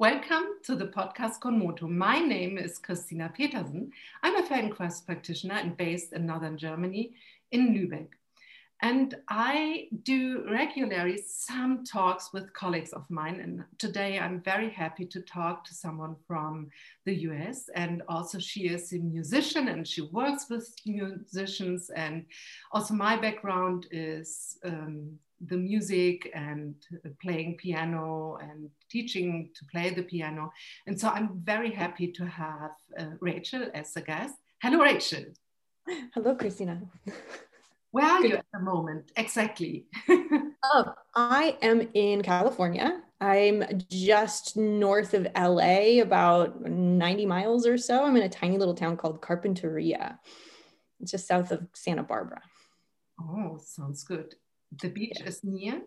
Welcome 0.00 0.54
to 0.62 0.76
the 0.76 0.86
podcast 0.86 1.40
Konmoto. 1.40 1.86
My 1.86 2.20
name 2.20 2.56
is 2.56 2.78
Christina 2.78 3.30
Petersen. 3.36 3.92
I'm 4.22 4.34
a 4.34 4.48
Feldenkrais 4.48 5.04
practitioner 5.04 5.56
and 5.56 5.76
based 5.76 6.14
in 6.14 6.24
northern 6.24 6.56
Germany 6.56 7.12
in 7.52 7.74
Lübeck. 7.74 8.08
And 8.80 9.14
I 9.28 9.88
do 10.04 10.46
regularly 10.50 11.22
some 11.26 11.84
talks 11.84 12.32
with 12.32 12.50
colleagues 12.54 12.94
of 12.94 13.10
mine. 13.10 13.40
And 13.40 13.62
today 13.76 14.18
I'm 14.18 14.40
very 14.40 14.70
happy 14.70 15.04
to 15.04 15.20
talk 15.20 15.64
to 15.64 15.74
someone 15.74 16.16
from 16.26 16.70
the 17.04 17.16
US. 17.28 17.68
And 17.74 18.00
also, 18.08 18.38
she 18.38 18.68
is 18.68 18.94
a 18.94 18.98
musician 18.98 19.68
and 19.68 19.86
she 19.86 20.00
works 20.00 20.46
with 20.48 20.74
musicians. 20.86 21.90
And 21.90 22.24
also, 22.72 22.94
my 22.94 23.18
background 23.18 23.86
is 23.90 24.56
um, 24.64 25.18
the 25.46 25.56
music 25.56 26.30
and 26.34 26.74
playing 27.22 27.56
piano 27.56 28.38
and 28.42 28.70
teaching 28.90 29.50
to 29.54 29.64
play 29.66 29.90
the 29.90 30.02
piano. 30.02 30.52
And 30.86 30.98
so 30.98 31.08
I'm 31.08 31.40
very 31.42 31.70
happy 31.70 32.08
to 32.12 32.26
have 32.26 32.72
uh, 32.98 33.16
Rachel 33.20 33.70
as 33.74 33.96
a 33.96 34.02
guest. 34.02 34.34
Hello, 34.62 34.78
Rachel. 34.78 35.24
Hello, 36.14 36.34
Christina. 36.34 36.82
Where 37.92 38.04
are 38.04 38.20
Good. 38.20 38.30
you 38.30 38.36
at 38.36 38.46
the 38.52 38.60
moment 38.60 39.10
exactly? 39.16 39.86
oh, 40.08 40.94
I 41.14 41.56
am 41.62 41.88
in 41.94 42.22
California. 42.22 43.02
I'm 43.20 43.64
just 43.90 44.56
north 44.56 45.12
of 45.12 45.26
LA, 45.36 46.00
about 46.00 46.62
90 46.62 47.26
miles 47.26 47.66
or 47.66 47.76
so. 47.76 48.04
I'm 48.04 48.16
in 48.16 48.22
a 48.22 48.28
tiny 48.28 48.58
little 48.58 48.74
town 48.74 48.96
called 48.96 49.20
Carpinteria. 49.20 50.18
It's 51.00 51.10
just 51.10 51.26
south 51.26 51.50
of 51.50 51.66
Santa 51.74 52.02
Barbara. 52.02 52.42
Oh, 53.20 53.58
sounds 53.62 54.04
good. 54.04 54.34
The 54.80 54.88
beach 54.88 55.18
yeah. 55.20 55.26
is 55.26 55.44
near? 55.44 55.82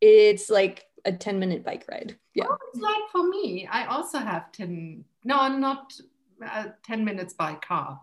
It's 0.00 0.50
like 0.50 0.86
a 1.04 1.12
10 1.12 1.38
minute 1.38 1.64
bike 1.64 1.84
ride. 1.90 2.16
Yeah. 2.34 2.44
Oh, 2.50 2.56
it's 2.72 2.82
like 2.82 3.02
for 3.12 3.28
me. 3.28 3.66
I 3.70 3.86
also 3.86 4.18
have 4.18 4.52
10, 4.52 5.04
no, 5.24 5.48
not 5.48 5.94
uh, 6.44 6.66
10 6.84 7.04
minutes 7.04 7.34
by 7.34 7.54
car, 7.54 8.00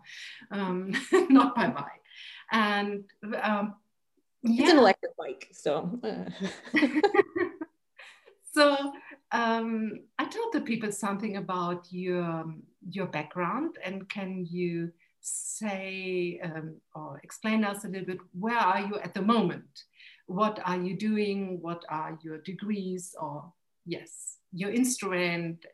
um, 0.50 0.92
not 1.30 1.54
by 1.54 1.68
bike. 1.68 2.02
And 2.50 3.04
um, 3.42 3.74
yeah. 4.42 4.62
it's 4.62 4.72
an 4.72 4.78
electric 4.78 5.16
bike. 5.16 5.48
So, 5.52 6.00
uh. 6.02 6.78
so 8.52 8.92
um, 9.32 10.00
I 10.18 10.24
told 10.24 10.52
the 10.52 10.60
people 10.60 10.90
something 10.90 11.36
about 11.36 11.86
your, 11.90 12.44
your 12.90 13.06
background 13.06 13.76
and 13.84 14.08
can 14.08 14.46
you 14.48 14.92
say 15.26 16.38
um, 16.44 16.76
or 16.94 17.18
explain 17.24 17.64
us 17.64 17.84
a 17.84 17.88
little 17.88 18.06
bit 18.06 18.18
where 18.38 18.58
are 18.58 18.80
you 18.80 18.98
at 18.98 19.14
the 19.14 19.22
moment 19.22 19.84
what 20.26 20.60
are 20.64 20.80
you 20.80 20.96
doing? 20.96 21.58
What 21.60 21.84
are 21.88 22.18
your 22.22 22.38
degrees? 22.38 23.14
Or 23.20 23.52
yes 23.86 24.38
your 24.52 24.70
instrument 24.70 25.66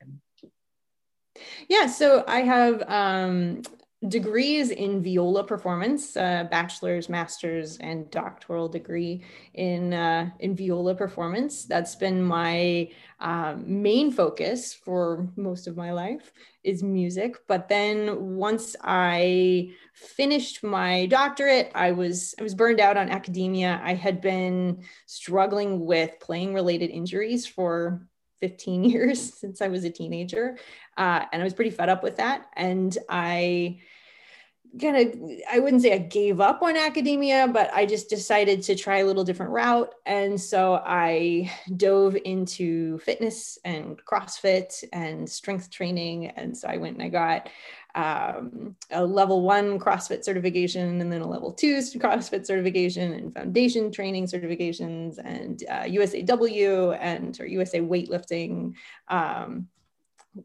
yeah 1.69 1.87
so 1.87 2.25
i 2.27 2.41
have 2.41 2.83
um, 2.89 3.63
degrees 4.09 4.71
in 4.71 5.03
viola 5.03 5.45
performance, 5.45 6.17
uh, 6.17 6.45
bachelor's, 6.51 7.11
master's, 7.11 7.77
and 7.79 8.11
doctoral 8.11 8.69
degree 8.69 9.23
in 9.55 9.93
uh, 9.93 10.31
in 10.39 10.57
viola 10.57 10.95
performance. 10.95 11.65
That's 11.65 11.95
been 11.97 12.23
my 12.23 12.91
um, 13.21 13.83
main 13.83 14.11
focus 14.11 14.73
for 14.73 15.29
most 15.37 15.67
of 15.67 15.77
my 15.77 15.93
life 15.93 16.33
is 16.65 16.83
music. 16.83 17.37
But 17.47 17.69
then 17.69 18.37
once 18.37 18.75
I 18.83 19.73
finished 19.93 20.65
my 20.65 21.05
doctorate, 21.07 21.71
I 21.75 21.93
was 21.93 22.35
I 22.39 22.43
was 22.43 22.55
burned 22.55 22.81
out 22.81 22.97
on 22.97 23.11
academia. 23.11 23.81
I 23.85 23.95
had 23.95 24.23
been 24.23 24.83
struggling 25.05 25.85
with 25.85 26.19
playing 26.21 26.55
related 26.55 26.89
injuries 26.89 27.47
for 27.47 28.07
15 28.41 28.85
years 28.91 29.21
since 29.21 29.63
I 29.63 29.69
was 29.69 29.85
a 29.85 29.91
teenager. 29.91 30.59
Uh, 30.97 31.25
and 31.33 31.41
I 31.41 31.45
was 31.45 31.55
pretty 31.55 31.71
fed 31.71 31.89
up 31.89 32.03
with 32.03 32.17
that. 32.17 32.47
And 32.57 32.97
I 33.09 33.81
kind 34.81 34.97
of, 34.97 35.21
I 35.51 35.59
wouldn't 35.59 35.83
say 35.83 35.93
I 35.93 35.99
gave 35.99 36.41
up 36.41 36.63
on 36.63 36.77
academia, 36.77 37.49
but 37.49 37.73
I 37.73 37.87
just 37.87 38.09
decided 38.09 38.63
to 38.63 38.77
try 38.77 38.99
a 38.99 39.07
little 39.07 39.25
different 39.25 39.53
route. 39.53 39.95
And 40.07 40.41
so 40.41 40.83
I 40.85 41.51
dove 41.77 42.17
into 42.25 42.99
fitness 42.99 43.59
and 43.65 44.01
CrossFit 44.05 44.85
and 44.93 45.29
strength 45.29 45.71
training. 45.71 46.29
And 46.29 46.57
so 46.57 46.69
I 46.69 46.77
went 46.77 46.99
and 46.99 47.03
I 47.03 47.09
got 47.09 47.49
um, 47.95 48.77
a 48.91 49.05
level 49.05 49.43
one 49.43 49.79
CrossFit 49.79 50.25
certification 50.25 51.01
and 51.01 51.13
then 51.13 51.23
a 51.23 51.29
level 51.29 51.53
two 51.53 51.79
CrossFit 51.79 52.47
certification 52.47 53.13
and 53.13 53.35
foundation 53.35 53.91
training 53.91 54.27
certifications 54.27 55.19
and 55.19 55.65
uh, 55.69 55.83
USAW 55.83 56.97
and 57.01 57.41
or 57.41 57.47
USA 57.47 57.81
weightlifting. 57.81 58.75
Um, 59.09 59.69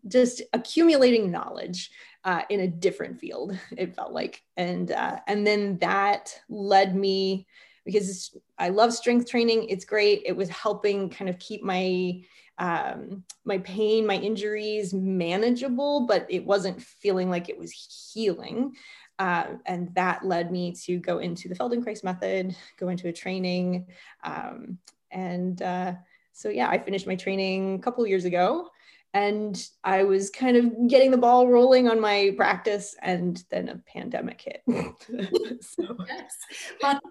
just 0.08 0.42
accumulating 0.54 1.30
knowledge 1.32 1.92
uh, 2.26 2.42
in 2.50 2.62
a 2.62 2.68
different 2.68 3.20
field 3.20 3.58
it 3.78 3.96
felt 3.96 4.12
like. 4.12 4.44
And 4.58 4.92
uh, 4.92 5.20
and 5.28 5.46
then 5.48 5.78
that 5.78 6.38
led 6.50 6.96
me 6.96 7.48
because 7.86 8.36
i 8.58 8.70
love 8.70 8.92
strength 8.92 9.30
training 9.30 9.70
it's 9.70 9.86
great. 9.86 10.24
It 10.26 10.36
was 10.36 10.50
helping 10.50 11.10
kind 11.10 11.30
of 11.30 11.40
keep 11.40 11.64
my 11.64 12.22
um, 12.58 13.24
my 13.46 13.60
pain 13.60 14.08
my 14.08 14.16
injuries 14.16 14.94
manageable 14.94 16.08
but 16.08 16.26
it 16.30 16.46
wasn't 16.46 16.82
feeling 16.82 17.30
like 17.30 17.48
it 17.48 17.58
was 17.58 17.72
healing. 18.14 18.76
Uh, 19.18 19.46
and 19.66 19.94
that 19.96 20.26
led 20.26 20.52
me 20.52 20.74
to 20.74 20.98
go 20.98 21.20
into 21.20 21.48
the 21.48 21.56
feldenkrais 21.56 22.04
method 22.04 22.54
go 22.78 22.90
into 22.90 23.08
a 23.08 23.14
training. 23.14 23.86
Um, 24.24 24.78
and 25.12 25.62
uh, 25.62 25.94
so 26.34 26.50
yeah 26.50 26.70
i 26.70 26.78
finished 26.78 27.08
my 27.08 27.16
training 27.16 27.76
a 27.76 27.80
couple 27.80 28.06
years 28.08 28.26
ago 28.26 28.70
and 29.16 29.66
I 29.82 30.04
was 30.04 30.30
kind 30.30 30.58
of 30.58 30.90
getting 30.90 31.10
the 31.10 31.18
ball 31.18 31.48
rolling 31.48 31.88
on 31.88 32.02
my 32.02 32.34
practice, 32.36 32.98
and 33.02 33.42
then 33.50 33.70
a 33.70 33.78
pandemic 33.88 34.42
hit. 34.42 34.62
so. 35.64 35.96
Yes, 36.06 36.36
but 36.82 37.02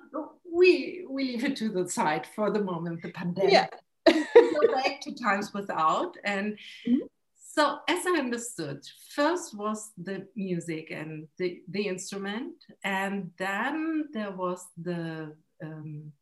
we 0.45 1.07
we 1.09 1.25
leave 1.29 1.45
it 1.45 1.57
to 1.57 1.71
the 1.71 1.89
side 1.89 2.27
for 2.37 2.51
the 2.51 2.63
moment. 2.63 3.01
The 3.03 3.11
pandemic. 3.11 3.53
Yeah. 3.53 3.69
go 4.07 4.75
back 4.75 5.01
to 5.01 5.15
times 5.15 5.55
without, 5.55 6.15
and 6.25 6.59
mm-hmm. 6.87 7.07
so 7.37 7.79
as 7.89 8.07
I 8.07 8.19
understood, 8.19 8.83
first 9.15 9.57
was 9.57 9.93
the 9.97 10.27
music 10.37 10.91
and 10.91 11.27
the 11.39 11.63
the 11.69 11.89
instrument, 11.89 12.53
and 12.85 13.31
then 13.39 14.11
there 14.13 14.33
was 14.33 14.67
the 14.77 15.35
um, 15.63 16.13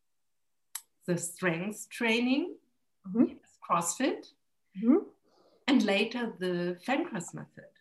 the 1.07 1.19
strength 1.19 1.89
training, 1.91 2.55
mm-hmm. 3.05 3.33
CrossFit. 3.69 4.27
Mm-hmm 4.79 5.09
and 5.69 5.83
later 5.83 6.33
the 6.39 6.79
Feldenkrais 6.87 7.35
method. 7.35 7.73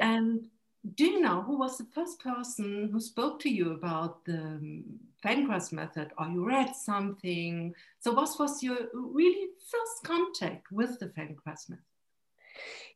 And 0.00 0.48
do 0.94 1.04
you 1.04 1.20
know 1.20 1.42
who 1.42 1.58
was 1.58 1.78
the 1.78 1.86
first 1.94 2.20
person 2.20 2.88
who 2.92 3.00
spoke 3.00 3.38
to 3.40 3.48
you 3.48 3.72
about 3.72 4.24
the 4.24 4.82
Feldenkrais 5.24 5.72
method 5.72 6.10
or 6.18 6.26
you 6.26 6.44
read 6.46 6.74
something? 6.74 7.74
So 8.00 8.12
what 8.12 8.30
was 8.38 8.62
your 8.62 8.88
really 8.92 9.48
first 9.70 10.04
contact 10.04 10.72
with 10.72 10.98
the 10.98 11.06
Feldenkrais 11.06 11.68
method? 11.68 11.91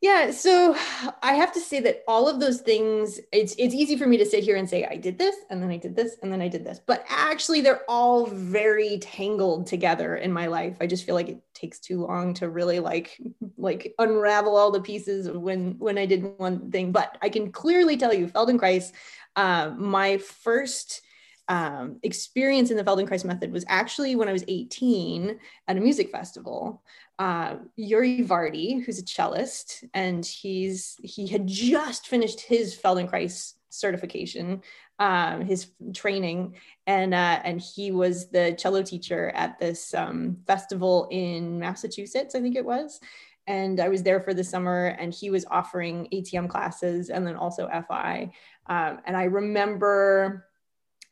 Yeah, 0.02 0.30
so 0.30 0.76
I 1.22 1.34
have 1.34 1.52
to 1.52 1.60
say 1.60 1.80
that 1.80 2.02
all 2.06 2.28
of 2.28 2.38
those 2.38 2.60
things, 2.60 3.18
it's 3.32 3.54
it's 3.58 3.74
easy 3.74 3.96
for 3.96 4.06
me 4.06 4.18
to 4.18 4.26
sit 4.26 4.44
here 4.44 4.56
and 4.56 4.68
say 4.68 4.84
I 4.84 4.96
did 4.96 5.18
this 5.18 5.34
and 5.48 5.62
then 5.62 5.70
I 5.70 5.78
did 5.78 5.96
this 5.96 6.16
and 6.22 6.30
then 6.30 6.42
I 6.42 6.48
did 6.48 6.64
this, 6.64 6.80
but 6.84 7.04
actually 7.08 7.62
they're 7.62 7.82
all 7.88 8.26
very 8.26 8.98
tangled 8.98 9.66
together 9.66 10.16
in 10.16 10.32
my 10.32 10.46
life. 10.48 10.76
I 10.80 10.86
just 10.86 11.04
feel 11.06 11.14
like 11.14 11.30
it 11.30 11.40
takes 11.54 11.78
too 11.78 12.04
long 12.04 12.34
to 12.34 12.50
really 12.50 12.78
like 12.78 13.18
like 13.56 13.94
unravel 13.98 14.56
all 14.56 14.70
the 14.70 14.82
pieces 14.82 15.30
when 15.30 15.78
when 15.78 15.96
I 15.96 16.04
did 16.04 16.38
one 16.38 16.70
thing. 16.70 16.92
But 16.92 17.16
I 17.22 17.30
can 17.30 17.50
clearly 17.50 17.96
tell 17.96 18.12
you, 18.12 18.26
Feldenkrais, 18.26 18.92
uh, 19.34 19.72
my 19.76 20.18
first 20.18 21.00
um, 21.48 21.98
experience 22.02 22.70
in 22.70 22.76
the 22.76 22.84
Feldenkrais 22.84 23.24
method 23.24 23.52
was 23.52 23.64
actually 23.68 24.16
when 24.16 24.28
I 24.28 24.32
was 24.32 24.44
18 24.48 25.38
at 25.68 25.76
a 25.76 25.80
music 25.80 26.10
festival. 26.10 26.82
Uh, 27.18 27.56
Uri 27.76 28.22
Vardi, 28.22 28.84
who's 28.84 28.98
a 28.98 29.04
cellist, 29.04 29.84
and 29.94 30.24
he's 30.24 30.96
he 31.02 31.26
had 31.26 31.46
just 31.46 32.08
finished 32.08 32.40
his 32.40 32.76
Feldenkrais 32.76 33.54
certification, 33.70 34.62
um, 34.98 35.42
his 35.42 35.68
training, 35.94 36.56
and 36.86 37.14
uh, 37.14 37.40
and 37.44 37.60
he 37.60 37.92
was 37.92 38.28
the 38.28 38.54
cello 38.58 38.82
teacher 38.82 39.30
at 39.34 39.58
this 39.58 39.94
um, 39.94 40.38
festival 40.46 41.08
in 41.10 41.58
Massachusetts, 41.58 42.34
I 42.34 42.40
think 42.40 42.56
it 42.56 42.64
was. 42.64 43.00
And 43.48 43.78
I 43.78 43.88
was 43.88 44.02
there 44.02 44.20
for 44.20 44.34
the 44.34 44.42
summer, 44.42 44.96
and 44.98 45.14
he 45.14 45.30
was 45.30 45.46
offering 45.48 46.08
ATM 46.12 46.48
classes 46.48 47.10
and 47.10 47.24
then 47.24 47.36
also 47.36 47.68
FI. 47.88 48.32
Um, 48.66 48.98
and 49.06 49.16
I 49.16 49.24
remember 49.24 50.46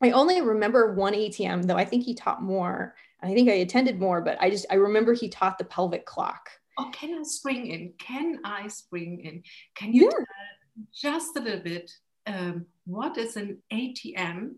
I 0.05 0.11
only 0.11 0.43
remember 0.43 0.93
one 0.93 1.15
ATM, 1.15 1.67
though 1.67 1.77
I 1.77 1.85
think 1.87 2.05
he 2.05 2.15
taught 2.15 2.43
more. 2.43 2.95
I 3.23 3.33
think 3.33 3.49
I 3.49 3.55
attended 3.55 3.99
more, 3.99 4.21
but 4.21 4.37
I 4.39 4.51
just 4.51 4.67
I 4.71 4.75
remember 4.75 5.15
he 5.15 5.31
taught 5.31 5.56
the 5.56 5.65
pelvic 5.65 6.05
clock. 6.05 6.51
Oh, 6.77 6.91
can 6.93 7.19
I 7.19 7.23
spring 7.23 7.69
in? 7.69 7.95
Can 7.99 8.41
I 8.45 8.69
spring 8.69 9.21
in? 9.21 9.43
Can 9.75 9.95
you 9.95 10.11
yeah. 10.12 10.85
just 10.95 11.37
a 11.37 11.41
little 11.41 11.61
bit? 11.61 11.91
Um, 12.27 12.67
what 12.85 13.17
is 13.17 13.37
an 13.37 13.62
ATM? 13.73 14.56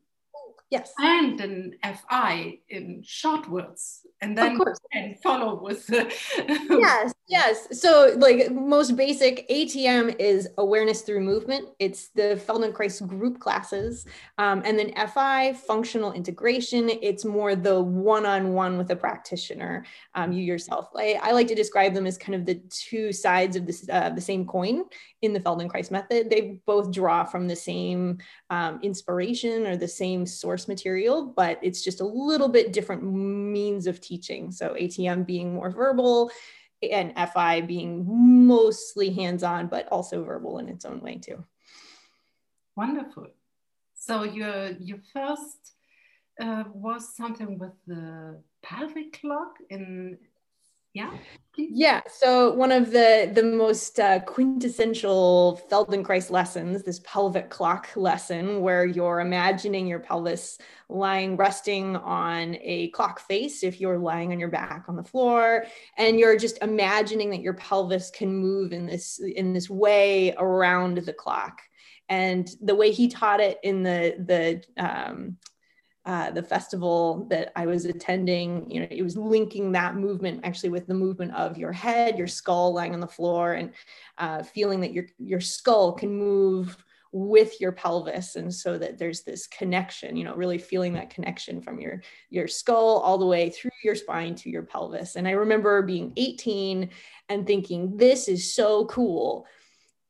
Yes. 0.70 0.92
And 0.98 1.40
an 1.40 1.74
FI 1.82 2.58
in 2.68 3.02
short 3.04 3.48
words, 3.48 4.06
and 4.20 4.36
then 4.36 4.58
and 4.92 5.18
follow 5.20 5.62
with 5.62 5.86
the 5.88 6.12
yes, 6.70 7.14
yes. 7.28 7.80
So, 7.80 8.14
like 8.16 8.50
most 8.50 8.96
basic 8.96 9.48
ATM 9.48 10.16
is 10.18 10.48
awareness 10.58 11.02
through 11.02 11.20
movement. 11.20 11.68
It's 11.78 12.08
the 12.08 12.40
Feldenkrais 12.46 13.06
group 13.06 13.38
classes, 13.38 14.06
um, 14.38 14.62
and 14.64 14.78
then 14.78 14.92
FI 15.08 15.52
functional 15.52 16.12
integration. 16.12 16.90
It's 16.90 17.24
more 17.24 17.54
the 17.54 17.80
one-on-one 17.80 18.78
with 18.78 18.90
a 18.90 18.96
practitioner, 18.96 19.84
um, 20.14 20.32
you 20.32 20.42
yourself. 20.42 20.88
I, 20.96 21.18
I, 21.22 21.32
like 21.32 21.48
to 21.48 21.54
describe 21.54 21.94
them 21.94 22.06
as 22.06 22.16
kind 22.16 22.34
of 22.34 22.46
the 22.46 22.60
two 22.70 23.12
sides 23.12 23.56
of 23.56 23.66
this 23.66 23.86
uh, 23.90 24.10
the 24.10 24.20
same 24.20 24.46
coin 24.46 24.84
in 25.26 25.34
the 25.34 25.40
Feldenkrais 25.40 25.90
method. 25.90 26.30
They 26.30 26.60
both 26.64 26.90
draw 26.90 27.24
from 27.24 27.46
the 27.46 27.56
same 27.56 28.18
um, 28.48 28.80
inspiration 28.82 29.66
or 29.66 29.76
the 29.76 29.88
same 29.88 30.24
source 30.24 30.66
material, 30.68 31.34
but 31.36 31.58
it's 31.62 31.84
just 31.84 32.00
a 32.00 32.06
little 32.06 32.48
bit 32.48 32.72
different 32.72 33.02
means 33.02 33.86
of 33.86 34.00
teaching. 34.00 34.50
So 34.50 34.74
ATM 34.74 35.26
being 35.26 35.52
more 35.54 35.70
verbal 35.70 36.30
and 36.82 37.12
FI 37.32 37.62
being 37.62 38.06
mostly 38.46 39.10
hands-on, 39.10 39.66
but 39.66 39.88
also 39.88 40.24
verbal 40.24 40.58
in 40.58 40.68
its 40.68 40.84
own 40.84 41.00
way 41.00 41.16
too. 41.16 41.44
Wonderful. 42.76 43.28
So 43.94 44.22
your 44.24 44.72
your 44.78 44.98
first 45.12 45.74
uh, 46.40 46.64
was 46.72 47.16
something 47.16 47.58
with 47.58 47.72
the 47.86 48.40
pelvic 48.62 49.20
clock 49.20 49.56
in 49.70 50.18
yeah. 50.96 51.10
Yeah 51.58 52.00
so 52.08 52.52
one 52.52 52.72
of 52.72 52.90
the 52.90 53.30
the 53.34 53.42
most 53.42 53.98
uh, 53.98 54.20
quintessential 54.20 55.60
feldenkrais 55.70 56.30
lessons 56.30 56.82
this 56.82 57.00
pelvic 57.04 57.50
clock 57.50 57.88
lesson 57.96 58.60
where 58.60 58.84
you're 58.84 59.20
imagining 59.20 59.86
your 59.86 60.00
pelvis 60.00 60.58
lying 60.88 61.36
resting 61.36 61.96
on 61.96 62.56
a 62.60 62.88
clock 62.90 63.20
face 63.20 63.62
if 63.62 63.80
you're 63.80 63.98
lying 63.98 64.32
on 64.32 64.40
your 64.40 64.50
back 64.50 64.84
on 64.88 64.96
the 64.96 65.04
floor 65.04 65.64
and 65.96 66.18
you're 66.18 66.38
just 66.38 66.58
imagining 66.62 67.30
that 67.30 67.42
your 67.42 67.54
pelvis 67.54 68.10
can 68.10 68.34
move 68.34 68.72
in 68.72 68.86
this 68.86 69.18
in 69.18 69.52
this 69.52 69.68
way 69.68 70.34
around 70.38 70.98
the 70.98 71.12
clock. 71.12 71.60
And 72.08 72.48
the 72.62 72.74
way 72.74 72.92
he 72.92 73.08
taught 73.08 73.40
it 73.40 73.58
in 73.62 73.82
the 73.82 74.14
the 74.18 74.82
um, 74.82 75.38
uh, 76.06 76.30
the 76.30 76.42
festival 76.42 77.26
that 77.28 77.50
I 77.56 77.66
was 77.66 77.84
attending, 77.84 78.70
you 78.70 78.80
know, 78.80 78.86
it 78.88 79.02
was 79.02 79.16
linking 79.16 79.72
that 79.72 79.96
movement 79.96 80.40
actually 80.44 80.68
with 80.68 80.86
the 80.86 80.94
movement 80.94 81.34
of 81.34 81.58
your 81.58 81.72
head, 81.72 82.16
your 82.16 82.28
skull 82.28 82.72
lying 82.72 82.94
on 82.94 83.00
the 83.00 83.08
floor, 83.08 83.54
and 83.54 83.72
uh, 84.18 84.44
feeling 84.44 84.80
that 84.82 84.92
your 84.92 85.06
your 85.18 85.40
skull 85.40 85.92
can 85.92 86.16
move 86.16 86.76
with 87.10 87.60
your 87.60 87.72
pelvis, 87.72 88.36
and 88.36 88.54
so 88.54 88.78
that 88.78 88.98
there's 88.98 89.22
this 89.22 89.48
connection, 89.48 90.16
you 90.16 90.22
know, 90.22 90.36
really 90.36 90.58
feeling 90.58 90.92
that 90.92 91.10
connection 91.10 91.60
from 91.60 91.80
your 91.80 92.00
your 92.30 92.46
skull 92.46 92.98
all 92.98 93.18
the 93.18 93.26
way 93.26 93.50
through 93.50 93.72
your 93.82 93.96
spine 93.96 94.36
to 94.36 94.48
your 94.48 94.62
pelvis. 94.62 95.16
And 95.16 95.26
I 95.26 95.32
remember 95.32 95.82
being 95.82 96.12
18 96.16 96.88
and 97.28 97.46
thinking, 97.48 97.96
this 97.96 98.28
is 98.28 98.54
so 98.54 98.86
cool. 98.86 99.44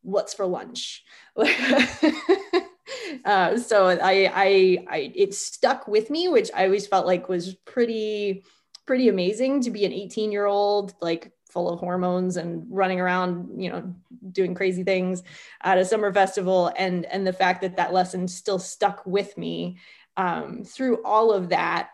What's 0.02 0.34
for 0.34 0.44
lunch? 0.44 1.04
uh, 3.24 3.58
so 3.58 3.88
I, 3.88 4.30
I, 4.34 4.86
I, 4.88 5.12
it 5.14 5.34
stuck 5.34 5.86
with 5.88 6.10
me, 6.10 6.28
which 6.28 6.50
I 6.54 6.64
always 6.64 6.86
felt 6.86 7.06
like 7.06 7.28
was 7.28 7.54
pretty, 7.64 8.44
pretty 8.86 9.08
amazing 9.08 9.62
to 9.62 9.70
be 9.70 9.84
an 9.84 9.92
18 9.92 10.32
year 10.32 10.46
old, 10.46 10.94
like 11.00 11.32
full 11.50 11.68
of 11.68 11.80
hormones 11.80 12.36
and 12.36 12.66
running 12.68 13.00
around, 13.00 13.62
you 13.62 13.70
know, 13.70 13.94
doing 14.32 14.54
crazy 14.54 14.84
things 14.84 15.22
at 15.62 15.78
a 15.78 15.84
summer 15.84 16.12
festival. 16.12 16.72
And, 16.76 17.06
and 17.06 17.26
the 17.26 17.32
fact 17.32 17.62
that 17.62 17.76
that 17.76 17.92
lesson 17.92 18.28
still 18.28 18.58
stuck 18.58 19.04
with 19.06 19.36
me 19.38 19.78
um, 20.16 20.64
through 20.64 21.02
all 21.04 21.32
of 21.32 21.50
that 21.50 21.90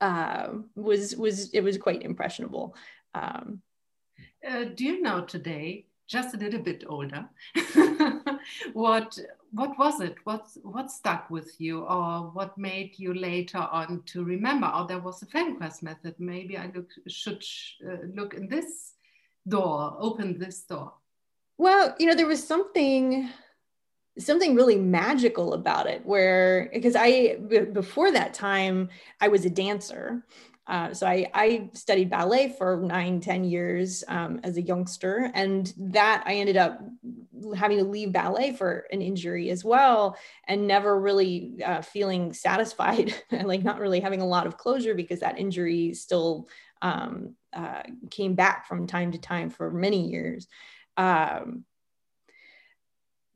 uh, 0.00 0.48
was, 0.76 1.16
was, 1.16 1.50
it 1.50 1.62
was 1.62 1.78
quite 1.78 2.02
impressionable. 2.02 2.76
Um, 3.14 3.62
uh, 4.48 4.64
do 4.74 4.84
you 4.84 5.02
know 5.02 5.24
today, 5.24 5.86
just 6.06 6.34
a 6.34 6.38
little 6.38 6.60
bit 6.60 6.84
older, 6.88 7.28
what 8.72 9.18
what 9.52 9.78
was 9.78 10.00
it? 10.00 10.16
What 10.24 10.46
what 10.62 10.90
stuck 10.90 11.30
with 11.30 11.60
you, 11.60 11.82
or 11.84 12.30
what 12.32 12.56
made 12.58 12.98
you 12.98 13.14
later 13.14 13.58
on 13.58 14.02
to 14.06 14.24
remember? 14.24 14.70
Oh, 14.72 14.86
there 14.86 15.00
was 15.00 15.22
a 15.22 15.26
Feldenkrais 15.26 15.82
method. 15.82 16.14
Maybe 16.18 16.56
I 16.56 16.70
look, 16.74 16.90
should 17.06 17.42
uh, 17.86 18.06
look 18.14 18.34
in 18.34 18.48
this 18.48 18.94
door, 19.46 19.96
open 19.98 20.38
this 20.38 20.62
door. 20.62 20.92
Well, 21.56 21.94
you 21.98 22.06
know, 22.06 22.14
there 22.14 22.26
was 22.26 22.46
something 22.46 23.30
something 24.18 24.54
really 24.54 24.76
magical 24.76 25.54
about 25.54 25.86
it 25.86 26.04
where 26.04 26.68
because 26.72 26.96
i 26.96 27.36
before 27.72 28.10
that 28.10 28.34
time 28.34 28.88
i 29.20 29.28
was 29.28 29.44
a 29.44 29.50
dancer 29.50 30.24
uh, 30.68 30.92
so 30.92 31.06
I, 31.06 31.30
I, 31.32 31.70
studied 31.72 32.10
ballet 32.10 32.50
for 32.50 32.76
nine, 32.76 33.20
ten 33.20 33.42
years 33.42 34.04
um, 34.06 34.38
as 34.44 34.58
a 34.58 34.62
youngster. 34.62 35.30
And 35.32 35.72
that 35.78 36.22
I 36.26 36.34
ended 36.34 36.58
up 36.58 36.80
having 37.56 37.78
to 37.78 37.84
leave 37.84 38.12
ballet 38.12 38.52
for 38.52 38.84
an 38.92 39.00
injury 39.00 39.48
as 39.48 39.64
well, 39.64 40.18
and 40.46 40.66
never 40.66 41.00
really 41.00 41.62
uh, 41.64 41.80
feeling 41.80 42.34
satisfied, 42.34 43.14
and 43.30 43.48
like 43.48 43.64
not 43.64 43.80
really 43.80 44.00
having 44.00 44.20
a 44.20 44.26
lot 44.26 44.46
of 44.46 44.58
closure 44.58 44.94
because 44.94 45.20
that 45.20 45.38
injury 45.38 45.94
still 45.94 46.48
um, 46.82 47.34
uh, 47.54 47.82
came 48.10 48.34
back 48.34 48.66
from 48.66 48.86
time 48.86 49.12
to 49.12 49.18
time 49.18 49.48
for 49.48 49.70
many 49.70 50.10
years. 50.10 50.48
Um, 50.98 51.64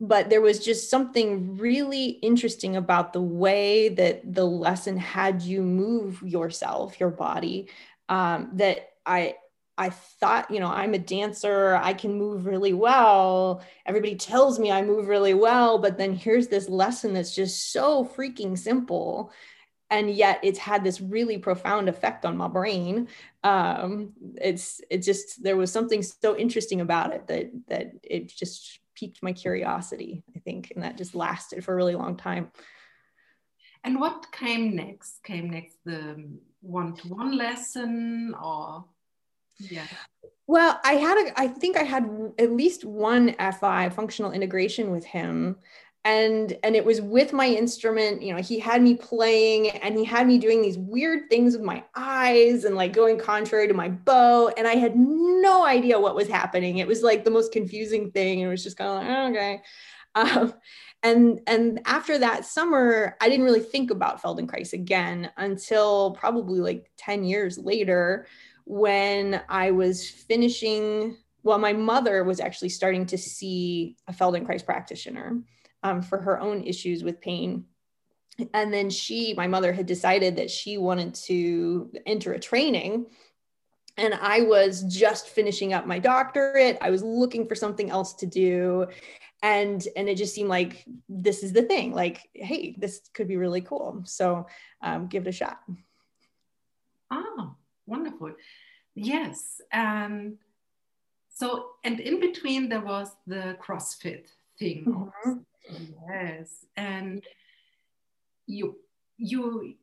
but 0.02 0.28
there 0.28 0.40
was 0.40 0.58
just 0.58 0.90
something 0.90 1.56
really 1.56 2.06
interesting 2.06 2.74
about 2.74 3.12
the 3.12 3.22
way 3.22 3.88
that 3.88 4.34
the 4.34 4.44
lesson 4.44 4.96
had 4.96 5.40
you 5.40 5.62
move 5.62 6.20
yourself 6.22 6.98
your 6.98 7.10
body 7.10 7.68
um, 8.08 8.50
that 8.52 8.90
i 9.06 9.34
i 9.78 9.88
thought 9.88 10.50
you 10.50 10.58
know 10.60 10.68
i'm 10.68 10.92
a 10.92 10.98
dancer 10.98 11.78
i 11.82 11.94
can 11.94 12.18
move 12.18 12.46
really 12.46 12.72
well 12.72 13.62
everybody 13.86 14.16
tells 14.16 14.58
me 14.58 14.72
i 14.72 14.82
move 14.82 15.06
really 15.06 15.34
well 15.34 15.78
but 15.78 15.96
then 15.96 16.14
here's 16.14 16.48
this 16.48 16.68
lesson 16.68 17.14
that's 17.14 17.34
just 17.34 17.72
so 17.72 18.04
freaking 18.04 18.58
simple 18.58 19.32
and 19.88 20.10
yet 20.10 20.40
it's 20.42 20.58
had 20.58 20.82
this 20.82 21.02
really 21.02 21.36
profound 21.36 21.86
effect 21.86 22.24
on 22.24 22.34
my 22.34 22.48
brain. 22.48 23.08
Um, 23.44 24.14
it's 24.40 24.80
it 24.88 24.98
just 24.98 25.42
there 25.42 25.54
was 25.54 25.70
something 25.70 26.02
so 26.02 26.34
interesting 26.34 26.80
about 26.80 27.12
it 27.12 27.26
that 27.26 27.50
that 27.68 27.92
it 28.02 28.28
just 28.28 28.80
piqued 29.02 29.20
my 29.20 29.32
curiosity, 29.32 30.22
I 30.36 30.38
think, 30.38 30.70
and 30.72 30.84
that 30.84 30.96
just 30.96 31.16
lasted 31.16 31.64
for 31.64 31.72
a 31.72 31.76
really 31.76 31.96
long 31.96 32.16
time. 32.16 32.52
And 33.82 33.98
what 33.98 34.30
came 34.30 34.76
next? 34.76 35.24
Came 35.24 35.50
next 35.50 35.78
the 35.84 36.12
um, 36.12 36.38
one-to-one 36.60 37.36
lesson 37.36 38.32
or 38.40 38.84
yeah. 39.58 39.86
Well, 40.46 40.78
I 40.84 40.92
had 40.94 41.18
a 41.18 41.40
I 41.40 41.48
think 41.48 41.76
I 41.76 41.82
had 41.82 42.04
at 42.38 42.52
least 42.52 42.84
one 42.84 43.34
FI 43.60 43.88
functional 43.90 44.30
integration 44.30 44.92
with 44.92 45.04
him 45.04 45.56
and 46.04 46.58
and 46.64 46.74
it 46.74 46.84
was 46.84 47.00
with 47.00 47.32
my 47.32 47.46
instrument 47.46 48.22
you 48.22 48.34
know 48.34 48.42
he 48.42 48.58
had 48.58 48.82
me 48.82 48.94
playing 48.94 49.70
and 49.70 49.96
he 49.96 50.04
had 50.04 50.26
me 50.26 50.36
doing 50.36 50.60
these 50.60 50.76
weird 50.76 51.30
things 51.30 51.56
with 51.56 51.64
my 51.64 51.82
eyes 51.94 52.64
and 52.64 52.74
like 52.74 52.92
going 52.92 53.18
contrary 53.18 53.68
to 53.68 53.74
my 53.74 53.88
bow. 53.88 54.48
And 54.56 54.66
i 54.66 54.74
had 54.74 54.96
no 54.96 55.64
idea 55.64 56.00
what 56.00 56.16
was 56.16 56.28
happening. 56.28 56.78
It 56.78 56.88
was 56.88 57.02
like 57.02 57.24
the 57.24 57.30
most 57.30 57.52
confusing 57.52 58.10
thing. 58.10 58.40
And 58.40 58.48
it 58.48 58.50
was 58.50 58.64
just 58.64 58.76
kind 58.76 58.90
of 58.90 58.96
like 58.96 59.16
oh, 59.16 59.30
okay. 59.30 59.62
Um, 60.14 60.54
and 61.02 61.40
and 61.46 61.80
after 61.84 62.18
that 62.18 62.44
summer 62.44 63.16
i 63.20 63.28
didn't 63.28 63.44
really 63.44 63.60
think 63.60 63.90
about 63.90 64.22
feldenkrais 64.22 64.72
again 64.72 65.30
until 65.36 66.12
probably 66.12 66.60
like 66.60 66.90
10 66.98 67.24
years 67.24 67.58
later 67.58 68.26
when 68.64 69.40
i 69.48 69.70
was 69.70 70.08
finishing 70.08 71.16
well 71.42 71.58
my 71.58 71.72
mother 71.72 72.22
was 72.24 72.40
actually 72.40 72.68
starting 72.68 73.06
to 73.06 73.18
see 73.18 73.96
a 74.06 74.12
feldenkrais 74.12 74.64
practitioner 74.64 75.42
um, 75.82 76.02
for 76.02 76.18
her 76.18 76.40
own 76.40 76.62
issues 76.62 77.02
with 77.02 77.20
pain. 77.20 77.64
And 78.54 78.72
then 78.72 78.88
she, 78.88 79.34
my 79.34 79.46
mother, 79.46 79.72
had 79.72 79.86
decided 79.86 80.36
that 80.36 80.50
she 80.50 80.78
wanted 80.78 81.14
to 81.26 81.92
enter 82.06 82.32
a 82.32 82.40
training. 82.40 83.06
And 83.98 84.14
I 84.14 84.40
was 84.40 84.82
just 84.84 85.28
finishing 85.28 85.74
up 85.74 85.86
my 85.86 85.98
doctorate. 85.98 86.78
I 86.80 86.90
was 86.90 87.02
looking 87.02 87.46
for 87.46 87.54
something 87.54 87.90
else 87.90 88.14
to 88.14 88.26
do. 88.26 88.86
And, 89.42 89.86
and 89.96 90.08
it 90.08 90.16
just 90.16 90.34
seemed 90.34 90.48
like 90.48 90.84
this 91.08 91.42
is 91.42 91.52
the 91.52 91.62
thing 91.62 91.92
like, 91.92 92.28
hey, 92.32 92.74
this 92.78 93.02
could 93.12 93.28
be 93.28 93.36
really 93.36 93.60
cool. 93.60 94.02
So 94.06 94.46
um, 94.80 95.08
give 95.08 95.26
it 95.26 95.30
a 95.30 95.32
shot. 95.32 95.60
Oh, 97.10 97.54
wonderful. 97.86 98.32
Yes. 98.94 99.60
Um, 99.72 100.38
so, 101.28 101.70
and 101.84 102.00
in 102.00 102.20
between, 102.20 102.68
there 102.68 102.80
was 102.80 103.10
the 103.26 103.56
CrossFit 103.60 104.26
thing. 104.58 104.84
Mm-hmm. 104.86 105.32
Yes, 105.68 106.66
and 106.76 107.22
you 108.46 108.76
you 109.16 109.74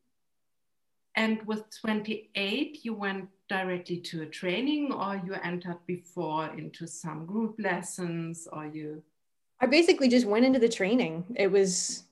and 1.16 1.42
with 1.48 1.64
28 1.82 2.80
you 2.84 2.94
went 2.94 3.30
directly 3.48 3.98
to 3.98 4.22
a 4.22 4.26
training 4.26 4.92
or 4.92 5.22
you 5.26 5.34
entered 5.44 5.80
before 5.88 6.48
into 6.58 6.86
some 6.88 7.26
group 7.26 7.56
lessons 7.58 8.48
or 8.52 8.68
you 8.68 9.02
I 9.62 9.66
basically 9.66 10.08
just 10.08 10.26
went 10.26 10.46
into 10.46 10.60
the 10.60 10.70
training. 10.70 11.26
It 11.36 11.52
was, 11.52 12.04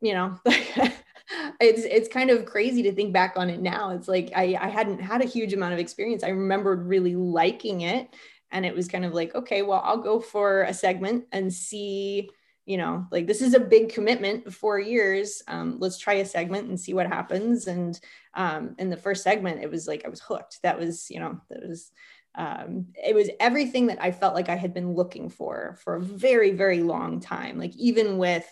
you 0.00 0.14
know, 0.14 0.38
it's 0.46 1.82
it's 1.82 2.08
kind 2.08 2.30
of 2.30 2.46
crazy 2.46 2.82
to 2.84 2.92
think 2.92 3.12
back 3.12 3.34
on 3.36 3.50
it 3.50 3.60
now. 3.60 3.90
It's 3.90 4.08
like 4.08 4.30
I, 4.34 4.56
I 4.60 4.68
hadn't 4.68 5.00
had 5.00 5.20
a 5.20 5.26
huge 5.26 5.52
amount 5.52 5.72
of 5.72 5.78
experience. 5.78 6.22
I 6.22 6.28
remembered 6.28 6.86
really 6.86 7.16
liking 7.16 7.82
it. 7.82 8.14
And 8.52 8.66
it 8.66 8.74
was 8.74 8.86
kind 8.86 9.04
of 9.04 9.14
like, 9.14 9.34
okay, 9.34 9.62
well, 9.62 9.80
I'll 9.82 9.98
go 9.98 10.20
for 10.20 10.64
a 10.64 10.74
segment 10.74 11.24
and 11.32 11.52
see, 11.52 12.28
you 12.64 12.76
know, 12.76 13.06
like 13.10 13.26
this 13.26 13.42
is 13.42 13.54
a 13.54 13.60
big 13.60 13.92
commitment, 13.92 14.52
four 14.52 14.78
years. 14.78 15.42
Um, 15.48 15.76
let's 15.80 15.98
try 15.98 16.14
a 16.14 16.24
segment 16.24 16.68
and 16.68 16.78
see 16.78 16.94
what 16.94 17.08
happens. 17.08 17.66
And 17.66 17.98
um, 18.34 18.76
in 18.78 18.88
the 18.88 18.96
first 18.96 19.24
segment, 19.24 19.62
it 19.62 19.70
was 19.70 19.88
like 19.88 20.04
I 20.04 20.08
was 20.08 20.20
hooked. 20.20 20.60
That 20.62 20.78
was, 20.78 21.10
you 21.10 21.18
know, 21.18 21.40
that 21.50 21.66
was 21.66 21.90
um, 22.34 22.86
it 22.94 23.14
was 23.14 23.28
everything 23.40 23.88
that 23.88 24.02
I 24.02 24.10
felt 24.10 24.34
like 24.34 24.48
I 24.48 24.56
had 24.56 24.72
been 24.72 24.94
looking 24.94 25.28
for 25.28 25.76
for 25.82 25.96
a 25.96 26.00
very, 26.00 26.52
very 26.52 26.82
long 26.82 27.20
time. 27.20 27.58
Like 27.58 27.76
even 27.76 28.16
with 28.16 28.46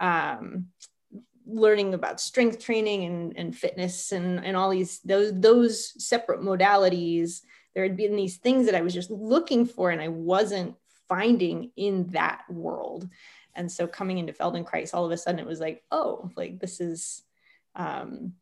um, 0.00 0.66
learning 1.46 1.94
about 1.94 2.20
strength 2.20 2.60
training 2.60 3.04
and, 3.04 3.36
and 3.36 3.56
fitness 3.56 4.12
and, 4.12 4.44
and 4.44 4.56
all 4.56 4.70
these 4.70 5.00
those 5.00 5.38
those 5.38 6.02
separate 6.02 6.40
modalities, 6.40 7.42
there 7.74 7.82
had 7.82 7.96
been 7.96 8.16
these 8.16 8.36
things 8.36 8.66
that 8.66 8.74
I 8.74 8.82
was 8.82 8.94
just 8.94 9.10
looking 9.10 9.66
for 9.66 9.90
and 9.90 10.00
I 10.00 10.08
wasn't 10.08 10.76
finding 11.08 11.72
in 11.76 12.08
that 12.08 12.42
world. 12.48 13.08
And 13.58 13.70
so 13.70 13.86
coming 13.86 14.18
into 14.18 14.32
Feldenkrais, 14.32 14.94
all 14.94 15.04
of 15.04 15.10
a 15.10 15.16
sudden 15.18 15.40
it 15.40 15.46
was 15.46 15.60
like, 15.60 15.82
oh, 15.90 16.30
like 16.36 16.60
this 16.60 16.80
is 16.80 17.22
um, 17.74 18.32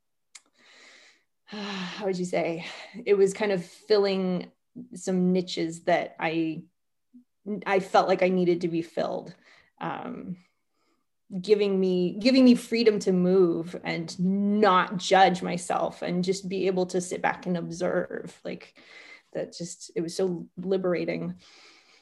how 1.47 2.05
would 2.05 2.19
you 2.19 2.25
say? 2.25 2.67
It 3.05 3.15
was 3.15 3.33
kind 3.33 3.51
of 3.51 3.65
filling 3.65 4.51
some 4.95 5.33
niches 5.33 5.85
that 5.85 6.17
I 6.21 6.63
I 7.65 7.81
felt 7.81 8.09
like 8.09 8.23
I 8.23 8.29
needed 8.29 8.61
to 8.63 8.69
be 8.69 8.83
filled. 8.83 9.35
Um, 9.81 10.37
giving 11.41 11.81
me 11.81 12.19
giving 12.21 12.45
me 12.45 12.55
freedom 12.55 12.99
to 13.01 13.13
move 13.13 13.75
and 13.83 14.17
not 14.21 14.97
judge 14.97 15.43
myself 15.43 16.03
and 16.03 16.23
just 16.23 16.49
be 16.49 16.69
able 16.69 16.87
to 16.87 17.01
sit 17.01 17.23
back 17.23 17.47
and 17.47 17.57
observe. 17.57 18.39
Like 18.45 18.75
that 19.33 19.57
just 19.57 19.91
it 19.97 20.03
was 20.03 20.15
so 20.15 20.47
liberating. 20.57 21.37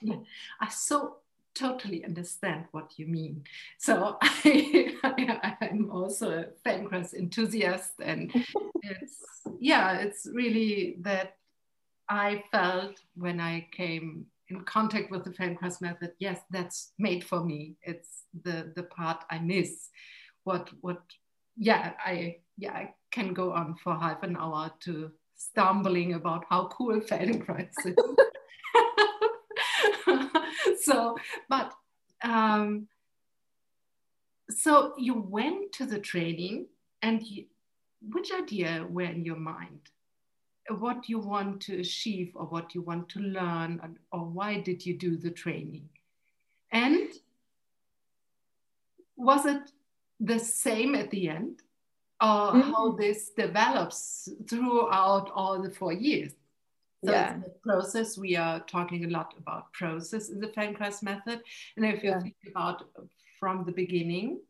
Yeah. 0.01 0.17
I 0.61 0.69
so 0.69 1.17
totally 1.55 2.05
understand 2.05 2.65
what 2.73 2.93
you 2.99 3.07
mean 3.07 3.43
so 3.79 4.19
i, 4.23 5.57
i'm 5.61 5.91
also 5.91 6.31
a 6.31 6.45
Feldenkrais 6.69 7.15
enthusiast 7.15 7.93
and 8.03 8.33
it's 8.83 9.23
yeah 9.61 9.99
it's 9.99 10.27
really 10.33 10.97
that 11.01 11.37
I 12.09 12.45
felt 12.51 13.01
when 13.15 13.41
I 13.41 13.67
came 13.73 14.27
in 14.49 14.63
contact 14.65 15.11
with 15.11 15.25
the 15.25 15.31
Feldenkrais 15.31 15.81
method, 15.81 16.13
yes, 16.19 16.41
that's 16.51 16.93
made 16.99 17.25
for 17.25 17.43
me. 17.43 17.77
It's 17.83 18.25
the 18.43 18.73
the 18.77 18.83
part 18.85 19.25
I 19.31 19.39
miss. 19.39 19.89
What 20.45 20.71
what 20.81 21.03
yeah, 21.57 21.93
I 22.05 22.37
yeah, 22.59 22.73
I 22.73 22.95
can 23.11 23.33
go 23.33 23.53
on 23.53 23.77
for 23.83 23.95
half 23.95 24.23
an 24.23 24.37
hour 24.37 24.71
to 24.81 25.13
stumbling 25.37 26.15
about 26.15 26.45
how 26.49 26.69
cool 26.69 27.01
Feldenkrais 27.09 27.73
is. 27.85 27.97
so, 30.93 31.17
but 31.49 31.73
um, 32.23 32.89
so 34.51 34.95
you 34.99 35.15
went 35.15 35.73
to 35.73 35.87
the 35.87 35.99
training 35.99 36.67
and 37.03 37.23
you, 37.23 37.45
which 38.13 38.33
idea 38.33 38.87
were 38.89 39.03
in 39.03 39.25
your 39.25 39.37
mind? 39.37 39.91
what 40.71 41.09
you 41.09 41.19
want 41.19 41.61
to 41.61 41.81
achieve 41.81 42.33
or 42.35 42.47
what 42.47 42.75
you 42.75 42.81
want 42.81 43.09
to 43.11 43.21
learn 43.21 43.99
or 44.13 44.21
why 44.21 44.61
did 44.61 44.85
you 44.85 44.97
do 44.97 45.17
the 45.17 45.31
training 45.31 45.89
and 46.73 47.09
was 49.17 49.45
it 49.47 49.71
the 50.21 50.39
same 50.39 50.95
at 50.95 51.11
the 51.11 51.29
end 51.29 51.61
or 52.21 52.53
mm-hmm. 52.53 52.61
how 52.61 52.93
this 52.93 53.31
develops 53.31 54.29
throughout 54.49 55.31
all 55.35 55.61
the 55.61 55.71
four 55.71 55.93
years 55.93 56.33
so 57.05 57.11
yeah. 57.11 57.35
it's 57.35 57.45
the 57.45 57.71
process 57.71 58.19
we 58.19 58.37
are 58.37 58.61
talking 58.61 59.05
a 59.05 59.09
lot 59.09 59.35
about 59.39 59.73
process 59.73 60.31
in 60.31 60.41
the 60.41 60.49
Feldenkrais 60.49 61.03
method 61.03 61.41
and 61.77 61.85
if 61.85 62.03
you 62.03 62.11
yeah. 62.11 62.21
think 62.21 62.37
about 62.51 62.85
from 63.39 63.65
the 63.65 63.73
beginning 63.73 64.41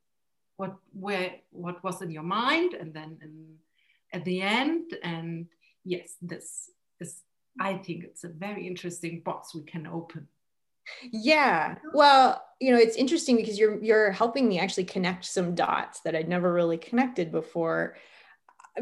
what 0.57 0.77
where 0.93 1.33
what 1.51 1.83
was 1.83 2.01
in 2.03 2.11
your 2.11 2.23
mind 2.23 2.75
and 2.75 2.95
then 2.95 3.19
in, 3.23 3.57
at 4.13 4.25
the 4.25 4.41
end 4.41 4.95
and 5.03 5.47
yes, 5.85 6.17
this 6.21 6.71
is, 7.01 7.23
I 7.61 7.75
think 7.75 8.05
it's 8.05 8.25
a 8.25 8.29
very 8.29 8.67
interesting 8.67 9.21
box 9.21 9.55
we 9.55 9.63
can 9.63 9.87
open. 9.87 10.29
Yeah. 11.11 11.77
Well, 11.93 12.45
you 12.61 12.73
know, 12.73 12.79
it's 12.79 12.97
interesting 12.97 13.37
because 13.37 13.59
you're 13.59 13.83
you're 13.83 14.13
helping 14.13 14.49
me 14.49 14.59
actually 14.59 14.85
connect 14.85 15.25
some 15.25 15.55
dots 15.55 16.01
that 16.01 16.15
I'd 16.15 16.29
never 16.29 16.53
really 16.53 16.77
connected 16.77 17.33
before 17.33 17.97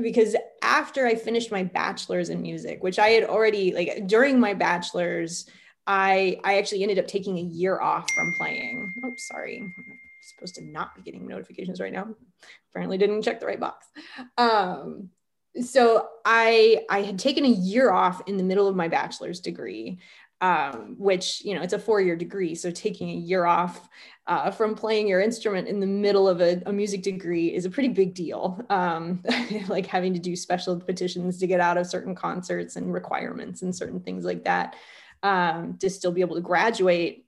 because 0.01 0.37
after 0.63 1.07
I 1.07 1.15
finished 1.15 1.51
my 1.51 1.65
bachelor's 1.65 2.31
in 2.31 2.41
music, 2.41 2.83
which 2.83 2.99
I 2.99 3.09
had 3.09 3.25
already 3.25 3.75
like 3.75 4.07
during 4.07 4.41
my 4.41 4.55
bachelor's, 4.55 5.47
I 5.87 6.39
I 6.45 6.59
actually 6.59 6.83
ended 6.83 6.99
up 6.99 7.07
taking 7.07 7.39
a 7.39 7.43
year 7.43 7.81
off 7.81 8.11
from 8.13 8.33
playing. 8.39 8.93
Oh, 9.05 9.13
sorry. 9.17 9.59
I'm 9.59 9.99
supposed 10.23 10.55
to 10.57 10.65
not 10.65 10.95
be 10.95 11.03
getting 11.03 11.27
notifications 11.27 11.81
right 11.81 11.93
now. 11.93 12.15
Apparently 12.71 12.99
didn't 12.99 13.23
check 13.23 13.41
the 13.41 13.47
right 13.47 13.61
box. 13.61 13.87
Um, 14.39 15.11
so 15.61 16.09
I 16.25 16.85
I 16.89 17.03
had 17.03 17.19
taken 17.19 17.45
a 17.45 17.49
year 17.49 17.91
off 17.91 18.23
in 18.27 18.37
the 18.37 18.45
middle 18.45 18.69
of 18.69 18.77
my 18.77 18.89
bachelor's 18.89 19.41
degree, 19.41 19.99
um, 20.43 20.97
which 20.99 21.43
you 21.45 21.55
know 21.55 21.63
it's 21.63 21.73
a 21.73 21.79
four 21.79 22.01
year 22.01 22.17
degree. 22.17 22.55
So 22.55 22.71
taking 22.71 23.09
a 23.11 23.15
year 23.15 23.47
off 23.47 23.89
uh, 24.27 24.51
from 24.51 24.75
playing 24.75 25.09
your 25.09 25.21
instrument 25.21 25.69
in 25.69 25.81
the 25.81 25.87
middle 25.87 26.29
of 26.29 26.41
a, 26.41 26.61
a 26.67 26.73
music 26.73 27.03
degree 27.03 27.55
is 27.55 27.65
a 27.65 27.71
pretty 27.71 27.89
big 27.89 28.13
deal. 28.13 28.61
Um, 28.69 29.23
like 29.69 29.87
having 29.87 30.13
to 30.15 30.21
do 30.21 30.37
special 30.37 30.79
petitions 30.79 31.39
to 31.39 31.47
get 31.47 31.61
out 31.61 31.79
of 31.79 31.87
certain 31.87 32.15
concerts 32.15 32.77
and 32.77 32.93
requirements 32.93 33.63
and 33.63 33.75
certain 33.75 34.01
things 34.01 34.25
like 34.25 34.45
that 34.45 34.75
um, 35.23 35.79
to 35.79 35.89
still 35.89 36.13
be 36.13 36.21
able 36.21 36.35
to 36.35 36.43
graduate. 36.43 37.25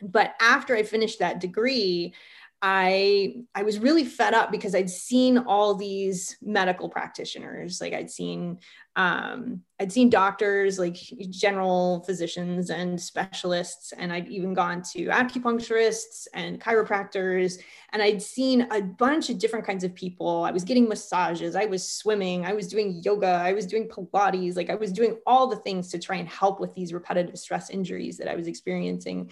But 0.00 0.34
after 0.40 0.74
I 0.74 0.84
finished 0.84 1.18
that 1.18 1.40
degree, 1.40 2.14
I 2.60 3.44
I 3.54 3.62
was 3.62 3.78
really 3.78 4.04
fed 4.04 4.34
up 4.34 4.50
because 4.50 4.74
I'd 4.74 4.90
seen 4.90 5.38
all 5.38 5.74
these 5.74 6.36
medical 6.42 6.88
practitioners. 6.88 7.80
Like 7.80 7.92
I'd 7.92 8.10
seen 8.10 8.58
um, 8.96 9.62
I'd 9.78 9.92
seen 9.92 10.10
doctors, 10.10 10.76
like 10.76 10.96
general 11.30 12.02
physicians 12.04 12.70
and 12.70 13.00
specialists, 13.00 13.92
and 13.92 14.12
I'd 14.12 14.26
even 14.26 14.54
gone 14.54 14.82
to 14.94 15.06
acupuncturists 15.06 16.26
and 16.34 16.60
chiropractors, 16.60 17.60
and 17.92 18.02
I'd 18.02 18.20
seen 18.20 18.66
a 18.72 18.82
bunch 18.82 19.30
of 19.30 19.38
different 19.38 19.64
kinds 19.64 19.84
of 19.84 19.94
people. 19.94 20.42
I 20.42 20.50
was 20.50 20.64
getting 20.64 20.88
massages, 20.88 21.54
I 21.54 21.66
was 21.66 21.88
swimming, 21.88 22.44
I 22.44 22.54
was 22.54 22.66
doing 22.66 23.00
yoga, 23.04 23.28
I 23.28 23.52
was 23.52 23.66
doing 23.66 23.88
Pilates, 23.88 24.56
like 24.56 24.68
I 24.68 24.74
was 24.74 24.90
doing 24.90 25.16
all 25.26 25.46
the 25.46 25.56
things 25.58 25.92
to 25.92 25.98
try 26.00 26.16
and 26.16 26.28
help 26.28 26.58
with 26.58 26.74
these 26.74 26.92
repetitive 26.92 27.38
stress 27.38 27.70
injuries 27.70 28.16
that 28.16 28.26
I 28.26 28.34
was 28.34 28.48
experiencing 28.48 29.30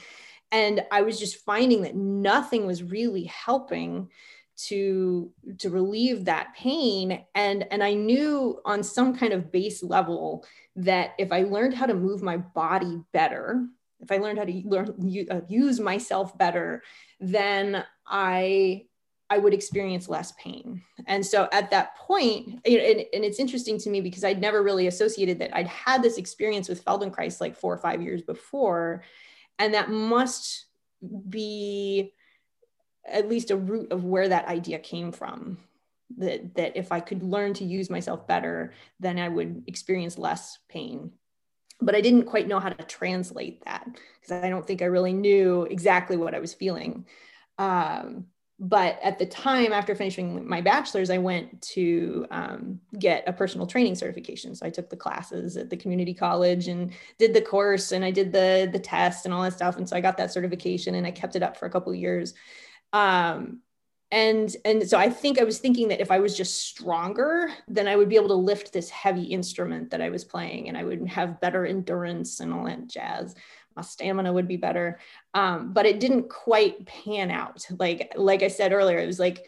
and 0.52 0.82
i 0.90 1.02
was 1.02 1.18
just 1.18 1.44
finding 1.44 1.82
that 1.82 1.94
nothing 1.94 2.66
was 2.66 2.82
really 2.82 3.24
helping 3.24 4.08
to 4.56 5.30
to 5.58 5.68
relieve 5.68 6.24
that 6.24 6.54
pain 6.54 7.24
and 7.34 7.66
and 7.70 7.82
i 7.82 7.92
knew 7.92 8.60
on 8.64 8.82
some 8.82 9.14
kind 9.14 9.32
of 9.32 9.52
base 9.52 9.82
level 9.82 10.44
that 10.74 11.10
if 11.18 11.30
i 11.30 11.42
learned 11.42 11.74
how 11.74 11.86
to 11.86 11.94
move 11.94 12.22
my 12.22 12.36
body 12.36 13.00
better 13.12 13.66
if 14.00 14.10
i 14.10 14.16
learned 14.16 14.38
how 14.38 14.44
to 14.44 14.62
learn 14.64 14.88
uh, 15.30 15.40
use 15.48 15.78
myself 15.78 16.36
better 16.38 16.82
then 17.20 17.84
i 18.06 18.82
I 19.28 19.38
would 19.38 19.54
experience 19.54 20.08
less 20.08 20.32
pain. 20.32 20.82
And 21.06 21.24
so 21.24 21.48
at 21.50 21.70
that 21.70 21.96
point, 21.96 22.60
and, 22.64 22.76
and, 23.12 23.24
it's 23.24 23.40
interesting 23.40 23.78
to 23.78 23.90
me 23.90 24.00
because 24.00 24.22
I'd 24.22 24.40
never 24.40 24.62
really 24.62 24.86
associated 24.86 25.40
that 25.40 25.56
I'd 25.56 25.66
had 25.66 26.02
this 26.02 26.16
experience 26.16 26.68
with 26.68 26.84
Feldenkrais 26.84 27.40
like 27.40 27.56
four 27.56 27.74
or 27.74 27.78
five 27.78 28.00
years 28.00 28.22
before 28.22 29.02
and 29.58 29.74
that 29.74 29.90
must 29.90 30.66
be 31.28 32.12
at 33.06 33.28
least 33.28 33.50
a 33.50 33.56
root 33.56 33.92
of 33.92 34.04
where 34.04 34.28
that 34.28 34.48
idea 34.48 34.78
came 34.78 35.12
from. 35.12 35.58
That 36.18 36.54
that 36.54 36.76
if 36.76 36.92
i 36.92 37.00
could 37.00 37.24
learn 37.24 37.52
to 37.54 37.64
use 37.64 37.90
myself 37.90 38.28
better 38.28 38.72
then 39.00 39.18
i 39.18 39.28
would 39.28 39.64
experience 39.66 40.16
less 40.18 40.58
pain. 40.68 41.10
But 41.80 41.96
i 41.96 42.00
didn't 42.00 42.26
quite 42.26 42.46
know 42.46 42.60
how 42.60 42.68
to 42.68 42.84
translate 42.84 43.64
that 43.64 43.84
because 44.20 44.44
i 44.44 44.48
don't 44.48 44.64
think 44.64 44.82
i 44.82 44.86
really 44.86 45.12
knew 45.12 45.62
exactly 45.64 46.16
what 46.16 46.34
i 46.34 46.38
was 46.38 46.54
feeling. 46.54 47.06
Um, 47.58 48.26
but 48.58 48.98
at 49.02 49.18
the 49.18 49.26
time 49.26 49.72
after 49.72 49.94
finishing 49.94 50.48
my 50.48 50.60
bachelor's 50.60 51.10
i 51.10 51.18
went 51.18 51.60
to 51.60 52.26
um, 52.30 52.80
get 52.98 53.22
a 53.26 53.32
personal 53.32 53.66
training 53.66 53.94
certification. 53.94 54.54
So 54.54 54.66
i 54.66 54.70
took 54.70 54.88
the 54.88 54.96
classes 54.96 55.56
at 55.56 55.68
the 55.68 55.76
community 55.76 56.14
college 56.14 56.68
and 56.68 56.92
did 57.18 57.34
the 57.34 57.42
course 57.42 57.92
and 57.92 58.04
i 58.04 58.10
did 58.10 58.32
the 58.32 58.68
the 58.72 58.78
test 58.78 59.24
and 59.24 59.34
all 59.34 59.42
that 59.42 59.52
stuff. 59.52 59.76
And 59.76 59.88
so 59.88 59.96
i 59.96 60.00
got 60.00 60.16
that 60.16 60.32
certification 60.32 60.94
and 60.94 61.06
i 61.06 61.10
kept 61.10 61.36
it 61.36 61.42
up 61.42 61.56
for 61.56 61.66
a 61.66 61.70
couple 61.70 61.94
years. 61.94 62.34
Um, 62.92 63.60
and 64.12 64.54
and 64.64 64.88
so 64.88 64.96
i 64.96 65.10
think 65.10 65.40
i 65.40 65.44
was 65.44 65.58
thinking 65.58 65.88
that 65.88 66.00
if 66.00 66.12
i 66.12 66.20
was 66.20 66.36
just 66.36 66.62
stronger 66.62 67.50
then 67.66 67.88
i 67.88 67.96
would 67.96 68.08
be 68.08 68.14
able 68.14 68.28
to 68.28 68.34
lift 68.34 68.72
this 68.72 68.88
heavy 68.88 69.24
instrument 69.24 69.90
that 69.90 70.00
i 70.00 70.08
was 70.08 70.24
playing 70.24 70.68
and 70.68 70.78
i 70.78 70.84
would 70.84 71.04
have 71.08 71.40
better 71.40 71.66
endurance 71.66 72.38
and 72.38 72.52
all 72.52 72.64
that 72.64 72.86
jazz 72.86 73.34
my 73.76 73.82
stamina 73.82 74.32
would 74.32 74.48
be 74.48 74.56
better. 74.56 74.98
Um, 75.34 75.72
but 75.72 75.86
it 75.86 76.00
didn't 76.00 76.30
quite 76.30 76.86
pan 76.86 77.30
out. 77.30 77.66
Like, 77.78 78.14
like 78.16 78.42
I 78.42 78.48
said 78.48 78.72
earlier, 78.72 78.98
it 78.98 79.06
was 79.06 79.20
like 79.20 79.46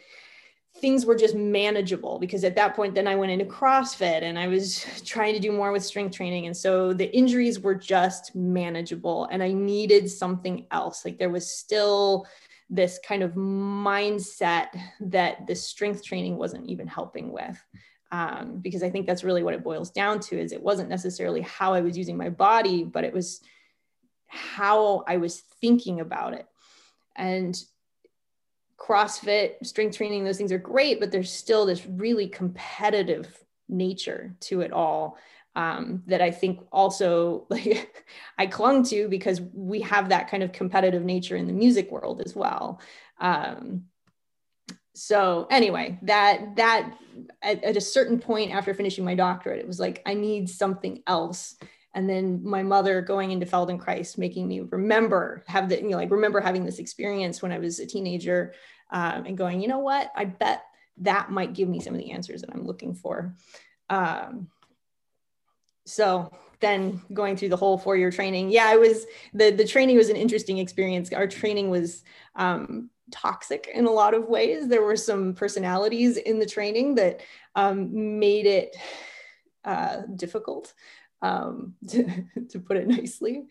things 0.77 1.05
were 1.05 1.15
just 1.15 1.35
manageable 1.35 2.19
because 2.19 2.43
at 2.43 2.55
that 2.55 2.75
point 2.75 2.95
then 2.95 3.07
i 3.07 3.15
went 3.15 3.31
into 3.31 3.45
crossfit 3.45 4.21
and 4.21 4.37
i 4.37 4.47
was 4.47 4.85
trying 5.05 5.33
to 5.33 5.39
do 5.39 5.51
more 5.51 5.71
with 5.71 5.83
strength 5.83 6.15
training 6.15 6.45
and 6.45 6.55
so 6.55 6.93
the 6.93 7.13
injuries 7.15 7.59
were 7.59 7.75
just 7.75 8.35
manageable 8.35 9.27
and 9.31 9.41
i 9.43 9.51
needed 9.51 10.09
something 10.09 10.65
else 10.71 11.03
like 11.03 11.17
there 11.17 11.29
was 11.29 11.49
still 11.49 12.25
this 12.69 12.99
kind 13.03 13.23
of 13.23 13.31
mindset 13.33 14.67
that 14.99 15.47
the 15.47 15.55
strength 15.55 16.03
training 16.03 16.37
wasn't 16.37 16.65
even 16.67 16.87
helping 16.87 17.31
with 17.31 17.57
um, 18.11 18.59
because 18.61 18.83
i 18.83 18.89
think 18.89 19.05
that's 19.05 19.23
really 19.23 19.43
what 19.43 19.53
it 19.53 19.63
boils 19.63 19.89
down 19.89 20.19
to 20.19 20.39
is 20.39 20.51
it 20.51 20.61
wasn't 20.61 20.87
necessarily 20.87 21.41
how 21.41 21.73
i 21.73 21.81
was 21.81 21.97
using 21.97 22.15
my 22.15 22.29
body 22.29 22.83
but 22.83 23.03
it 23.03 23.13
was 23.13 23.41
how 24.29 25.03
i 25.07 25.17
was 25.17 25.39
thinking 25.61 25.99
about 25.99 26.33
it 26.33 26.47
and 27.15 27.63
CrossFit, 28.79 29.65
strength 29.65 29.97
training, 29.97 30.23
those 30.23 30.37
things 30.37 30.53
are 30.53 30.57
great, 30.57 31.01
but 31.01 31.11
there's 31.11 31.31
still 31.31 31.65
this 31.65 31.85
really 31.85 32.27
competitive 32.27 33.43
nature 33.67 34.35
to 34.39 34.61
it 34.61 34.71
all 34.71 35.17
um, 35.55 36.03
that 36.07 36.21
I 36.21 36.31
think 36.31 36.61
also 36.71 37.45
like 37.49 38.05
I 38.37 38.47
clung 38.47 38.83
to 38.85 39.07
because 39.07 39.41
we 39.53 39.81
have 39.81 40.09
that 40.09 40.29
kind 40.29 40.43
of 40.43 40.51
competitive 40.51 41.03
nature 41.03 41.35
in 41.35 41.47
the 41.47 41.53
music 41.53 41.91
world 41.91 42.21
as 42.25 42.35
well. 42.35 42.79
Um, 43.19 43.85
so 44.95 45.47
anyway, 45.49 45.97
that 46.03 46.55
that 46.55 46.97
at, 47.41 47.63
at 47.63 47.77
a 47.77 47.81
certain 47.81 48.19
point 48.19 48.53
after 48.53 48.73
finishing 48.73 49.05
my 49.05 49.15
doctorate, 49.15 49.59
it 49.59 49.67
was 49.67 49.79
like 49.79 50.01
I 50.05 50.13
need 50.13 50.49
something 50.49 51.03
else 51.07 51.55
and 51.99 52.09
then 52.09 52.41
my 52.45 52.63
mother 52.63 53.01
going 53.01 53.31
into 53.31 53.45
Feldenkrais, 53.45 54.17
making 54.17 54.47
me 54.47 54.61
remember 54.61 55.43
have 55.47 55.67
the 55.67 55.75
you 55.75 55.89
know 55.89 55.97
like 55.97 56.11
remember 56.11 56.39
having 56.39 56.63
this 56.63 56.79
experience 56.79 57.41
when 57.41 57.51
I 57.51 57.59
was 57.59 57.79
a 57.79 57.85
teenager, 57.85 58.53
um, 58.89 59.25
and 59.25 59.37
going, 59.37 59.59
you 59.59 59.67
know 59.67 59.79
what, 59.79 60.09
I 60.15 60.23
bet 60.23 60.63
that 60.99 61.29
might 61.29 61.51
give 61.51 61.67
me 61.67 61.81
some 61.81 61.93
of 61.93 61.99
the 61.99 62.11
answers 62.11 62.39
that 62.39 62.51
I'm 62.53 62.65
looking 62.65 62.93
for. 62.93 63.35
Um, 63.89 64.47
so 65.85 66.31
then 66.61 67.01
going 67.11 67.35
through 67.35 67.49
the 67.49 67.57
whole 67.57 67.77
four 67.77 67.97
year 67.97 68.11
training, 68.11 68.49
yeah, 68.49 68.71
it 68.71 68.79
was 68.79 69.05
the 69.33 69.51
the 69.51 69.67
training 69.67 69.97
was 69.97 70.07
an 70.07 70.15
interesting 70.15 70.59
experience. 70.59 71.11
Our 71.11 71.27
training 71.27 71.69
was 71.69 72.05
um, 72.37 72.89
toxic 73.11 73.69
in 73.73 73.87
a 73.87 73.91
lot 73.91 74.13
of 74.13 74.29
ways. 74.29 74.69
There 74.69 74.83
were 74.83 74.95
some 74.95 75.33
personalities 75.33 76.15
in 76.15 76.39
the 76.39 76.45
training 76.45 76.95
that 76.95 77.19
um, 77.55 78.19
made 78.19 78.45
it 78.45 78.73
uh, 79.65 80.03
difficult 80.15 80.73
um, 81.21 81.75
to, 81.87 82.23
to, 82.49 82.59
put 82.59 82.77
it 82.77 82.87
nicely. 82.87 83.45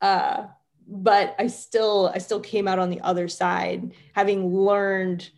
Uh, 0.00 0.44
but 0.86 1.36
I 1.38 1.46
still 1.46 2.10
I 2.14 2.18
still 2.18 2.40
came 2.40 2.66
out 2.66 2.78
on 2.78 2.90
the 2.90 3.00
other 3.02 3.28
side 3.28 3.92
having 4.12 4.54
learned 4.54 5.30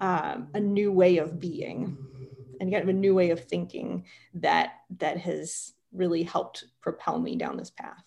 um, 0.00 0.48
a 0.54 0.60
new 0.60 0.92
way 0.92 1.18
of 1.18 1.40
being 1.40 1.96
and 2.60 2.72
kind 2.72 2.82
of 2.82 2.88
a 2.88 2.92
new 2.92 3.14
way 3.14 3.30
of 3.30 3.44
thinking 3.44 4.04
that 4.34 4.80
that 4.98 5.18
has 5.18 5.72
really 5.92 6.22
helped 6.22 6.64
propel 6.80 7.18
me 7.18 7.36
down 7.36 7.56
this 7.56 7.70
path. 7.70 8.02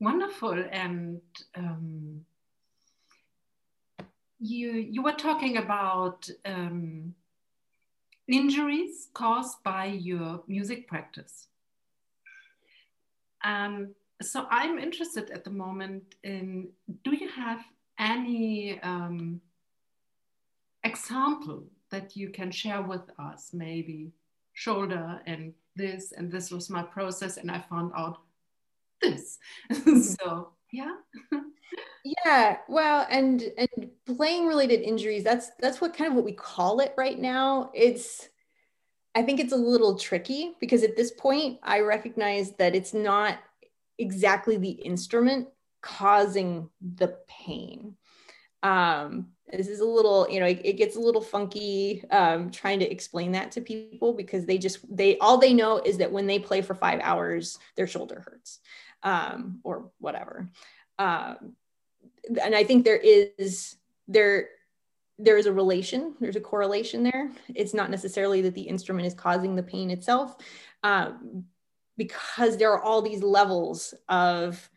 Wonderful, 0.00 0.64
and 0.70 1.20
um, 1.54 2.24
you 4.40 4.72
you 4.72 5.02
were 5.02 5.12
talking 5.12 5.58
about 5.58 6.28
um, 6.44 7.14
injuries 8.28 9.08
caused 9.14 9.62
by 9.62 9.86
your 9.86 10.42
music 10.46 10.88
practice. 10.88 11.48
Um, 13.44 13.94
so 14.20 14.46
I'm 14.50 14.78
interested 14.78 15.30
at 15.30 15.44
the 15.44 15.50
moment 15.50 16.14
in 16.22 16.68
do 17.02 17.14
you 17.14 17.28
have 17.28 17.64
any 17.98 18.80
um, 18.82 19.40
example 20.84 21.64
that 21.90 22.16
you 22.16 22.30
can 22.30 22.50
share 22.50 22.82
with 22.82 23.02
us? 23.18 23.50
Maybe 23.52 24.12
shoulder 24.52 25.20
and 25.26 25.52
this, 25.76 26.12
and 26.12 26.30
this 26.30 26.50
was 26.50 26.70
my 26.70 26.82
process, 26.82 27.36
and 27.36 27.50
I 27.50 27.60
found 27.60 27.92
out 27.96 28.18
this. 29.00 29.38
so, 30.20 30.50
yeah. 30.72 30.94
yeah 32.24 32.56
well 32.68 33.06
and 33.10 33.44
and 33.56 33.90
playing 34.16 34.46
related 34.46 34.80
injuries 34.80 35.22
that's 35.22 35.50
that's 35.60 35.80
what 35.80 35.96
kind 35.96 36.10
of 36.10 36.16
what 36.16 36.24
we 36.24 36.32
call 36.32 36.80
it 36.80 36.92
right 36.96 37.20
now 37.20 37.70
it's 37.74 38.28
i 39.14 39.22
think 39.22 39.38
it's 39.38 39.52
a 39.52 39.56
little 39.56 39.96
tricky 39.96 40.54
because 40.58 40.82
at 40.82 40.96
this 40.96 41.12
point 41.12 41.58
i 41.62 41.78
recognize 41.78 42.52
that 42.56 42.74
it's 42.74 42.92
not 42.92 43.38
exactly 43.98 44.56
the 44.56 44.70
instrument 44.70 45.48
causing 45.82 46.70
the 46.80 47.16
pain. 47.28 47.96
Um, 48.62 49.28
this 49.50 49.68
is 49.68 49.80
a 49.80 49.84
little, 49.84 50.26
you 50.30 50.40
know, 50.40 50.46
it, 50.46 50.60
it 50.64 50.72
gets 50.74 50.96
a 50.96 51.00
little 51.00 51.20
funky 51.20 52.04
um, 52.10 52.50
trying 52.50 52.78
to 52.78 52.90
explain 52.90 53.32
that 53.32 53.52
to 53.52 53.60
people 53.60 54.14
because 54.14 54.46
they 54.46 54.56
just, 54.56 54.78
they, 54.94 55.18
all 55.18 55.36
they 55.36 55.52
know 55.52 55.78
is 55.78 55.98
that 55.98 56.12
when 56.12 56.26
they 56.26 56.38
play 56.38 56.62
for 56.62 56.74
five 56.74 57.00
hours, 57.02 57.58
their 57.76 57.86
shoulder 57.86 58.24
hurts 58.26 58.60
um, 59.02 59.60
or 59.64 59.90
whatever. 59.98 60.48
Um, 60.98 61.56
and 62.42 62.54
I 62.54 62.64
think 62.64 62.84
there 62.84 62.96
is, 62.96 63.76
there, 64.08 64.48
there 65.18 65.36
is 65.36 65.46
a 65.46 65.52
relation, 65.52 66.14
there's 66.20 66.36
a 66.36 66.40
correlation 66.40 67.02
there. 67.02 67.30
It's 67.54 67.74
not 67.74 67.90
necessarily 67.90 68.42
that 68.42 68.54
the 68.54 68.62
instrument 68.62 69.06
is 69.06 69.14
causing 69.14 69.56
the 69.56 69.62
pain 69.62 69.90
itself, 69.90 70.36
um, 70.82 71.44
because 71.96 72.56
there 72.56 72.72
are 72.72 72.82
all 72.82 73.02
these 73.02 73.22
levels 73.22 73.94
of 74.08 74.70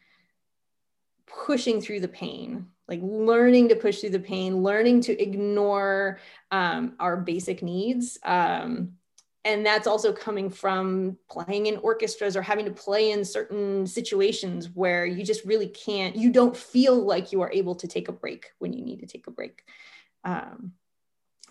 pushing 1.26 1.82
through 1.82 2.00
the 2.00 2.08
pain 2.08 2.68
like 2.88 3.00
learning 3.02 3.70
to 3.70 3.76
push 3.76 4.00
through 4.00 4.12
the 4.12 4.20
pain 4.20 4.62
learning 4.62 5.02
to 5.02 5.22
ignore 5.22 6.20
um, 6.52 6.96
our 7.00 7.18
basic 7.18 7.64
needs 7.64 8.18
um, 8.24 8.94
and 9.46 9.66
that's 9.66 9.88
also 9.88 10.12
coming 10.12 10.50
from 10.50 11.18
playing 11.30 11.68
in 11.68 11.78
orchestras 11.78 12.36
or 12.36 12.42
having 12.42 12.66
to 12.66 12.72
play 12.72 13.12
in 13.12 13.24
certain 13.24 13.88
situations 13.88 14.70
where 14.74 15.06
you 15.06 15.24
just 15.24 15.46
really 15.46 15.68
can't 15.70 16.16
you 16.16 16.32
don't 16.32 16.58
feel 16.58 16.96
like 16.96 17.32
you 17.32 17.42
are 17.42 17.52
able 17.52 17.76
to 17.76 17.88
take 17.88 18.10
a 18.10 18.12
break 18.12 18.52
when 18.60 18.74
you 18.74 18.84
need 18.84 19.00
to 19.00 19.08
take 19.08 19.28
a 19.28 19.32
break 19.32 19.64
um, 20.26 20.74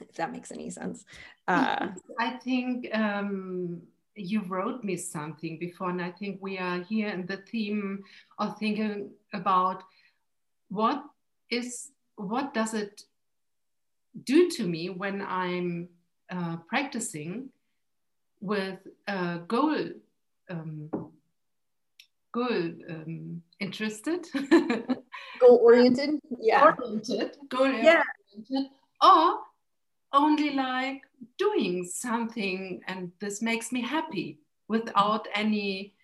if 0.01 0.17
that 0.17 0.33
makes 0.33 0.51
any 0.51 0.71
sense. 0.71 1.05
Uh, 1.47 1.89
i 2.19 2.31
think 2.31 2.93
um, 2.95 3.81
you 4.17 4.43
wrote 4.43 4.85
me 4.85 4.97
something 4.97 5.59
before, 5.59 5.91
and 5.91 6.01
I 6.01 6.11
think 6.11 6.39
we 6.41 6.59
are 6.59 6.81
here 6.83 7.09
in 7.09 7.27
the 7.27 7.39
theme 7.39 8.05
of 8.39 8.59
thinking 8.59 9.11
about 9.33 9.83
what 10.69 11.05
is 11.51 11.91
what 12.17 12.55
does 12.55 12.75
it 12.75 13.03
do 14.23 14.49
to 14.51 14.67
me 14.67 14.91
when 14.91 15.21
I'm 15.23 15.89
uh, 16.31 16.57
practicing 16.69 17.51
with 18.45 18.79
a 19.09 19.39
goal 19.49 19.77
um, 20.51 20.91
goal 22.33 22.65
um, 22.91 23.43
interested 23.59 24.27
goal 25.41 25.59
oriented 25.63 26.11
yeah 26.41 26.75
oriented 26.79 27.37
goal 27.49 27.73
yeah 27.73 28.03
oriented, 28.33 28.71
or 29.03 29.39
only 30.13 30.51
like 30.51 31.03
doing 31.39 31.85
something 31.85 32.81
and 32.87 33.11
this 33.21 33.41
makes 33.41 33.73
me 33.73 33.81
happy 33.81 34.39
without 34.69 35.27
any 35.35 35.95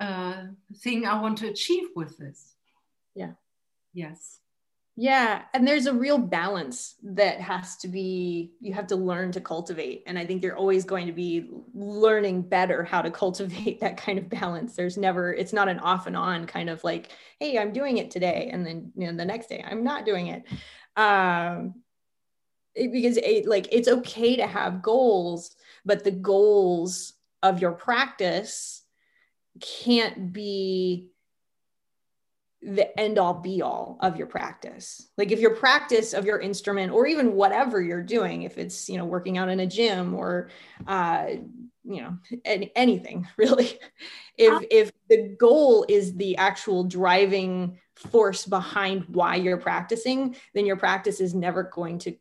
uh, 0.00 0.44
thing 0.82 1.06
I 1.06 1.20
want 1.20 1.38
to 1.38 1.48
achieve 1.48 1.88
with 1.94 2.16
this. 2.18 2.54
Yeah. 3.14 3.32
Yes. 3.92 4.40
Yeah. 5.00 5.42
And 5.54 5.64
there's 5.64 5.86
a 5.86 5.94
real 5.94 6.18
balance 6.18 6.96
that 7.04 7.40
has 7.40 7.76
to 7.76 7.88
be, 7.88 8.54
you 8.60 8.72
have 8.72 8.88
to 8.88 8.96
learn 8.96 9.30
to 9.30 9.40
cultivate. 9.40 10.02
And 10.08 10.18
I 10.18 10.26
think 10.26 10.42
you're 10.42 10.56
always 10.56 10.84
going 10.84 11.06
to 11.06 11.12
be 11.12 11.50
learning 11.72 12.42
better 12.42 12.82
how 12.82 13.02
to 13.02 13.10
cultivate 13.22 13.78
that 13.78 13.96
kind 13.96 14.18
of 14.18 14.28
balance. 14.28 14.74
There's 14.74 14.98
never, 14.98 15.32
it's 15.32 15.52
not 15.52 15.68
an 15.68 15.78
off 15.78 16.08
and 16.08 16.16
on 16.16 16.46
kind 16.46 16.68
of 16.68 16.82
like, 16.82 17.12
hey, 17.38 17.58
I'm 17.58 17.72
doing 17.72 17.98
it 17.98 18.10
today. 18.10 18.50
And 18.52 18.66
then, 18.66 18.90
you 18.96 19.06
know, 19.06 19.16
the 19.16 19.24
next 19.24 19.46
day 19.46 19.64
I'm 19.64 19.84
not 19.84 20.04
doing 20.04 20.26
it. 20.26 20.42
Um, 20.96 21.76
because 22.74 23.18
it, 23.18 23.46
like 23.46 23.68
it's 23.70 23.88
okay 23.88 24.34
to 24.36 24.46
have 24.46 24.82
goals 24.82 25.54
but 25.84 26.04
the 26.04 26.10
goals 26.10 27.14
of 27.42 27.60
your 27.60 27.72
practice 27.72 28.82
can't 29.60 30.32
be 30.32 31.08
the 32.60 32.98
end 32.98 33.18
all 33.18 33.34
be 33.34 33.62
all 33.62 33.98
of 34.00 34.16
your 34.16 34.26
practice 34.26 35.08
like 35.16 35.30
if 35.30 35.38
your 35.38 35.54
practice 35.54 36.12
of 36.12 36.24
your 36.24 36.40
instrument 36.40 36.92
or 36.92 37.06
even 37.06 37.34
whatever 37.34 37.80
you're 37.80 38.02
doing 38.02 38.42
if 38.42 38.58
it's 38.58 38.88
you 38.88 38.96
know 38.96 39.04
working 39.04 39.38
out 39.38 39.48
in 39.48 39.60
a 39.60 39.66
gym 39.66 40.12
or 40.12 40.50
uh 40.88 41.26
you 41.84 42.02
know 42.02 42.18
any, 42.44 42.72
anything 42.74 43.26
really 43.36 43.78
if 44.36 44.64
if 44.70 44.92
the 45.08 45.36
goal 45.38 45.86
is 45.88 46.16
the 46.16 46.36
actual 46.36 46.82
driving 46.82 47.78
force 47.94 48.44
behind 48.44 49.04
why 49.08 49.36
you're 49.36 49.56
practicing 49.56 50.34
then 50.52 50.66
your 50.66 50.76
practice 50.76 51.20
is 51.20 51.34
never 51.34 51.62
going 51.62 51.98
to 51.98 52.16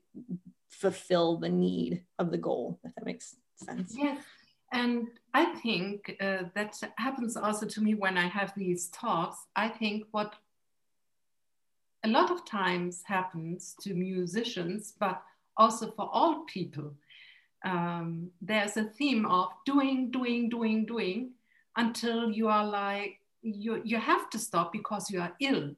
fulfill 0.77 1.37
the 1.37 1.49
need 1.49 2.03
of 2.19 2.31
the 2.31 2.37
goal, 2.37 2.79
if 2.83 2.93
that 2.95 3.05
makes 3.05 3.35
sense. 3.55 3.93
Yes. 3.97 4.23
And 4.71 5.07
I 5.37 5.45
think 5.61 6.17
uh, 6.19 6.45
that 6.55 6.81
happens 6.97 7.37
also 7.37 7.67
to 7.67 7.79
me 7.79 7.93
when 7.93 8.17
I 8.17 8.27
have 8.27 8.53
these 8.57 8.87
talks. 8.87 9.37
I 9.55 9.69
think 9.69 10.05
what 10.09 10.33
a 12.03 12.07
lot 12.07 12.31
of 12.31 12.43
times 12.43 13.03
happens 13.05 13.75
to 13.81 13.93
musicians, 13.93 14.95
but 14.99 15.21
also 15.55 15.91
for 15.91 16.09
all 16.11 16.43
people. 16.45 16.95
Um, 17.63 18.31
there's 18.41 18.77
a 18.77 18.85
theme 18.85 19.27
of 19.27 19.49
doing, 19.63 20.09
doing, 20.09 20.49
doing, 20.49 20.87
doing 20.87 21.33
until 21.75 22.31
you 22.31 22.47
are 22.47 22.65
like, 22.65 23.19
you, 23.43 23.79
you 23.85 23.97
have 23.97 24.31
to 24.31 24.39
stop 24.39 24.71
because 24.71 25.11
you 25.11 25.21
are 25.21 25.33
ill. 25.39 25.75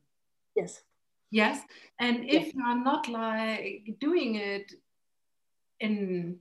Yes. 0.56 0.84
Yes. 1.32 1.60
And 2.00 2.24
if 2.24 2.46
yes. 2.46 2.54
you 2.56 2.64
are 2.64 2.82
not 2.82 3.10
like 3.10 3.98
doing 4.00 4.36
it 4.36 4.72
in 5.82 6.40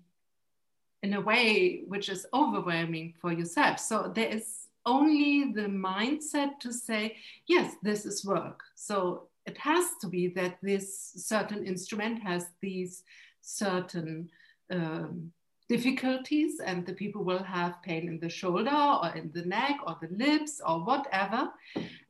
in 1.03 1.15
a 1.15 1.21
way 1.21 1.83
which 1.87 2.09
is 2.09 2.27
overwhelming 2.35 3.15
for 3.21 3.33
yourself. 3.33 3.79
So 3.79 4.13
there 4.15 4.29
is 4.29 4.69
only 4.85 5.53
the 5.53 5.69
mindset 5.69 6.59
to 6.61 6.73
say, 6.73 7.17
yes, 7.47 7.75
this 7.83 8.07
is 8.07 8.25
work. 8.25 8.63
So 8.75 9.29
it 9.47 9.59
has 9.59 9.87
to 10.01 10.09
be 10.09 10.29
that 10.29 10.59
this 10.63 11.13
certain 11.17 11.65
instrument 11.65 12.23
has 12.23 12.47
these 12.61 13.05
certain 13.41 14.31
um, 14.71 15.33
difficulties 15.69 16.61
and 16.65 16.87
the 16.87 16.95
people 16.95 17.23
will 17.23 17.43
have 17.43 17.83
pain 17.83 18.09
in 18.09 18.19
the 18.19 18.29
shoulder 18.29 18.75
or 18.75 19.15
in 19.15 19.31
the 19.35 19.43
neck 19.43 19.77
or 19.87 19.97
the 20.01 20.09
lips 20.17 20.61
or 20.67 20.85
whatever. 20.85 21.51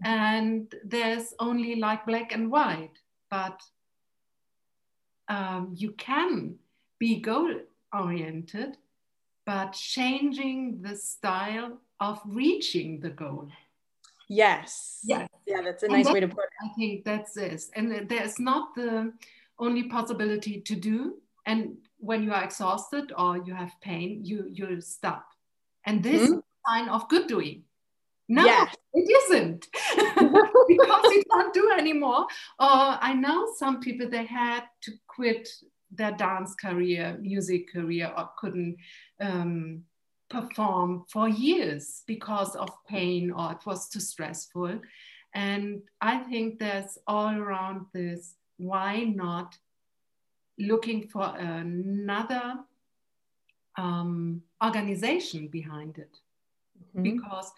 And 0.03 0.73
there's 0.85 1.35
only 1.41 1.77
like 1.77 2.07
black 2.07 2.33
and 2.33 2.51
white, 2.51 2.97
but 3.31 3.61
um, 5.29 5.75
you 5.77 5.93
can 5.93 6.55
be 6.99 7.21
goal 7.21 7.55
oriented, 7.93 8.77
but 9.47 9.73
changing 9.73 10.83
the 10.83 10.97
style 10.97 11.79
of 12.01 12.21
reaching 12.27 13.01
the 13.01 13.11
goal. 13.11 13.49
Yes. 14.29 15.01
Yes. 15.05 15.29
Yeah, 15.47 15.63
that's 15.63 15.83
a 15.83 15.89
nice 15.89 16.07
that, 16.07 16.15
way 16.15 16.21
to 16.21 16.29
put 16.29 16.45
it. 16.45 16.51
I 16.63 16.69
think 16.77 17.05
that's 17.05 17.33
this. 17.33 17.71
And 17.75 18.09
there's 18.09 18.39
not 18.39 18.75
the 18.75 19.13
only 19.59 19.85
possibility 19.85 20.61
to 20.61 20.77
do. 20.77 21.17
And 21.47 21.79
when 21.99 22.23
you 22.23 22.33
are 22.33 22.45
exhausted 22.45 23.13
or 23.17 23.39
you 23.39 23.55
have 23.55 23.73
pain, 23.81 24.21
you 24.25 24.47
you 24.53 24.81
stop. 24.81 25.27
And 25.87 26.03
this 26.03 26.23
mm-hmm. 26.23 26.35
is 26.35 26.39
a 26.39 26.71
sign 26.71 26.89
of 26.91 27.09
good 27.09 27.27
doing. 27.27 27.65
No, 28.29 28.45
yes. 28.45 28.75
it 28.93 29.11
isn't 29.11 29.67
because 30.69 31.13
you 31.15 31.23
can't 31.33 31.55
do 31.55 31.73
anymore. 31.73 32.27
Or 32.61 32.99
I 33.01 33.15
know 33.15 33.51
some 33.57 33.81
people 33.81 34.11
they 34.11 34.27
had 34.27 34.65
to 34.83 34.93
quit 35.07 35.49
their 35.91 36.13
dance 36.13 36.55
career, 36.55 37.17
music 37.21 37.73
career, 37.73 38.13
or 38.17 38.31
couldn't 38.39 38.77
um, 39.21 39.85
perform 40.29 41.05
for 41.09 41.29
years 41.29 42.03
because 42.07 42.55
of 42.57 42.69
pain 42.87 43.31
or 43.31 43.53
it 43.53 43.65
was 43.65 43.89
too 43.89 44.01
stressful. 44.01 44.81
And 45.35 45.83
I 46.01 46.19
think 46.19 46.59
there's 46.59 46.99
all 47.07 47.35
around 47.35 47.87
this 47.93 48.35
why 48.57 49.05
not 49.05 49.57
looking 50.59 51.07
for 51.09 51.35
another 51.37 52.57
um, 53.77 54.43
organization 54.63 55.49
behind 55.49 55.99
it? 55.99 56.19
Mm-hmm. 56.97 57.03
Because 57.03 57.53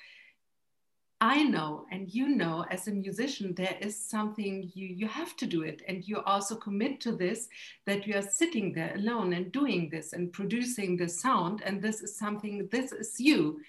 I 1.20 1.42
know 1.42 1.84
and 1.90 2.08
you 2.08 2.28
know 2.28 2.64
as 2.70 2.88
a 2.88 2.92
musician 2.92 3.54
there 3.54 3.76
is 3.80 3.94
something 3.94 4.70
you 4.74 4.86
you 4.86 5.06
have 5.06 5.36
to 5.36 5.46
do 5.46 5.62
it. 5.62 5.82
And 5.86 6.06
you 6.06 6.22
also 6.22 6.56
commit 6.56 7.00
to 7.02 7.12
this 7.12 7.48
that 7.86 8.06
you 8.06 8.16
are 8.16 8.22
sitting 8.22 8.72
there 8.72 8.94
alone 8.94 9.34
and 9.34 9.52
doing 9.52 9.90
this 9.90 10.14
and 10.14 10.32
producing 10.32 10.96
the 10.96 11.08
sound. 11.08 11.62
And 11.64 11.82
this 11.82 12.00
is 12.00 12.16
something 12.16 12.68
this 12.72 12.92
is 12.92 13.20
you. 13.20 13.60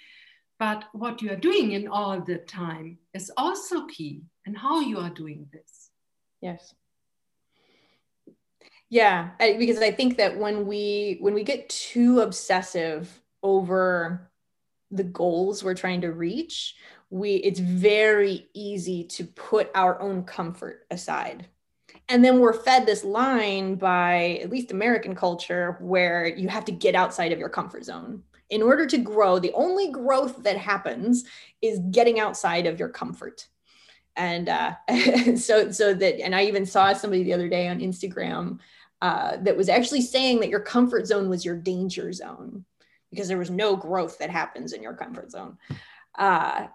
But 0.59 0.85
what 0.93 1.21
you 1.21 1.31
are 1.31 1.47
doing 1.49 1.73
in 1.73 1.87
all 1.87 2.21
the 2.21 2.37
time 2.37 2.99
is 3.13 3.31
also 3.35 3.85
key 3.87 4.21
and 4.45 4.57
how 4.57 4.79
you 4.79 4.99
are 4.99 5.09
doing 5.09 5.47
this. 5.51 5.89
Yes. 6.39 6.73
Yeah 8.89 9.29
because 9.39 9.79
i 9.79 9.89
think 9.89 10.17
that 10.17 10.37
when 10.37 10.67
we 10.67 11.17
when 11.21 11.33
we 11.33 11.43
get 11.43 11.69
too 11.69 12.19
obsessive 12.19 13.21
over 13.41 14.29
the 14.91 15.05
goals 15.05 15.63
we're 15.63 15.73
trying 15.73 16.01
to 16.01 16.11
reach 16.11 16.75
we 17.11 17.35
it's 17.35 17.59
very 17.59 18.47
easy 18.53 19.03
to 19.03 19.25
put 19.25 19.69
our 19.75 20.01
own 20.01 20.23
comfort 20.23 20.87
aside. 20.89 21.47
And 22.09 22.25
then 22.25 22.39
we're 22.39 22.53
fed 22.53 22.85
this 22.85 23.03
line 23.03 23.75
by 23.75 24.39
at 24.41 24.49
least 24.49 24.71
american 24.71 25.13
culture 25.13 25.77
where 25.79 26.25
you 26.25 26.47
have 26.47 26.65
to 26.65 26.71
get 26.71 26.95
outside 26.95 27.31
of 27.31 27.39
your 27.39 27.49
comfort 27.49 27.85
zone. 27.85 28.23
In 28.49 28.63
order 28.63 28.87
to 28.87 28.97
grow 28.97 29.37
the 29.37 29.53
only 29.53 29.91
growth 29.91 30.41
that 30.43 30.57
happens 30.57 31.25
is 31.61 31.79
getting 31.91 32.19
outside 32.19 32.65
of 32.65 32.79
your 32.79 32.89
comfort. 32.89 33.47
And 34.15 34.49
uh, 34.49 34.73
so 35.35 35.71
so 35.71 35.93
that 35.93 36.21
and 36.21 36.33
i 36.33 36.43
even 36.45 36.65
saw 36.65 36.93
somebody 36.93 37.23
the 37.23 37.33
other 37.33 37.49
day 37.49 37.67
on 37.67 37.79
instagram 37.79 38.59
uh, 39.01 39.37
that 39.37 39.57
was 39.57 39.67
actually 39.67 40.01
saying 40.01 40.39
that 40.39 40.49
your 40.49 40.59
comfort 40.59 41.07
zone 41.07 41.27
was 41.27 41.43
your 41.43 41.57
danger 41.57 42.13
zone 42.13 42.63
because 43.09 43.27
there 43.27 43.37
was 43.37 43.49
no 43.49 43.75
growth 43.75 44.17
that 44.19 44.29
happens 44.29 44.73
in 44.73 44.83
your 44.83 44.93
comfort 44.93 45.31
zone. 45.31 45.57
Uh, 46.17 46.67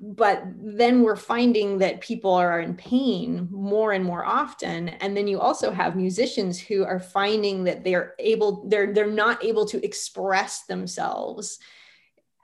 but 0.00 0.44
then 0.56 1.02
we're 1.02 1.16
finding 1.16 1.78
that 1.78 2.00
people 2.00 2.32
are 2.32 2.60
in 2.60 2.74
pain 2.74 3.48
more 3.50 3.92
and 3.92 4.04
more 4.04 4.24
often. 4.24 4.88
And 4.88 5.16
then 5.16 5.26
you 5.26 5.40
also 5.40 5.72
have 5.72 5.96
musicians 5.96 6.60
who 6.60 6.84
are 6.84 7.00
finding 7.00 7.64
that 7.64 7.82
they're 7.82 8.14
able 8.18 8.68
they're 8.68 8.92
they're 8.92 9.10
not 9.10 9.44
able 9.44 9.66
to 9.66 9.84
express 9.84 10.64
themselves 10.66 11.58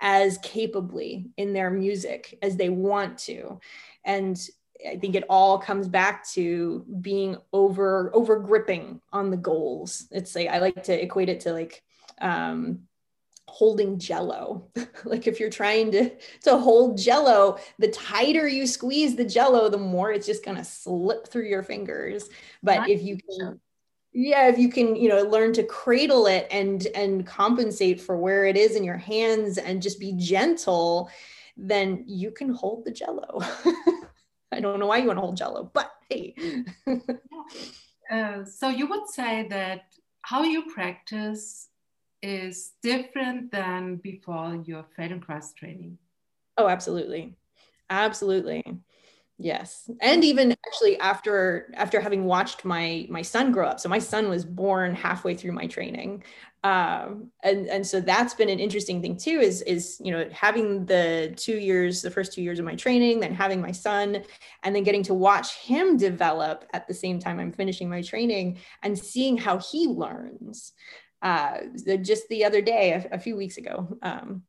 as 0.00 0.38
capably 0.38 1.30
in 1.36 1.52
their 1.52 1.70
music 1.70 2.36
as 2.42 2.56
they 2.56 2.68
want 2.68 3.18
to. 3.18 3.60
And 4.04 4.40
i 4.88 4.96
think 4.96 5.14
it 5.14 5.24
all 5.28 5.58
comes 5.58 5.86
back 5.86 6.26
to 6.26 6.86
being 7.02 7.36
over 7.52 8.10
over 8.14 8.38
gripping 8.38 9.00
on 9.12 9.30
the 9.30 9.36
goals. 9.36 10.06
It's 10.10 10.34
like 10.34 10.48
i 10.48 10.58
like 10.58 10.82
to 10.84 11.00
equate 11.00 11.28
it 11.28 11.40
to 11.40 11.52
like 11.52 11.82
um 12.20 12.88
holding 13.50 13.98
jello. 13.98 14.68
Like 15.04 15.26
if 15.26 15.40
you're 15.40 15.48
trying 15.48 15.90
to 15.92 16.10
to 16.42 16.58
hold 16.58 16.98
jello 16.98 17.58
the 17.78 17.88
tighter 17.88 18.46
you 18.46 18.66
squeeze 18.66 19.16
the 19.16 19.24
jello 19.24 19.70
the 19.70 19.78
more 19.78 20.12
it's 20.12 20.26
just 20.26 20.44
going 20.44 20.58
to 20.58 20.64
slip 20.64 21.28
through 21.28 21.46
your 21.46 21.62
fingers. 21.62 22.28
But 22.62 22.80
Not 22.80 22.90
if 22.90 23.02
you 23.02 23.16
can 23.16 23.60
yeah 24.12 24.48
if 24.48 24.58
you 24.58 24.68
can 24.68 24.94
you 24.96 25.08
know 25.08 25.22
learn 25.22 25.54
to 25.54 25.62
cradle 25.62 26.26
it 26.26 26.48
and 26.50 26.86
and 26.94 27.26
compensate 27.26 27.98
for 28.00 28.18
where 28.18 28.44
it 28.44 28.58
is 28.58 28.76
in 28.76 28.84
your 28.84 28.98
hands 28.98 29.56
and 29.56 29.80
just 29.80 29.98
be 29.98 30.12
gentle 30.18 31.08
then 31.56 32.04
you 32.06 32.30
can 32.30 32.50
hold 32.50 32.84
the 32.84 32.90
jello. 32.90 33.40
I 34.52 34.60
don't 34.60 34.80
know 34.80 34.86
why 34.86 34.98
you 34.98 35.06
want 35.06 35.16
to 35.16 35.22
hold 35.22 35.36
jello 35.38 35.70
but 35.72 35.90
hey. 36.10 36.34
Uh, 38.10 38.44
so 38.44 38.68
you 38.68 38.88
would 38.88 39.08
say 39.08 39.46
that 39.48 39.82
how 40.22 40.42
you 40.42 40.64
practice 40.74 41.69
is 42.22 42.72
different 42.82 43.50
than 43.50 43.96
before 43.96 44.62
your 44.64 44.84
Feldenkrais 44.96 45.54
training. 45.54 45.98
Oh, 46.56 46.68
absolutely. 46.68 47.36
Absolutely. 47.88 48.62
Yes. 49.42 49.90
And 50.02 50.22
even 50.22 50.54
actually 50.66 50.98
after 51.00 51.72
after 51.74 51.98
having 51.98 52.26
watched 52.26 52.66
my 52.66 53.06
my 53.08 53.22
son 53.22 53.52
grow 53.52 53.68
up. 53.68 53.80
So 53.80 53.88
my 53.88 53.98
son 53.98 54.28
was 54.28 54.44
born 54.44 54.94
halfway 54.94 55.34
through 55.34 55.52
my 55.52 55.66
training. 55.66 56.22
Um, 56.62 57.30
and 57.42 57.66
and 57.66 57.86
so 57.86 58.02
that's 58.02 58.34
been 58.34 58.50
an 58.50 58.60
interesting 58.60 59.00
thing 59.00 59.16
too 59.16 59.40
is 59.40 59.62
is 59.62 59.98
you 60.04 60.12
know 60.12 60.28
having 60.30 60.84
the 60.84 61.32
2 61.38 61.56
years 61.56 62.02
the 62.02 62.10
first 62.10 62.34
2 62.34 62.42
years 62.42 62.58
of 62.58 62.66
my 62.66 62.74
training 62.74 63.20
then 63.20 63.32
having 63.34 63.62
my 63.62 63.72
son 63.72 64.22
and 64.62 64.76
then 64.76 64.82
getting 64.82 65.02
to 65.04 65.14
watch 65.14 65.54
him 65.56 65.96
develop 65.96 66.66
at 66.74 66.86
the 66.86 66.92
same 66.92 67.18
time 67.18 67.40
I'm 67.40 67.50
finishing 67.50 67.88
my 67.88 68.02
training 68.02 68.58
and 68.82 68.98
seeing 68.98 69.38
how 69.38 69.56
he 69.56 69.86
learns 69.86 70.74
uh, 71.22 71.58
just 72.02 72.28
the 72.28 72.44
other 72.44 72.60
day, 72.60 72.92
a, 72.92 73.16
a 73.16 73.18
few 73.18 73.36
weeks 73.36 73.56
ago, 73.58 73.98
um, 74.02 74.42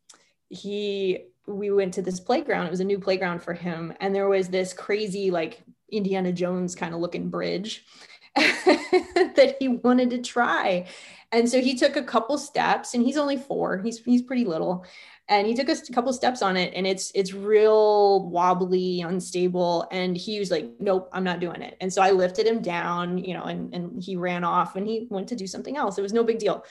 he 0.50 1.26
we 1.48 1.72
went 1.72 1.94
to 1.96 2.02
this 2.02 2.20
playground. 2.20 2.68
It 2.68 2.72
was 2.72 2.80
a 2.80 2.86
new 2.86 3.00
playground 3.00 3.42
for 3.42 3.54
him, 3.54 3.94
and 4.00 4.14
there 4.14 4.30
was 4.30 4.50
this 4.50 4.74
crazy 4.74 5.32
like 5.32 5.64
Indiana 5.92 6.32
Jones 6.32 6.76
kind 6.76 6.94
of 6.94 7.02
looking 7.02 7.30
bridge 7.30 7.86
that 8.36 9.56
he 9.60 9.68
wanted 9.68 10.10
to 10.12 10.20
try. 10.20 10.88
And 11.34 11.50
so 11.50 11.62
he 11.62 11.76
took 11.76 11.96
a 11.96 12.04
couple 12.04 12.38
steps, 12.38 12.94
and 12.94 13.04
he's 13.04 13.18
only 13.18 13.38
four. 13.38 13.80
He's 13.80 14.00
he's 14.00 14.22
pretty 14.22 14.46
little, 14.46 14.86
and 15.30 15.48
he 15.48 15.54
took 15.54 15.70
a 15.70 15.94
couple 15.94 16.12
steps 16.14 16.42
on 16.42 16.58
it 16.58 16.74
and 16.76 16.86
it's 16.86 17.12
it's 17.16 17.34
real 17.34 18.28
wobbly 18.30 19.02
unstable 19.02 19.88
and 19.92 20.18
he 20.18 20.40
was 20.40 20.52
like 20.52 20.70
nope 20.80 21.10
i'm 21.14 21.24
not 21.24 21.40
doing 21.40 21.62
it. 21.62 21.78
And 21.82 21.92
so 21.92 22.02
i 22.02 22.12
lifted 22.12 22.46
him 22.46 22.62
down 22.62 23.18
you 23.18 23.34
know 23.34 23.44
and, 23.44 23.74
and 23.74 24.04
he 24.04 24.16
ran 24.16 24.44
off 24.44 24.76
and 24.76 24.86
he 24.86 25.08
went 25.10 25.28
to 25.30 25.36
do 25.36 25.48
something 25.48 25.78
else. 25.78 25.98
It 25.98 26.02
was 26.02 26.14
no 26.14 26.24
big 26.24 26.40
deal. 26.40 26.66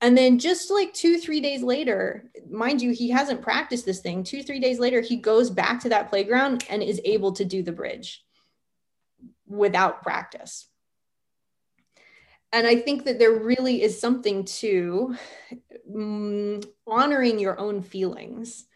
And 0.00 0.18
then 0.18 0.38
just 0.38 0.70
like 0.70 0.92
two 0.92 1.18
three 1.18 1.40
days 1.40 1.62
later 1.62 2.30
mind 2.50 2.82
you 2.82 2.90
he 2.92 3.10
hasn't 3.10 3.42
practiced 3.42 3.86
this 3.86 4.00
thing. 4.00 4.22
Two 4.22 4.42
three 4.42 4.60
days 4.60 4.78
later 4.78 5.00
he 5.00 5.16
goes 5.16 5.50
back 5.50 5.80
to 5.80 5.88
that 5.88 6.10
playground 6.10 6.64
and 6.68 6.82
is 6.82 7.00
able 7.04 7.32
to 7.32 7.44
do 7.44 7.62
the 7.62 7.72
bridge 7.72 8.22
without 9.46 10.02
practice 10.02 10.68
and 12.54 12.68
I 12.68 12.76
think 12.76 13.04
that 13.04 13.18
there 13.18 13.32
really 13.32 13.82
is 13.82 14.00
something 14.00 14.44
to 14.44 15.16
um, 15.92 16.60
honoring 16.86 17.40
your 17.40 17.58
own 17.58 17.82
feelings 17.82 18.66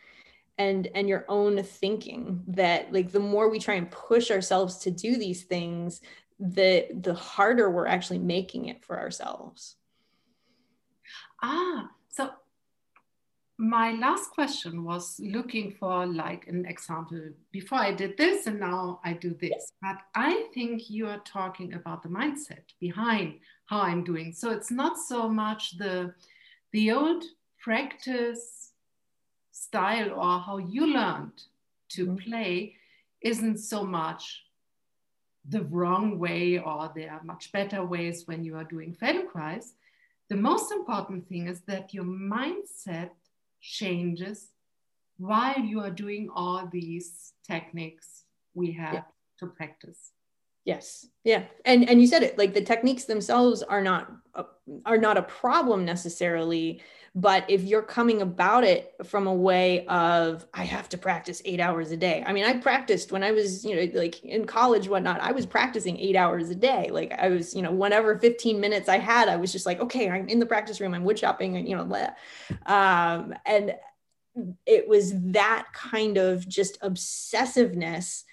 and 0.59 0.89
and 0.97 1.09
your 1.09 1.25
own 1.29 1.63
thinking 1.63 2.43
that 2.49 2.93
like 2.93 3.13
the 3.13 3.21
more 3.21 3.49
we 3.49 3.61
try 3.61 3.75
and 3.75 3.89
push 3.91 4.33
ourselves 4.33 4.79
to 4.79 4.91
do 4.91 5.17
these 5.17 5.45
things 5.45 6.01
the 6.41 6.89
the 7.01 7.15
harder 7.15 7.71
we're 7.71 7.87
actually 7.87 8.19
making 8.19 8.67
it 8.67 8.85
for 8.85 8.99
ourselves. 8.99 9.77
Ah 11.41 11.89
so 12.09 12.31
my 13.61 13.93
last 13.93 14.31
question 14.31 14.85
was 14.85 15.21
looking 15.21 15.73
for 15.79 16.07
like 16.07 16.47
an 16.47 16.65
example. 16.67 17.21
Before 17.53 17.79
i 17.79 17.93
did 17.93 18.17
this 18.17 18.49
and 18.49 18.59
now 18.59 19.01
i 19.05 19.13
do 19.13 19.37
this. 19.41 19.73
But 19.81 19.99
i 20.17 20.49
think 20.53 20.91
you 20.91 21.07
are 21.07 21.23
talking 21.25 21.75
about 21.75 22.03
the 22.03 22.09
mindset 22.09 22.65
behind 22.81 23.35
how 23.69 23.81
i'm 23.81 24.03
doing 24.03 24.33
so 24.33 24.51
it's 24.51 24.71
not 24.71 24.99
so 24.99 25.29
much 25.29 25.79
the 25.79 26.13
the 26.73 26.91
old 26.91 27.25
practice 27.59 28.73
style 29.53 30.11
or 30.13 30.39
how 30.41 30.59
you 30.59 30.87
learned 30.87 31.43
to 31.89 32.07
mm-hmm. 32.07 32.17
play 32.17 32.75
isn't 33.23 33.59
so 33.59 33.85
much 33.85 34.43
the 35.49 35.65
wrong 35.65 36.19
way 36.19 36.59
or 36.59 36.93
there 36.95 37.13
are 37.13 37.23
much 37.25 37.51
better 37.53 37.85
ways 37.85 38.25
when 38.27 38.45
you 38.45 38.55
are 38.55 38.65
doing 38.65 38.95
Feldenkrais. 38.95 39.73
The 40.29 40.37
most 40.37 40.71
important 40.73 41.27
thing 41.29 41.49
is 41.49 41.63
that 41.63 41.95
your 41.95 42.05
mindset 42.05 43.11
changes 43.61 44.49
while 45.17 45.59
you 45.59 45.81
are 45.81 45.91
doing 45.91 46.29
all 46.35 46.69
these 46.71 47.33
techniques 47.47 48.25
we 48.55 48.73
have 48.73 48.95
yeah. 48.95 49.03
to 49.39 49.47
practice. 49.47 50.13
Yes. 50.69 51.07
Yeah. 51.25 51.45
And 51.65 51.89
and 51.89 51.99
you 51.99 52.07
said 52.07 52.23
it 52.23 52.37
like 52.37 52.53
the 52.53 52.61
techniques 52.61 53.05
themselves 53.05 53.63
are 53.63 53.81
not 53.81 54.13
a, 54.35 54.45
are 54.85 54.99
not 54.99 55.17
a 55.17 55.23
problem 55.23 55.87
necessarily 55.87 56.83
but 57.15 57.47
if 57.49 57.63
you're 57.63 57.83
coming 57.83 58.21
about 58.21 58.65
it 58.65 58.95
from 59.03 59.27
a 59.27 59.35
way 59.35 59.87
of 59.87 60.47
i 60.53 60.65
have 60.65 60.87
to 60.91 60.99
practice 60.99 61.41
eight 61.47 61.59
hours 61.59 61.91
a 61.91 61.97
day 61.97 62.23
i 62.27 62.35
mean 62.35 62.45
i 62.45 62.53
practiced 62.53 63.11
when 63.11 63.25
i 63.25 63.33
was 63.33 63.65
you 63.65 63.75
know 63.75 63.99
like 63.99 64.23
in 64.25 64.45
college 64.45 64.89
whatnot 64.89 65.19
i 65.23 65.33
was 65.33 65.47
practicing 65.47 65.99
eight 65.99 66.15
hours 66.15 66.51
a 66.51 66.55
day 66.55 66.91
like 66.93 67.13
i 67.19 67.29
was 67.29 67.55
you 67.55 67.63
know 67.63 67.73
whenever 67.73 68.19
15 68.19 68.61
minutes 68.61 68.91
i 68.91 68.99
had 68.99 69.27
i 69.27 69.37
was 69.37 69.51
just 69.51 69.65
like 69.65 69.81
okay 69.81 70.11
i'm 70.11 70.29
in 70.29 70.39
the 70.39 70.47
practice 70.47 70.83
room 70.83 70.93
i'm 70.93 71.03
wood 71.03 71.19
shopping 71.19 71.57
and 71.57 71.67
you 71.67 71.75
know 71.75 72.11
um, 72.67 73.35
and 73.47 73.75
it 74.67 74.87
was 74.87 75.13
that 75.33 75.67
kind 75.73 76.19
of 76.19 76.47
just 76.47 76.79
obsessiveness 76.83 78.25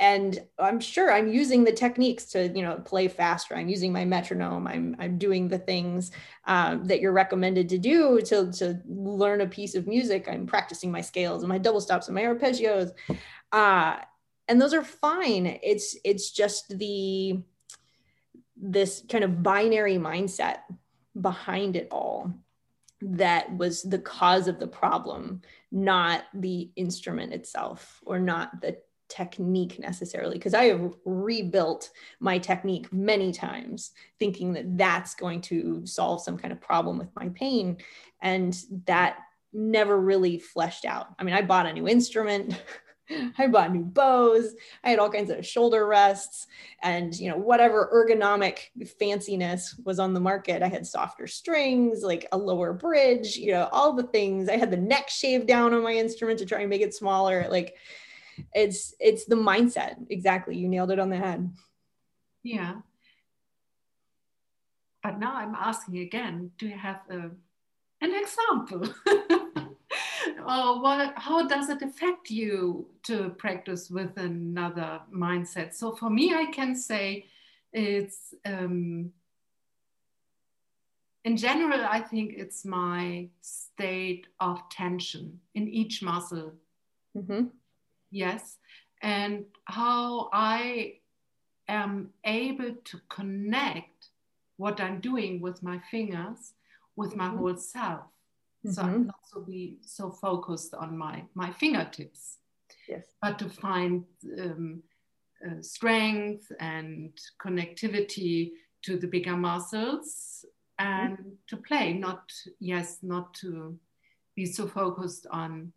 and 0.00 0.40
i'm 0.58 0.80
sure 0.80 1.12
i'm 1.12 1.28
using 1.28 1.64
the 1.64 1.72
techniques 1.72 2.26
to 2.26 2.48
you 2.48 2.62
know 2.62 2.74
play 2.84 3.08
faster. 3.08 3.56
I'm 3.56 3.68
using 3.68 3.92
my 3.92 4.04
metronome. 4.04 4.66
I'm, 4.66 4.96
I'm 4.98 5.18
doing 5.18 5.48
the 5.48 5.58
things 5.58 6.10
um, 6.46 6.84
that 6.84 7.00
you're 7.00 7.12
recommended 7.12 7.68
to 7.70 7.78
do 7.78 8.20
to, 8.22 8.52
to 8.52 8.80
learn 8.86 9.40
a 9.40 9.46
piece 9.46 9.74
of 9.74 9.86
music. 9.86 10.28
I'm 10.28 10.46
practicing 10.46 10.92
my 10.92 11.00
scales 11.00 11.42
and 11.42 11.48
my 11.48 11.58
double 11.58 11.80
stops 11.80 12.08
and 12.08 12.14
my 12.14 12.22
arpeggios. 12.22 12.92
Uh, 13.52 13.96
and 14.48 14.60
those 14.60 14.74
are 14.74 14.84
fine. 14.84 15.58
It's 15.62 15.96
it's 16.04 16.30
just 16.30 16.78
the 16.78 17.42
this 18.56 19.04
kind 19.10 19.24
of 19.24 19.42
binary 19.42 19.96
mindset 19.96 20.58
behind 21.20 21.76
it 21.76 21.88
all 21.90 22.32
that 23.00 23.54
was 23.56 23.82
the 23.82 23.98
cause 23.98 24.48
of 24.48 24.58
the 24.58 24.66
problem 24.66 25.42
not 25.70 26.22
the 26.32 26.70
instrument 26.76 27.32
itself 27.32 28.00
or 28.06 28.18
not 28.18 28.60
the 28.62 28.76
technique 29.08 29.78
necessarily 29.78 30.36
because 30.36 30.54
I 30.54 30.64
have 30.64 30.94
rebuilt 31.04 31.90
my 32.20 32.38
technique 32.38 32.92
many 32.92 33.32
times 33.32 33.92
thinking 34.18 34.52
that 34.54 34.76
that's 34.76 35.14
going 35.14 35.40
to 35.42 35.86
solve 35.86 36.22
some 36.22 36.38
kind 36.38 36.52
of 36.52 36.60
problem 36.60 36.98
with 36.98 37.14
my 37.14 37.28
pain 37.30 37.78
and 38.22 38.56
that 38.86 39.18
never 39.52 40.00
really 40.00 40.38
fleshed 40.38 40.84
out. 40.84 41.08
I 41.18 41.24
mean, 41.24 41.34
I 41.34 41.42
bought 41.42 41.66
a 41.66 41.72
new 41.72 41.86
instrument. 41.86 42.60
I 43.38 43.46
bought 43.48 43.72
new 43.72 43.84
bows. 43.84 44.54
I 44.82 44.90
had 44.90 44.98
all 44.98 45.10
kinds 45.10 45.30
of 45.30 45.46
shoulder 45.46 45.86
rests 45.86 46.46
and, 46.82 47.14
you 47.14 47.28
know, 47.28 47.36
whatever 47.36 47.90
ergonomic 47.92 48.58
fanciness 49.00 49.74
was 49.84 49.98
on 49.98 50.14
the 50.14 50.20
market. 50.20 50.62
I 50.62 50.68
had 50.68 50.86
softer 50.86 51.26
strings, 51.26 52.02
like 52.02 52.26
a 52.32 52.38
lower 52.38 52.72
bridge, 52.72 53.36
you 53.36 53.52
know, 53.52 53.68
all 53.72 53.92
the 53.92 54.04
things. 54.04 54.48
I 54.48 54.56
had 54.56 54.70
the 54.70 54.78
neck 54.78 55.10
shaved 55.10 55.46
down 55.46 55.74
on 55.74 55.82
my 55.82 55.92
instrument 55.92 56.38
to 56.38 56.46
try 56.46 56.60
and 56.60 56.70
make 56.70 56.80
it 56.80 56.94
smaller. 56.94 57.46
Like, 57.50 57.76
it's 58.54 58.94
it's 59.00 59.24
the 59.24 59.36
mindset. 59.36 59.96
Exactly. 60.10 60.56
You 60.56 60.68
nailed 60.68 60.90
it 60.90 60.98
on 60.98 61.10
the 61.10 61.16
head. 61.16 61.50
Yeah. 62.42 62.76
But 65.02 65.18
now 65.18 65.34
i'm 65.36 65.54
asking 65.54 65.98
again 65.98 66.50
do 66.58 66.66
you 66.66 66.78
have 66.78 67.00
a, 67.10 67.30
an 68.00 68.14
example? 68.14 68.88
Or 70.46 70.82
what 70.82 71.14
how 71.16 71.46
does 71.46 71.68
it 71.70 71.80
affect 71.82 72.30
you 72.30 72.88
to 73.04 73.30
practice 73.30 73.90
with 73.90 74.16
another 74.18 75.00
mindset? 75.12 75.74
So 75.74 75.92
for 75.92 76.10
me 76.10 76.34
i 76.34 76.46
can 76.46 76.74
say 76.74 77.26
it's 77.72 78.34
um, 78.44 79.10
in 81.24 81.36
general 81.36 81.80
i 81.88 82.00
think 82.00 82.34
it's 82.36 82.64
my 82.64 83.28
state 83.40 84.26
of 84.40 84.60
tension 84.70 85.40
in 85.54 85.68
each 85.68 86.02
muscle. 86.02 86.52
Mm-hmm 87.16 87.44
yes, 88.14 88.56
and 89.02 89.44
how 89.66 90.30
I 90.32 90.94
am 91.68 92.10
able 92.24 92.74
to 92.84 93.00
connect 93.08 94.08
what 94.56 94.80
I'm 94.80 95.00
doing 95.00 95.40
with 95.40 95.62
my 95.62 95.80
fingers 95.90 96.54
with 96.96 97.16
my 97.16 97.26
mm-hmm. 97.26 97.38
whole 97.38 97.56
self. 97.56 98.00
Mm-hmm. 98.64 98.70
So 98.70 98.82
I'm 98.82 99.06
not 99.06 99.20
so 99.30 99.40
be 99.40 99.78
so 99.82 100.10
focused 100.10 100.74
on 100.74 100.96
my 100.96 101.24
my 101.34 101.50
fingertips, 101.52 102.38
yes, 102.88 103.04
but 103.20 103.38
to 103.40 103.48
find 103.48 104.04
um, 104.40 104.82
uh, 105.44 105.60
strength 105.60 106.50
and 106.60 107.12
connectivity 107.44 108.52
to 108.82 108.96
the 108.96 109.06
bigger 109.06 109.36
muscles 109.36 110.44
and 110.78 111.18
mm-hmm. 111.18 111.30
to 111.48 111.56
play. 111.56 111.92
Not 111.92 112.32
yes, 112.60 112.98
not 113.02 113.34
to 113.34 113.78
be 114.34 114.46
so 114.46 114.66
focused 114.66 115.26
on 115.30 115.72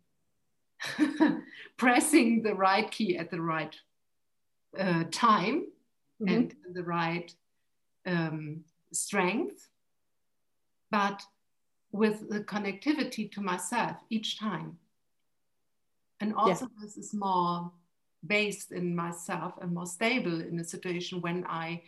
pressing 1.76 2.42
the 2.42 2.54
right 2.54 2.90
key 2.90 3.16
at 3.16 3.30
the 3.30 3.40
right 3.40 3.74
uh, 4.78 5.04
time 5.10 5.66
mm-hmm. 6.20 6.28
and 6.28 6.54
the 6.72 6.82
right 6.82 7.32
um, 8.06 8.64
strength, 8.92 9.68
but 10.90 11.22
with 11.92 12.28
the 12.28 12.40
connectivity 12.40 13.30
to 13.32 13.40
myself 13.40 13.96
each 14.10 14.38
time. 14.38 14.78
And 16.20 16.34
also, 16.34 16.66
yeah. 16.66 16.84
this 16.84 16.96
is 16.96 17.14
more 17.14 17.70
based 18.26 18.72
in 18.72 18.94
myself 18.94 19.54
and 19.60 19.72
more 19.72 19.86
stable 19.86 20.40
in 20.40 20.58
a 20.58 20.64
situation 20.64 21.20
when 21.20 21.44
I 21.46 21.82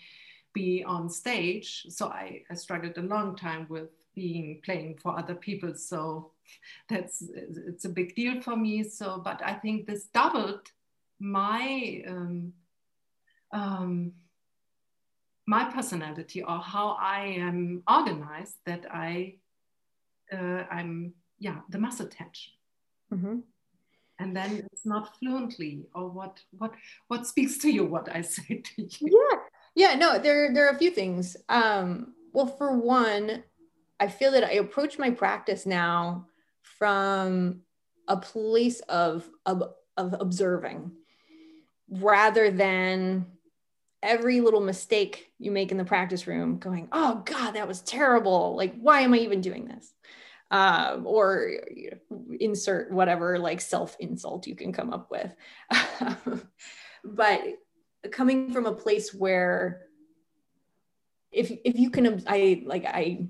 be 0.52 0.84
on 0.84 1.08
stage. 1.08 1.86
So 1.88 2.06
I, 2.06 2.42
I 2.50 2.54
struggled 2.54 2.96
a 2.98 3.02
long 3.02 3.36
time 3.36 3.66
with 3.68 3.90
being 4.14 4.60
playing 4.64 4.98
for 5.02 5.18
other 5.18 5.34
people. 5.34 5.74
So 5.74 6.30
that's 6.88 7.22
it's 7.22 7.84
a 7.84 7.88
big 7.88 8.14
deal 8.14 8.40
for 8.40 8.56
me. 8.56 8.82
So, 8.84 9.20
but 9.24 9.40
I 9.44 9.54
think 9.54 9.86
this 9.86 10.06
doubled 10.06 10.66
my 11.18 12.02
um, 12.06 12.52
um, 13.52 14.12
my 15.46 15.64
personality 15.64 16.42
or 16.42 16.58
how 16.58 16.96
I 17.00 17.36
am 17.38 17.82
organized. 17.88 18.56
That 18.66 18.86
I 18.90 19.36
uh, 20.32 20.64
I'm 20.70 21.14
yeah 21.38 21.60
the 21.68 21.78
muscle 21.78 22.06
tension. 22.06 22.52
Mm-hmm. 23.12 23.38
And 24.20 24.36
then 24.36 24.68
it's 24.70 24.84
not 24.84 25.16
fluently, 25.18 25.86
or 25.94 26.10
what? 26.10 26.40
What? 26.58 26.74
What 27.08 27.26
speaks 27.26 27.56
to 27.58 27.70
you? 27.70 27.86
What 27.86 28.14
I 28.14 28.20
say 28.34 28.62
to 28.62 28.82
you? 28.82 28.88
Yeah, 29.00 29.38
yeah. 29.74 29.94
No, 29.96 30.18
there 30.18 30.52
there 30.52 30.66
are 30.66 30.74
a 30.74 30.78
few 30.78 30.90
things. 30.90 31.36
Um, 31.48 32.14
well, 32.32 32.46
for 32.46 32.76
one, 32.76 33.42
I 33.98 34.08
feel 34.08 34.30
that 34.32 34.44
I 34.44 34.52
approach 34.52 34.98
my 34.98 35.10
practice 35.10 35.66
now 35.66 36.26
from 36.80 37.60
a 38.08 38.16
place 38.16 38.80
of, 38.80 39.28
of, 39.46 39.62
of 39.96 40.16
observing 40.18 40.90
rather 41.88 42.50
than 42.50 43.26
every 44.02 44.40
little 44.40 44.62
mistake 44.62 45.30
you 45.38 45.50
make 45.50 45.70
in 45.70 45.76
the 45.76 45.84
practice 45.84 46.26
room 46.26 46.58
going, 46.58 46.88
oh 46.90 47.22
God, 47.24 47.52
that 47.52 47.68
was 47.68 47.82
terrible. 47.82 48.56
Like, 48.56 48.74
why 48.80 49.02
am 49.02 49.12
I 49.12 49.18
even 49.18 49.42
doing 49.42 49.66
this? 49.66 49.92
Um, 50.50 51.06
or 51.06 51.52
you 51.72 51.92
know, 52.10 52.18
insert 52.40 52.90
whatever 52.90 53.38
like 53.38 53.60
self 53.60 53.96
insult 54.00 54.48
you 54.48 54.56
can 54.56 54.72
come 54.72 54.92
up 54.92 55.08
with. 55.10 55.32
but 57.04 57.42
coming 58.10 58.52
from 58.52 58.66
a 58.66 58.72
place 58.72 59.12
where 59.12 59.82
if 61.30 61.50
if 61.64 61.78
you 61.78 61.90
can 61.90 62.22
i 62.26 62.62
like 62.64 62.84
i 62.86 63.26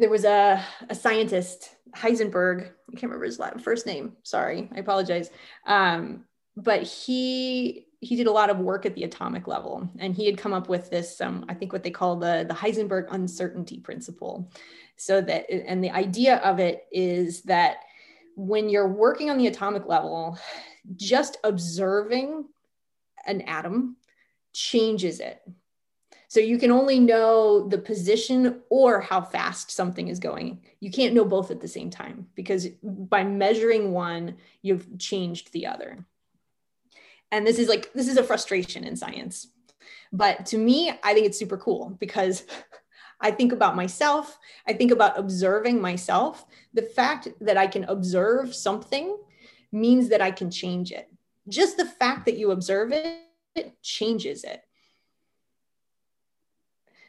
there 0.00 0.10
was 0.10 0.24
a, 0.24 0.64
a 0.88 0.94
scientist, 0.94 1.76
Heisenberg, 1.94 2.70
I 2.88 2.92
can't 2.92 3.04
remember 3.04 3.26
his 3.26 3.40
first 3.62 3.86
name, 3.86 4.16
sorry, 4.22 4.68
I 4.74 4.78
apologize. 4.80 5.30
Um, 5.66 6.24
but 6.56 6.82
he 6.82 7.86
he 8.02 8.16
did 8.16 8.26
a 8.26 8.32
lot 8.32 8.48
of 8.48 8.58
work 8.58 8.86
at 8.86 8.94
the 8.94 9.04
atomic 9.04 9.46
level 9.46 9.86
and 9.98 10.14
he 10.14 10.24
had 10.24 10.38
come 10.38 10.54
up 10.54 10.68
with 10.68 10.90
this 10.90 11.20
um, 11.20 11.44
i 11.48 11.54
think 11.54 11.72
what 11.72 11.82
they 11.82 11.90
call 11.90 12.16
the, 12.16 12.44
the 12.48 12.54
heisenberg 12.54 13.06
uncertainty 13.10 13.78
principle 13.78 14.50
so 14.96 15.20
that 15.20 15.48
and 15.50 15.82
the 15.84 15.90
idea 15.90 16.38
of 16.38 16.58
it 16.58 16.86
is 16.90 17.42
that 17.42 17.76
when 18.36 18.68
you're 18.68 18.88
working 18.88 19.30
on 19.30 19.38
the 19.38 19.46
atomic 19.46 19.86
level 19.86 20.36
just 20.96 21.36
observing 21.44 22.44
an 23.26 23.42
atom 23.42 23.96
changes 24.52 25.20
it. 25.20 25.40
So 26.30 26.38
you 26.38 26.58
can 26.58 26.70
only 26.70 27.00
know 27.00 27.66
the 27.66 27.78
position 27.78 28.62
or 28.70 29.00
how 29.00 29.20
fast 29.20 29.72
something 29.72 30.06
is 30.06 30.20
going. 30.20 30.60
You 30.78 30.88
can't 30.88 31.12
know 31.12 31.24
both 31.24 31.50
at 31.50 31.60
the 31.60 31.66
same 31.66 31.90
time 31.90 32.28
because 32.36 32.68
by 32.84 33.24
measuring 33.24 33.90
one, 33.90 34.36
you've 34.62 34.96
changed 34.96 35.52
the 35.52 35.66
other. 35.66 36.06
And 37.32 37.44
this 37.44 37.58
is 37.58 37.68
like, 37.68 37.92
this 37.94 38.06
is 38.06 38.16
a 38.16 38.22
frustration 38.22 38.84
in 38.84 38.94
science. 38.94 39.48
But 40.12 40.46
to 40.46 40.56
me, 40.56 40.92
I 41.02 41.14
think 41.14 41.26
it's 41.26 41.38
super 41.38 41.56
cool 41.56 41.96
because 41.98 42.44
I 43.20 43.32
think 43.32 43.50
about 43.50 43.74
myself. 43.74 44.38
I 44.68 44.72
think 44.74 44.92
about 44.92 45.18
observing 45.18 45.80
myself. 45.80 46.46
The 46.72 46.82
fact 46.82 47.26
that 47.40 47.56
I 47.56 47.66
can 47.66 47.82
observe 47.86 48.54
something 48.54 49.16
means 49.72 50.10
that 50.10 50.22
I 50.22 50.30
can 50.30 50.48
change 50.48 50.92
it. 50.92 51.10
Just 51.48 51.76
the 51.76 51.86
fact 51.86 52.26
that 52.26 52.38
you 52.38 52.52
observe 52.52 52.92
it, 52.92 53.18
it 53.56 53.82
changes 53.82 54.44
it. 54.44 54.62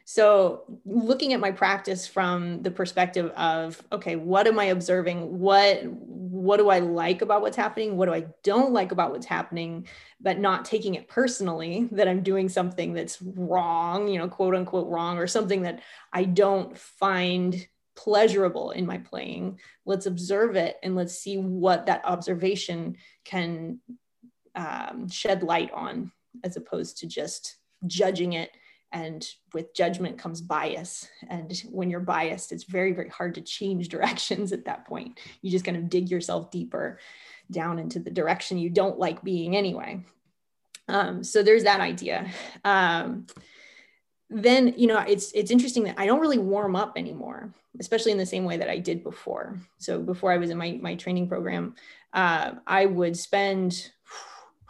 So, 0.04 0.64
looking 0.84 1.32
at 1.32 1.40
my 1.40 1.50
practice 1.52 2.06
from 2.06 2.62
the 2.62 2.70
perspective 2.70 3.30
of, 3.32 3.80
okay, 3.92 4.16
what 4.16 4.46
am 4.46 4.58
I 4.58 4.66
observing? 4.66 5.38
What 5.38 5.84
what 5.84 6.56
do 6.56 6.70
I 6.70 6.80
like 6.80 7.22
about 7.22 7.42
what's 7.42 7.56
happening? 7.56 7.96
What 7.96 8.06
do 8.06 8.14
I 8.14 8.26
don't 8.42 8.72
like 8.72 8.90
about 8.90 9.12
what's 9.12 9.26
happening? 9.26 9.86
But 10.20 10.40
not 10.40 10.64
taking 10.64 10.94
it 10.94 11.06
personally 11.06 11.88
that 11.92 12.08
I'm 12.08 12.22
doing 12.22 12.48
something 12.48 12.94
that's 12.94 13.20
wrong, 13.22 14.08
you 14.08 14.18
know, 14.18 14.28
quote 14.28 14.54
unquote 14.54 14.88
wrong, 14.88 15.18
or 15.18 15.26
something 15.26 15.62
that 15.62 15.82
I 16.12 16.24
don't 16.24 16.76
find 16.76 17.66
pleasurable 17.94 18.70
in 18.70 18.86
my 18.86 18.98
playing. 18.98 19.60
Let's 19.84 20.06
observe 20.06 20.56
it 20.56 20.76
and 20.82 20.96
let's 20.96 21.16
see 21.16 21.36
what 21.36 21.86
that 21.86 22.04
observation 22.04 22.96
can 23.24 23.80
um, 24.54 25.08
shed 25.08 25.42
light 25.42 25.70
on, 25.72 26.10
as 26.42 26.56
opposed 26.56 26.98
to 26.98 27.06
just 27.06 27.56
judging 27.86 28.32
it 28.32 28.50
and 28.92 29.26
with 29.52 29.74
judgment 29.74 30.18
comes 30.18 30.40
bias. 30.40 31.08
And 31.28 31.52
when 31.70 31.90
you're 31.90 32.00
biased 32.00 32.52
it's 32.52 32.64
very 32.64 32.92
very 32.92 33.08
hard 33.08 33.34
to 33.36 33.40
change 33.40 33.88
directions 33.94 34.52
at 34.52 34.66
that 34.66 34.86
point. 34.86 35.18
You 35.40 35.50
just 35.50 35.64
kind 35.64 35.76
of 35.76 35.88
dig 35.88 36.10
yourself 36.10 36.50
deeper 36.50 36.98
down 37.50 37.78
into 37.78 37.98
the 37.98 38.10
direction 38.10 38.58
you 38.58 38.70
don't 38.70 38.98
like 38.98 39.22
being 39.22 39.56
anyway. 39.56 40.04
Um, 40.88 41.22
so 41.24 41.42
there's 41.42 41.64
that 41.64 41.80
idea. 41.80 42.30
Um, 42.64 43.26
then 44.32 44.74
you 44.76 44.86
know 44.86 44.98
it's 45.00 45.30
it's 45.32 45.50
interesting 45.50 45.84
that 45.84 45.98
i 45.98 46.06
don't 46.06 46.20
really 46.20 46.38
warm 46.38 46.74
up 46.74 46.94
anymore 46.96 47.52
especially 47.80 48.12
in 48.12 48.18
the 48.18 48.26
same 48.26 48.44
way 48.44 48.56
that 48.56 48.68
i 48.68 48.78
did 48.78 49.02
before. 49.02 49.58
So 49.78 50.00
before 50.00 50.32
i 50.32 50.38
was 50.38 50.50
in 50.50 50.56
my 50.56 50.78
my 50.80 50.94
training 50.94 51.28
program 51.28 51.74
uh, 52.12 52.52
i 52.66 52.86
would 52.86 53.16
spend 53.16 53.90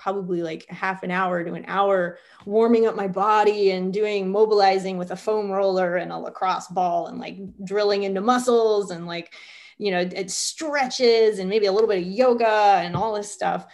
probably 0.03 0.43
like 0.43 0.69
half 0.69 1.05
an 1.05 1.13
hour 1.13 1.45
to 1.45 1.55
an 1.55 1.65
hour 1.69 2.19
warming 2.45 2.89
up 2.89 2.97
my 2.97 3.07
body 3.07 3.71
and 3.71 3.93
doing 3.93 4.29
mobilizing 4.29 4.99
with 4.99 5.13
a 5.13 5.17
foam 5.17 5.49
roller 5.49 5.95
and 5.97 6.11
a 6.11 6.19
lacrosse 6.19 6.67
ball 6.67 7.07
and 7.07 7.21
like 7.21 7.39
drilling 7.65 8.03
into 8.03 8.21
muscles 8.21 8.91
and 8.91 9.07
like 9.07 9.33
you 9.79 9.93
know 9.93 10.01
it 10.01 10.29
stretches 10.29 11.39
and 11.39 11.49
maybe 11.49 11.67
a 11.67 11.73
little 11.73 11.89
bit 11.89 12.03
of 12.03 12.09
yoga 12.09 12.81
and 12.83 12.97
all 12.97 13.15
this 13.15 13.31
stuff 13.31 13.67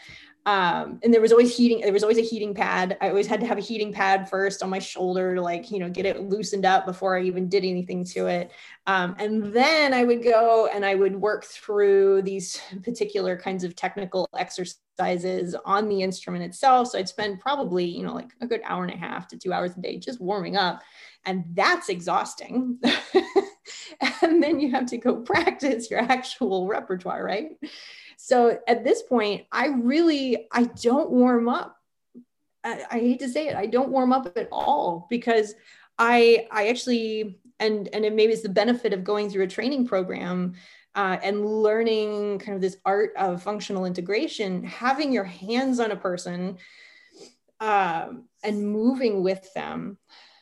um, 0.48 0.98
and 1.02 1.12
there 1.12 1.20
was 1.20 1.30
always 1.30 1.54
heating 1.54 1.82
there 1.82 1.92
was 1.92 2.02
always 2.02 2.16
a 2.16 2.22
heating 2.22 2.54
pad. 2.54 2.96
I 3.02 3.10
always 3.10 3.26
had 3.26 3.38
to 3.40 3.46
have 3.46 3.58
a 3.58 3.60
heating 3.60 3.92
pad 3.92 4.30
first 4.30 4.62
on 4.62 4.70
my 4.70 4.78
shoulder 4.78 5.34
to 5.34 5.42
like 5.42 5.70
you 5.70 5.78
know 5.78 5.90
get 5.90 6.06
it 6.06 6.22
loosened 6.22 6.64
up 6.64 6.86
before 6.86 7.18
i 7.18 7.22
even 7.22 7.50
did 7.50 7.66
anything 7.66 8.02
to 8.06 8.28
it. 8.28 8.50
Um, 8.86 9.14
and 9.18 9.52
then 9.52 9.92
i 9.92 10.04
would 10.04 10.22
go 10.22 10.70
and 10.72 10.86
i 10.86 10.94
would 10.94 11.14
work 11.14 11.44
through 11.44 12.22
these 12.22 12.58
particular 12.82 13.36
kinds 13.36 13.62
of 13.62 13.76
technical 13.76 14.26
exercises 14.38 15.54
on 15.66 15.86
the 15.86 16.00
instrument 16.00 16.44
itself. 16.44 16.88
So 16.88 16.98
i'd 16.98 17.10
spend 17.10 17.40
probably 17.40 17.84
you 17.84 18.02
know 18.02 18.14
like 18.14 18.30
a 18.40 18.46
good 18.46 18.62
hour 18.64 18.84
and 18.84 18.94
a 18.94 18.96
half 18.96 19.28
to 19.28 19.36
two 19.36 19.52
hours 19.52 19.76
a 19.76 19.80
day 19.82 19.98
just 19.98 20.18
warming 20.18 20.56
up. 20.56 20.80
And 21.26 21.44
that's 21.52 21.90
exhausting. 21.90 22.78
And 24.22 24.42
then 24.42 24.60
you 24.60 24.70
have 24.72 24.86
to 24.86 24.98
go 24.98 25.16
practice 25.32 25.90
your 25.90 26.00
actual 26.00 26.66
repertoire 26.66 27.24
right 27.24 27.50
so 28.20 28.58
at 28.66 28.82
this 28.82 29.02
point, 29.04 29.46
I 29.52 29.68
really 29.68 30.48
I 30.50 30.64
don't 30.64 31.08
warm 31.08 31.48
up. 31.48 31.76
I, 32.64 32.84
I 32.90 32.98
hate 32.98 33.20
to 33.20 33.28
say 33.28 33.46
it, 33.46 33.54
I 33.54 33.66
don't 33.66 33.90
warm 33.90 34.12
up 34.12 34.36
at 34.36 34.48
all 34.50 35.06
because 35.08 35.54
I 36.00 36.48
I 36.50 36.68
actually 36.68 37.38
and 37.60 37.88
and 37.92 38.04
it 38.04 38.12
maybe 38.12 38.32
it's 38.32 38.42
the 38.42 38.48
benefit 38.48 38.92
of 38.92 39.04
going 39.04 39.30
through 39.30 39.44
a 39.44 39.48
training 39.48 39.86
program 39.86 40.54
uh, 40.96 41.16
and 41.22 41.46
learning 41.46 42.40
kind 42.40 42.56
of 42.56 42.60
this 42.60 42.78
art 42.84 43.12
of 43.16 43.40
functional 43.40 43.84
integration, 43.84 44.64
having 44.64 45.12
your 45.12 45.22
hands 45.22 45.78
on 45.78 45.92
a 45.92 45.96
person 45.96 46.58
um, 47.60 48.24
and 48.42 48.68
moving 48.68 49.22
with 49.22 49.54
them, 49.54 49.96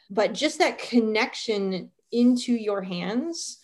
but 0.08 0.32
just 0.32 0.60
that 0.60 0.78
connection 0.78 1.90
into 2.10 2.54
your 2.54 2.80
hands 2.80 3.58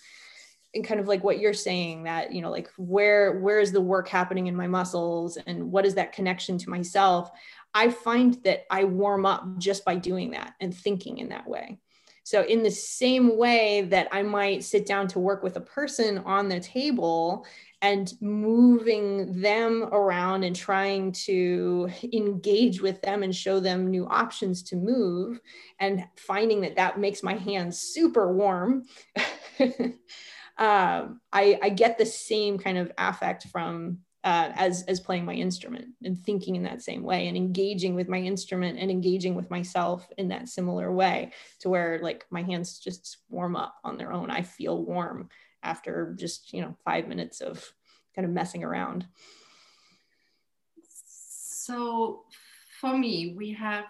and 0.75 0.85
kind 0.85 1.01
of 1.01 1.09
like 1.09 1.23
what 1.23 1.39
you're 1.39 1.53
saying 1.53 2.05
that 2.05 2.33
you 2.33 2.41
know 2.41 2.51
like 2.51 2.71
where 2.77 3.41
where 3.41 3.61
is 3.61 3.73
the 3.73 3.81
work 3.81 4.09
happening 4.09 4.47
in 4.47 4.57
my 4.57 4.67
muscles 4.67 5.37
and 5.47 5.71
what 5.71 5.85
is 5.85 5.95
that 5.95 6.13
connection 6.13 6.59
to 6.59 6.71
myself? 6.71 7.31
I 7.75 7.91
find 7.91 8.35
that 8.45 8.65
i 8.71 8.85
warm 8.85 9.27
up 9.27 9.59
just 9.59 9.85
by 9.85 9.97
doing 9.97 10.31
that 10.33 10.55
and 10.61 10.75
thinking 10.75 11.19
in 11.19 11.29
that 11.31 11.49
way. 11.49 11.79
So 12.25 12.43
in 12.43 12.63
the 12.63 12.71
same 12.71 13.37
way 13.37 13.83
that 13.91 14.09
i 14.13 14.23
might 14.23 14.65
sit 14.65 14.87
down 14.87 15.09
to 15.09 15.19
work 15.19 15.43
with 15.43 15.57
a 15.57 15.61
person 15.61 16.19
on 16.19 16.49
the 16.49 16.61
table 16.61 17.47
and 17.83 18.15
moving 18.21 19.41
them 19.41 19.89
around 19.91 20.45
and 20.45 20.55
trying 20.55 21.11
to 21.11 21.91
engage 22.13 22.81
with 22.81 23.03
them 23.03 23.25
and 23.25 23.35
show 23.35 23.59
them 23.59 23.91
new 23.91 24.07
options 24.07 24.63
to 24.63 24.77
move 24.77 25.41
and 25.81 26.05
finding 26.17 26.61
that 26.61 26.77
that 26.77 27.01
makes 27.01 27.25
my 27.25 27.35
hands 27.35 27.81
super 27.81 28.33
warm 28.33 28.85
um, 30.59 31.21
I, 31.33 31.59
I 31.63 31.69
get 31.71 31.99
the 31.99 32.07
same 32.07 32.59
kind 32.59 32.79
of 32.79 32.93
affect 32.99 33.49
from 33.49 33.99
uh, 34.25 34.53
as 34.55 34.85
as 34.85 35.01
playing 35.01 35.25
my 35.25 35.35
instrument 35.35 35.87
and 36.05 36.17
thinking 36.17 36.55
in 36.55 36.63
that 36.63 36.81
same 36.81 37.03
way 37.03 37.27
and 37.27 37.37
engaging 37.37 37.97
with 37.97 38.09
my 38.09 38.19
instrument 38.19 38.79
and 38.79 38.91
engaging 38.91 39.35
with 39.35 39.51
myself 39.51 40.09
in 40.17 40.29
that 40.29 40.49
similar 40.49 40.93
way 40.93 41.33
to 41.59 41.69
where 41.69 41.99
like 42.03 42.25
my 42.31 42.43
hands 42.43 42.79
just 42.79 43.19
warm 43.29 43.57
up 43.57 43.77
on 43.83 43.97
their 43.97 44.13
own. 44.13 44.31
I 44.31 44.43
feel 44.43 44.85
warm 44.85 45.29
after 45.63 46.15
just 46.17 46.53
you 46.53 46.61
know 46.61 46.77
five 46.85 47.09
minutes 47.09 47.41
of 47.41 47.73
kind 48.15 48.25
of 48.25 48.33
messing 48.33 48.63
around. 48.63 49.07
So 50.85 52.25
for 52.81 52.97
me, 52.97 53.35
we 53.37 53.53
have 53.55 53.87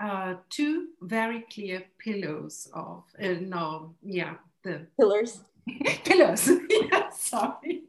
uh, 0.00 0.34
two 0.50 0.88
very 1.02 1.44
clear 1.52 1.84
pillars 1.98 2.68
of 2.72 3.04
uh, 3.22 3.34
no 3.40 3.94
yeah 4.02 4.34
the 4.64 4.86
pillars. 4.98 5.40
pillows. 6.04 6.50
yeah, 6.70 7.08
sorry. 7.10 7.84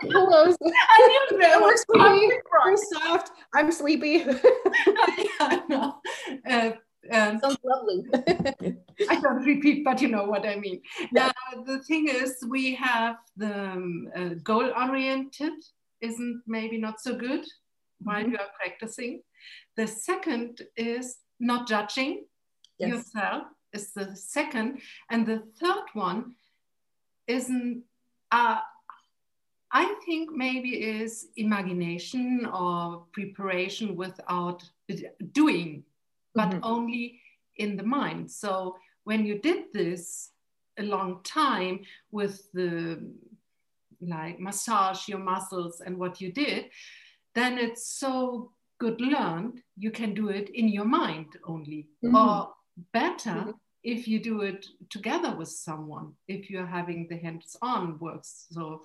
pillows. 0.00 0.56
I 0.64 1.26
knew 1.30 1.38
that 1.38 1.60
was 1.60 1.84
sleepy. 1.90 2.36
I'm 2.64 2.76
soft. 2.76 3.30
I'm 3.54 3.72
sleepy. 3.72 4.24
yeah, 5.40 5.60
no. 5.68 5.96
Uh, 6.48 6.70
um, 7.10 7.38
Sounds 7.40 7.58
lovely. 7.62 8.06
I 9.10 9.20
don't 9.20 9.44
repeat, 9.44 9.84
but 9.84 10.00
you 10.00 10.08
know 10.08 10.24
what 10.24 10.46
I 10.46 10.56
mean. 10.56 10.80
Yeah. 11.12 11.32
Uh, 11.52 11.62
the 11.64 11.82
thing 11.82 12.08
is, 12.08 12.36
we 12.48 12.74
have 12.76 13.16
the 13.36 13.72
um, 13.72 14.08
uh, 14.16 14.28
goal 14.42 14.72
oriented, 14.74 15.52
isn't 16.00 16.42
maybe 16.46 16.78
not 16.78 17.00
so 17.00 17.14
good 17.14 17.44
while 18.00 18.22
mm-hmm. 18.22 18.32
you 18.32 18.38
are 18.38 18.48
practicing. 18.58 19.22
The 19.76 19.86
second 19.86 20.62
is 20.76 21.18
not 21.38 21.68
judging 21.68 22.24
yes. 22.78 22.88
yourself 22.88 23.44
is 23.74 23.92
the 23.92 24.14
second. 24.16 24.80
And 25.10 25.26
the 25.26 25.42
third 25.60 25.84
one 25.92 26.36
isn't, 27.26 27.82
uh, 28.32 28.58
I 29.72 29.94
think 30.06 30.30
maybe 30.30 30.70
is 30.70 31.28
imagination 31.36 32.46
or 32.46 33.04
preparation 33.12 33.96
without 33.96 34.62
doing, 35.32 35.84
but 36.34 36.50
mm-hmm. 36.50 36.60
only 36.62 37.20
in 37.56 37.76
the 37.76 37.82
mind. 37.82 38.30
So 38.30 38.76
when 39.02 39.26
you 39.26 39.40
did 39.40 39.64
this 39.72 40.30
a 40.78 40.82
long 40.82 41.20
time 41.24 41.80
with 42.10 42.50
the 42.52 43.00
like 44.00 44.38
massage 44.38 45.08
your 45.08 45.18
muscles 45.18 45.80
and 45.80 45.98
what 45.98 46.20
you 46.20 46.30
did, 46.30 46.66
then 47.34 47.58
it's 47.58 47.86
so 47.86 48.52
good 48.78 49.00
learned 49.00 49.62
you 49.76 49.90
can 49.90 50.14
do 50.14 50.28
it 50.28 50.50
in 50.50 50.68
your 50.68 50.84
mind 50.84 51.26
only 51.46 51.88
mm-hmm. 52.04 52.14
or 52.14 52.52
better 52.92 53.30
mm-hmm 53.30 53.63
if 53.84 54.08
you 54.08 54.18
do 54.18 54.40
it 54.40 54.66
together 54.88 55.36
with 55.36 55.48
someone, 55.48 56.14
if 56.26 56.50
you're 56.50 56.66
having 56.66 57.06
the 57.08 57.16
hands-on 57.16 57.98
works. 57.98 58.46
So 58.50 58.82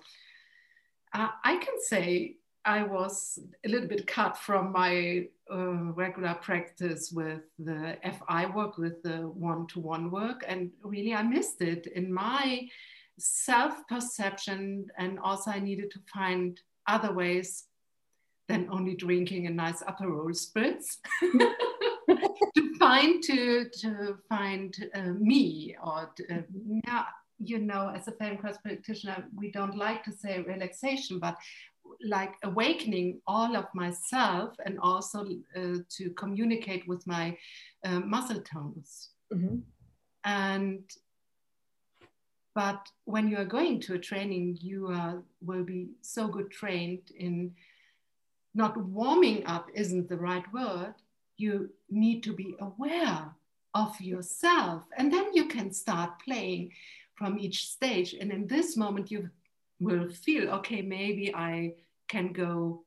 uh, 1.14 1.28
I 1.42 1.56
can 1.56 1.74
say 1.80 2.36
I 2.64 2.82
was 2.82 3.38
a 3.64 3.68
little 3.68 3.88
bit 3.88 4.06
cut 4.06 4.36
from 4.36 4.72
my 4.72 5.28
uh, 5.50 5.92
regular 5.94 6.34
practice 6.34 7.10
with 7.10 7.40
the 7.58 7.96
FI 8.02 8.46
work, 8.54 8.76
with 8.76 9.02
the 9.02 9.22
one-to-one 9.22 10.10
work, 10.10 10.44
and 10.46 10.70
really 10.82 11.14
I 11.14 11.22
missed 11.22 11.62
it 11.62 11.86
in 11.86 12.12
my 12.12 12.68
self-perception, 13.18 14.88
and 14.98 15.18
also 15.18 15.50
I 15.50 15.60
needed 15.60 15.90
to 15.92 16.00
find 16.12 16.60
other 16.86 17.12
ways 17.12 17.64
than 18.48 18.68
only 18.70 18.96
drinking 18.96 19.46
a 19.46 19.50
nice 19.50 19.82
Aperol 19.82 20.30
spritz. 20.36 20.98
to 22.56 22.74
find 22.78 23.22
to 23.24 23.68
to 23.68 24.18
find 24.28 24.74
uh, 24.94 25.12
me 25.18 25.76
or 25.82 26.10
to, 26.16 26.34
uh, 26.34 26.42
yeah, 26.86 27.04
you 27.38 27.58
know, 27.58 27.92
as 27.94 28.08
a 28.08 28.12
Feldenkrais 28.12 28.60
practitioner, 28.62 29.24
we 29.36 29.50
don't 29.50 29.76
like 29.76 30.02
to 30.04 30.12
say 30.12 30.40
relaxation, 30.42 31.18
but 31.18 31.36
like 32.06 32.34
awakening 32.44 33.20
all 33.26 33.56
of 33.56 33.66
myself 33.74 34.54
and 34.64 34.78
also 34.80 35.26
uh, 35.56 35.78
to 35.88 36.10
communicate 36.16 36.86
with 36.86 37.06
my 37.06 37.36
uh, 37.84 38.00
muscle 38.00 38.40
tones. 38.40 39.10
Mm-hmm. 39.32 39.56
And 40.24 40.84
but 42.54 42.88
when 43.04 43.28
you 43.28 43.38
are 43.38 43.44
going 43.44 43.80
to 43.82 43.94
a 43.94 43.98
training, 43.98 44.58
you 44.60 44.88
are, 44.88 45.22
will 45.40 45.64
be 45.64 45.90
so 46.02 46.26
good 46.26 46.50
trained 46.50 47.10
in 47.16 47.52
not 48.54 48.76
warming 48.76 49.46
up 49.46 49.68
isn't 49.74 50.08
the 50.08 50.16
right 50.16 50.44
word. 50.52 50.94
You 51.40 51.70
need 51.88 52.22
to 52.24 52.32
be 52.32 52.54
aware 52.60 53.34
of 53.74 54.00
yourself, 54.00 54.84
and 54.98 55.12
then 55.12 55.32
you 55.32 55.46
can 55.46 55.72
start 55.72 56.20
playing 56.24 56.72
from 57.14 57.38
each 57.38 57.68
stage. 57.68 58.14
And 58.14 58.30
in 58.30 58.46
this 58.46 58.76
moment, 58.76 59.10
you 59.10 59.30
will 59.78 60.08
feel 60.10 60.50
okay, 60.56 60.82
maybe 60.82 61.34
I 61.34 61.74
can 62.08 62.32
go 62.32 62.84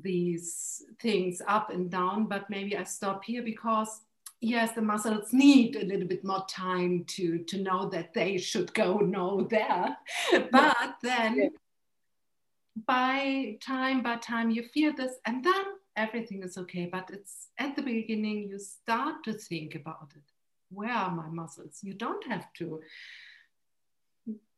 these 0.00 0.82
things 1.00 1.42
up 1.46 1.70
and 1.70 1.90
down, 1.90 2.26
but 2.26 2.48
maybe 2.48 2.76
I 2.76 2.84
stop 2.84 3.24
here 3.24 3.42
because 3.42 4.00
yes, 4.40 4.72
the 4.72 4.82
muscles 4.82 5.32
need 5.32 5.76
a 5.76 5.84
little 5.84 6.08
bit 6.08 6.24
more 6.24 6.44
time 6.48 7.04
to 7.08 7.38
to 7.44 7.62
know 7.62 7.88
that 7.90 8.14
they 8.14 8.38
should 8.38 8.72
go 8.74 8.98
no 8.98 9.42
there. 9.42 9.96
but 10.50 10.96
then 11.02 11.36
yeah. 11.36 11.48
by 12.86 13.58
time 13.60 14.02
by 14.02 14.16
time 14.16 14.50
you 14.50 14.62
feel 14.62 14.92
this 14.94 15.16
and 15.26 15.44
then 15.44 15.64
everything 16.00 16.42
is 16.42 16.56
okay. 16.56 16.88
But 16.90 17.10
it's 17.12 17.48
at 17.58 17.76
the 17.76 17.82
beginning 17.82 18.48
you 18.48 18.58
start 18.58 19.22
to 19.24 19.32
think 19.34 19.74
about 19.74 20.12
it. 20.16 20.22
Where 20.70 20.92
are 20.92 21.14
my 21.14 21.28
muscles? 21.28 21.80
You 21.82 21.94
don't 21.94 22.24
have 22.26 22.52
to 22.58 22.80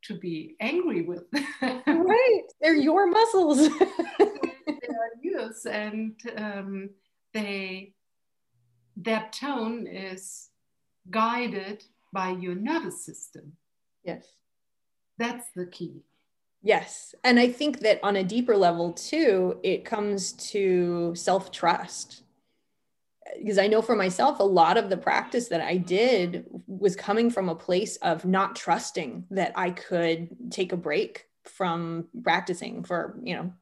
to 0.03 0.13
be 0.19 0.55
angry 0.59 1.01
with. 1.01 1.23
right, 1.61 2.43
they're 2.61 2.75
your 2.75 3.07
muscles. 3.07 3.57
they 4.19 4.89
are 5.03 5.13
yours, 5.21 5.65
and 5.65 6.15
um, 6.37 6.89
they 7.33 7.93
their 8.95 9.27
tone 9.31 9.87
is 9.87 10.49
guided 11.09 11.83
by 12.11 12.29
your 12.29 12.55
nervous 12.55 13.03
system. 13.03 13.53
Yes, 14.03 14.25
that's 15.17 15.47
the 15.55 15.65
key. 15.65 16.03
Yes, 16.63 17.13
and 17.25 17.39
I 17.39 17.49
think 17.51 17.81
that 17.81 17.99
on 18.03 18.15
a 18.15 18.23
deeper 18.23 18.55
level 18.55 18.93
too, 18.93 19.59
it 19.63 19.83
comes 19.85 20.31
to 20.51 21.13
self 21.13 21.51
trust 21.51 22.23
because 23.37 23.57
I 23.57 23.67
know 23.67 23.81
for 23.81 23.95
myself, 23.95 24.39
a 24.39 24.43
lot 24.43 24.77
of 24.77 24.89
the 24.89 24.97
practice 24.97 25.47
that 25.47 25.61
I 25.61 25.77
did 25.77 26.45
was 26.67 26.95
coming 26.95 27.29
from 27.29 27.49
a 27.49 27.55
place 27.55 27.95
of 27.97 28.25
not 28.25 28.55
trusting 28.55 29.25
that 29.31 29.53
I 29.55 29.71
could 29.71 30.29
take 30.51 30.71
a 30.71 30.77
break 30.77 31.25
from 31.45 32.07
practicing 32.23 32.83
for, 32.83 33.19
you 33.23 33.35
know, 33.35 33.53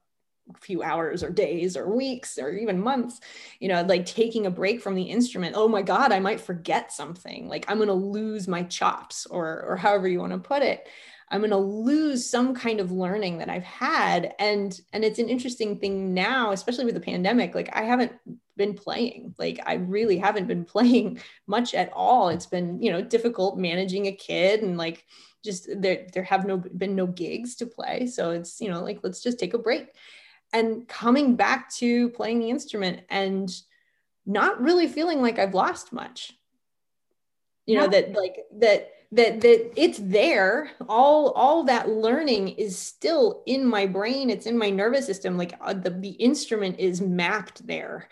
a 0.53 0.57
few 0.59 0.83
hours 0.83 1.23
or 1.23 1.29
days 1.29 1.77
or 1.77 1.95
weeks 1.95 2.37
or 2.37 2.51
even 2.51 2.81
months, 2.81 3.21
you 3.59 3.69
know, 3.69 3.83
like 3.83 4.05
taking 4.05 4.45
a 4.45 4.51
break 4.51 4.81
from 4.81 4.95
the 4.95 5.03
instrument. 5.03 5.55
Oh 5.55 5.67
my 5.67 5.81
God, 5.81 6.11
I 6.11 6.19
might 6.19 6.41
forget 6.41 6.91
something. 6.91 7.47
Like 7.47 7.65
I'm 7.69 7.77
going 7.77 7.87
to 7.87 7.93
lose 7.93 8.47
my 8.47 8.63
chops 8.63 9.25
or, 9.27 9.63
or 9.63 9.77
however 9.77 10.07
you 10.07 10.19
want 10.19 10.33
to 10.33 10.39
put 10.39 10.63
it. 10.63 10.87
I'm 11.31 11.39
going 11.39 11.51
to 11.51 11.57
lose 11.57 12.29
some 12.29 12.53
kind 12.53 12.81
of 12.81 12.91
learning 12.91 13.37
that 13.37 13.49
I've 13.49 13.63
had. 13.63 14.35
And, 14.37 14.79
and 14.91 15.05
it's 15.05 15.17
an 15.17 15.29
interesting 15.29 15.79
thing 15.79 16.13
now, 16.13 16.51
especially 16.51 16.85
with 16.85 16.93
the 16.93 16.99
pandemic. 16.99 17.55
Like 17.55 17.69
I 17.71 17.83
haven't 17.83 18.11
been 18.57 18.73
playing. 18.73 19.33
Like 19.39 19.59
I 19.65 19.75
really 19.75 20.17
haven't 20.17 20.47
been 20.47 20.65
playing 20.75 21.19
much 21.47 21.73
at 21.73 21.91
all. 21.93 22.29
It's 22.29 22.45
been, 22.45 22.81
you 22.81 22.91
know, 22.91 23.01
difficult 23.01 23.57
managing 23.57 24.07
a 24.07 24.11
kid 24.11 24.61
and 24.61 24.77
like 24.77 25.05
just 25.43 25.67
there 25.81 26.05
there 26.13 26.23
have 26.23 26.45
no 26.45 26.57
been 26.57 26.95
no 26.95 27.07
gigs 27.07 27.55
to 27.55 27.65
play. 27.65 28.07
So 28.07 28.31
it's, 28.31 28.61
you 28.61 28.69
know, 28.69 28.83
like 28.83 28.99
let's 29.01 29.23
just 29.23 29.39
take 29.39 29.53
a 29.53 29.57
break. 29.57 29.87
And 30.53 30.87
coming 30.87 31.37
back 31.37 31.73
to 31.75 32.09
playing 32.09 32.39
the 32.39 32.49
instrument 32.49 33.01
and 33.09 33.49
not 34.25 34.61
really 34.61 34.87
feeling 34.87 35.21
like 35.21 35.39
I've 35.39 35.53
lost 35.53 35.93
much. 35.93 36.33
You 37.65 37.77
know, 37.77 37.87
that 37.87 38.13
like 38.13 38.37
that 38.59 38.91
that 39.11 39.41
that 39.41 39.71
it's 39.75 39.99
there. 39.99 40.71
All 40.87 41.31
all 41.31 41.63
that 41.65 41.89
learning 41.89 42.49
is 42.49 42.77
still 42.77 43.43
in 43.45 43.65
my 43.65 43.85
brain. 43.85 44.29
It's 44.29 44.45
in 44.45 44.57
my 44.57 44.69
nervous 44.69 45.05
system. 45.05 45.37
Like 45.37 45.53
uh, 45.59 45.73
the, 45.73 45.89
the 45.89 46.11
instrument 46.11 46.79
is 46.79 47.01
mapped 47.01 47.65
there. 47.67 48.07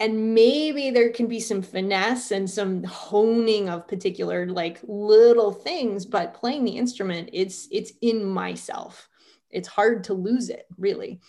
And 0.00 0.34
maybe 0.34 0.90
there 0.90 1.10
can 1.10 1.26
be 1.26 1.40
some 1.40 1.60
finesse 1.60 2.30
and 2.30 2.48
some 2.48 2.82
honing 2.84 3.68
of 3.68 3.86
particular 3.86 4.46
like 4.46 4.80
little 4.84 5.52
things 5.52 6.06
but 6.06 6.32
playing 6.32 6.64
the 6.64 6.78
instrument 6.78 7.30
it's 7.32 7.68
it's 7.70 7.92
in 8.00 8.24
myself. 8.24 9.08
It's 9.50 9.68
hard 9.68 10.04
to 10.04 10.14
lose 10.14 10.48
it 10.48 10.66
really. 10.78 11.20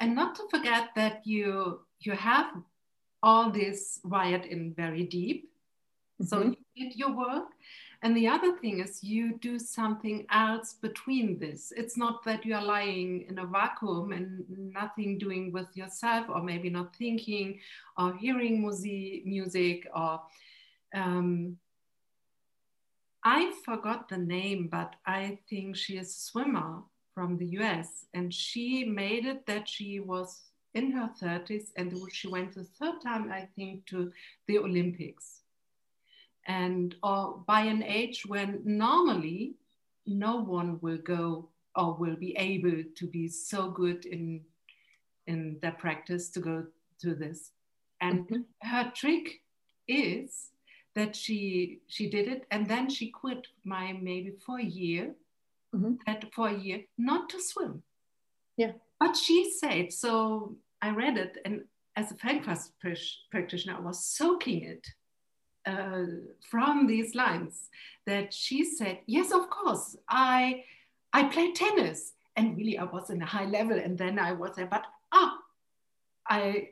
And 0.00 0.16
not 0.16 0.34
to 0.36 0.48
forget 0.50 0.88
that 0.96 1.24
you 1.24 1.80
you 2.00 2.12
have 2.12 2.46
all 3.22 3.52
this 3.52 4.00
wired 4.02 4.46
in 4.46 4.74
very 4.74 5.04
deep. 5.04 5.50
Mm-hmm. 6.20 6.26
so 6.26 6.54
you 6.74 6.88
did 6.88 6.96
your 6.96 7.16
work 7.16 7.48
and 8.02 8.16
the 8.16 8.26
other 8.26 8.56
thing 8.56 8.80
is 8.80 9.04
you 9.04 9.38
do 9.38 9.60
something 9.60 10.26
else 10.30 10.74
between 10.74 11.38
this. 11.38 11.72
It's 11.76 11.96
not 11.96 12.24
that 12.24 12.44
you 12.44 12.56
are 12.56 12.64
lying 12.64 13.26
in 13.28 13.38
a 13.38 13.46
vacuum 13.46 14.10
and 14.10 14.44
nothing 14.74 15.18
doing 15.18 15.52
with 15.52 15.68
yourself, 15.76 16.26
or 16.28 16.42
maybe 16.42 16.68
not 16.68 16.96
thinking 16.96 17.60
or 17.96 18.16
hearing 18.16 18.60
music, 19.24 19.86
or 19.94 20.20
um, 20.92 21.56
I 23.22 23.52
forgot 23.64 24.08
the 24.08 24.18
name, 24.18 24.66
but 24.66 24.96
I 25.06 25.38
think 25.48 25.76
she 25.76 25.96
is 25.96 26.08
a 26.08 26.20
swimmer 26.20 26.82
from 27.14 27.38
the 27.38 27.46
US, 27.60 28.06
and 28.14 28.34
she 28.34 28.84
made 28.84 29.26
it 29.26 29.46
that 29.46 29.68
she 29.68 30.00
was 30.00 30.50
in 30.74 30.90
her 30.90 31.10
30s 31.20 31.66
and 31.76 31.94
she 32.10 32.26
went 32.26 32.54
the 32.54 32.64
third 32.64 33.00
time, 33.00 33.30
I 33.30 33.46
think, 33.54 33.86
to 33.86 34.10
the 34.48 34.58
Olympics 34.58 35.41
and 36.46 36.96
or 37.02 37.42
by 37.46 37.60
an 37.60 37.82
age 37.82 38.24
when 38.26 38.60
normally 38.64 39.54
no 40.06 40.36
one 40.40 40.78
will 40.80 40.98
go 40.98 41.48
or 41.76 41.94
will 41.94 42.16
be 42.16 42.36
able 42.36 42.82
to 42.96 43.06
be 43.06 43.28
so 43.28 43.70
good 43.70 44.04
in 44.04 44.40
in 45.26 45.58
their 45.62 45.72
practice 45.72 46.30
to 46.30 46.40
go 46.40 46.66
to 47.00 47.14
this 47.14 47.52
and 48.00 48.26
mm-hmm. 48.26 48.68
her 48.68 48.92
trick 48.94 49.40
is 49.86 50.50
that 50.94 51.14
she 51.14 51.80
she 51.86 52.10
did 52.10 52.28
it 52.28 52.44
and 52.50 52.68
then 52.68 52.90
she 52.90 53.10
quit 53.10 53.46
my 53.64 53.92
maybe 53.92 54.32
for 54.44 54.58
a 54.58 54.64
year 54.64 55.14
mm-hmm. 55.74 55.94
that 56.06 56.24
for 56.34 56.48
a 56.48 56.58
year 56.58 56.80
not 56.98 57.28
to 57.28 57.40
swim 57.40 57.82
yeah 58.56 58.72
but 58.98 59.16
she 59.16 59.50
said 59.50 59.92
so 59.92 60.54
i 60.82 60.90
read 60.90 61.16
it 61.16 61.38
and 61.44 61.62
as 61.96 62.10
a 62.10 62.14
Feldenkrais 62.14 62.70
practitioner 63.30 63.76
i 63.76 63.80
was 63.80 64.04
soaking 64.04 64.64
it 64.64 64.86
uh, 65.66 66.04
from 66.40 66.86
these 66.86 67.14
lines 67.14 67.68
that 68.06 68.32
she 68.32 68.64
said, 68.64 68.98
yes, 69.06 69.32
of 69.32 69.48
course, 69.50 69.96
I, 70.08 70.64
I 71.12 71.24
played 71.24 71.54
tennis 71.54 72.12
and 72.36 72.56
really 72.56 72.78
I 72.78 72.84
was 72.84 73.10
in 73.10 73.22
a 73.22 73.26
high 73.26 73.46
level 73.46 73.78
and 73.78 73.96
then 73.96 74.18
I 74.18 74.32
was 74.32 74.56
there, 74.56 74.66
but 74.66 74.86
ah, 75.12 75.38
I 76.28 76.70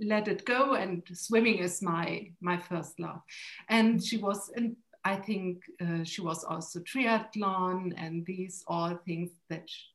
let 0.00 0.28
it 0.28 0.44
go 0.44 0.74
and 0.74 1.02
swimming 1.12 1.58
is 1.58 1.82
my, 1.82 2.30
my 2.40 2.56
first 2.56 3.00
love. 3.00 3.20
And 3.68 4.02
she 4.02 4.18
was 4.18 4.50
and 4.54 4.76
I 5.04 5.16
think 5.16 5.62
uh, 5.80 6.04
she 6.04 6.20
was 6.20 6.44
also 6.44 6.80
triathlon 6.80 7.94
and 7.96 8.26
these 8.26 8.62
all 8.66 8.96
things 9.06 9.30
that 9.48 9.62
she, 9.66 9.86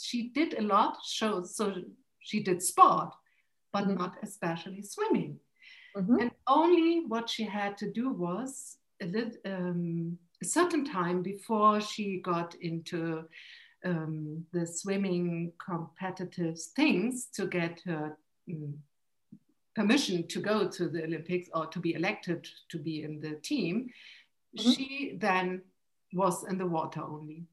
she 0.00 0.28
did 0.28 0.54
a 0.54 0.62
lot. 0.62 0.98
So, 1.02 1.42
so 1.42 1.74
she 2.20 2.40
did 2.40 2.62
sport, 2.62 3.12
but 3.72 3.84
mm-hmm. 3.84 3.98
not 3.98 4.16
especially 4.22 4.82
swimming. 4.82 5.40
Mm-hmm. 5.96 6.20
And 6.20 6.30
only 6.46 7.04
what 7.06 7.28
she 7.28 7.44
had 7.44 7.76
to 7.78 7.90
do 7.90 8.10
was 8.10 8.76
a, 9.02 9.06
little, 9.06 9.32
um, 9.44 10.18
a 10.42 10.44
certain 10.44 10.84
time 10.84 11.22
before 11.22 11.80
she 11.80 12.20
got 12.20 12.54
into 12.56 13.24
um, 13.84 14.44
the 14.52 14.66
swimming 14.66 15.52
competitive 15.64 16.60
things 16.76 17.26
to 17.34 17.46
get 17.46 17.80
her 17.86 18.16
um, 18.48 18.74
permission 19.74 20.26
to 20.28 20.40
go 20.40 20.68
to 20.68 20.88
the 20.88 21.04
Olympics 21.04 21.48
or 21.54 21.66
to 21.66 21.78
be 21.78 21.94
elected 21.94 22.46
to 22.68 22.78
be 22.78 23.02
in 23.02 23.20
the 23.20 23.36
team, 23.36 23.90
mm-hmm. 24.56 24.70
she 24.70 25.16
then 25.18 25.62
was 26.12 26.44
in 26.48 26.58
the 26.58 26.66
water 26.66 27.02
only. 27.02 27.44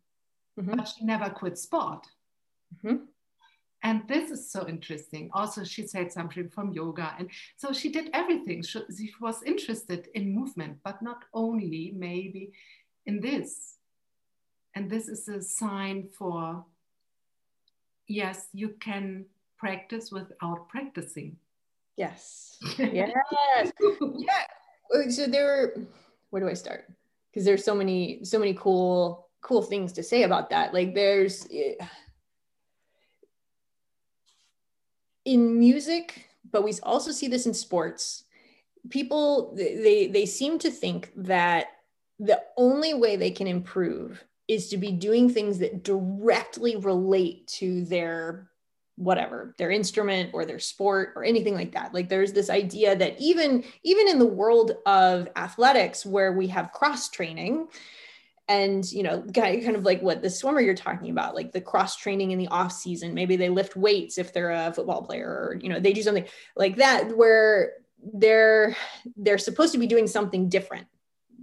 Mm-hmm. 0.60 0.76
But 0.76 0.86
she 0.86 1.06
never 1.06 1.30
quit 1.30 1.58
sport. 1.58 2.06
And 3.84 4.08
this 4.08 4.32
is 4.32 4.50
so 4.52 4.68
interesting. 4.68 5.30
Also, 5.34 5.64
she 5.64 5.86
said 5.86 6.12
something 6.12 6.50
from 6.50 6.74
yoga. 6.74 7.14
And 7.20 7.30
so 7.56 7.72
she 7.72 7.90
did 7.90 8.10
everything. 8.14 8.64
She, 8.64 8.80
she 8.96 9.14
was 9.22 9.44
interested 9.44 10.10
in 10.16 10.34
movement, 10.34 10.80
but 10.84 11.02
not 11.02 11.26
only 11.34 11.94
maybe 11.96 12.52
in 13.06 13.22
this. 13.22 13.76
And 14.76 14.90
this 14.90 15.08
is 15.08 15.28
a 15.28 15.42
sign 15.42 16.10
for 16.18 16.66
yes, 18.08 18.48
you 18.54 18.70
can 18.80 19.26
practice 19.58 20.12
without 20.12 20.68
practicing. 20.70 21.38
Yes. 21.96 22.58
Yes. 22.78 23.12
yeah. 24.18 25.10
So 25.10 25.28
there, 25.28 25.74
where 26.30 26.42
do 26.42 26.50
I 26.50 26.54
start? 26.54 26.88
Because 27.30 27.46
there's 27.46 27.64
so 27.64 27.76
many, 27.76 28.24
so 28.24 28.40
many 28.40 28.54
cool, 28.54 29.28
cool 29.42 29.62
things 29.62 29.92
to 29.94 30.04
say 30.04 30.24
about 30.24 30.50
that. 30.52 30.74
Like 30.74 30.96
there's 30.96 31.48
eh, 31.52 31.74
in 35.28 35.60
music, 35.60 36.30
but 36.50 36.64
we 36.64 36.74
also 36.82 37.12
see 37.12 37.28
this 37.28 37.46
in 37.46 37.54
sports. 37.54 38.24
People 38.90 39.54
they 39.56 40.08
they 40.08 40.26
seem 40.26 40.58
to 40.60 40.72
think 40.72 41.12
that 41.18 41.68
the 42.18 42.42
only 42.56 42.94
way 42.94 43.18
they 43.18 43.32
can 43.32 43.46
improve 43.46 44.24
is 44.48 44.70
to 44.70 44.78
be 44.78 44.92
doing 44.92 45.30
things 45.30 45.60
that 45.60 45.84
directly 45.84 46.78
relate 46.78 47.46
to 47.48 47.84
their 47.86 48.50
whatever 48.96 49.54
their 49.60 49.70
instrument 49.70 50.32
or 50.34 50.44
their 50.44 50.58
sport 50.58 51.14
or 51.16 51.24
anything 51.24 51.54
like 51.54 51.74
that 51.74 51.94
like 51.94 52.10
there's 52.10 52.34
this 52.34 52.50
idea 52.50 52.96
that 52.96 53.16
even 53.20 53.64
even 53.84 54.08
in 54.08 54.18
the 54.18 54.26
world 54.26 54.72
of 54.88 55.28
athletics 55.36 56.04
where 56.04 56.34
we 56.34 56.48
have 56.48 56.72
cross 56.72 57.08
training 57.08 57.68
and 58.50 58.90
you 58.92 59.04
know 59.04 59.22
kind 59.34 59.76
of 59.76 59.84
like 59.84 60.02
what 60.02 60.22
the 60.22 60.30
swimmer 60.30 60.62
you're 60.62 60.74
talking 60.74 61.10
about 61.10 61.36
like 61.36 61.52
the 61.52 61.62
cross 61.62 61.98
training 61.98 62.32
in 62.32 62.40
the 62.40 62.48
off 62.48 62.72
season. 62.72 63.14
Maybe 63.14 63.36
they 63.36 63.50
lift 63.50 63.76
weights 63.76 64.18
if 64.18 64.34
they're 64.34 64.52
a 64.52 64.74
football 64.74 65.04
player 65.04 65.28
or 65.28 65.60
you 65.62 65.70
know 65.70 65.80
they 65.80 65.94
do 65.94 66.02
something 66.02 66.26
like 66.56 66.78
that 66.78 67.16
where 67.16 67.74
they're 68.14 68.76
they're 69.16 69.38
supposed 69.38 69.74
to 69.74 69.80
be 69.80 69.88
doing 69.88 70.08
something 70.08 70.50
different. 70.50 70.88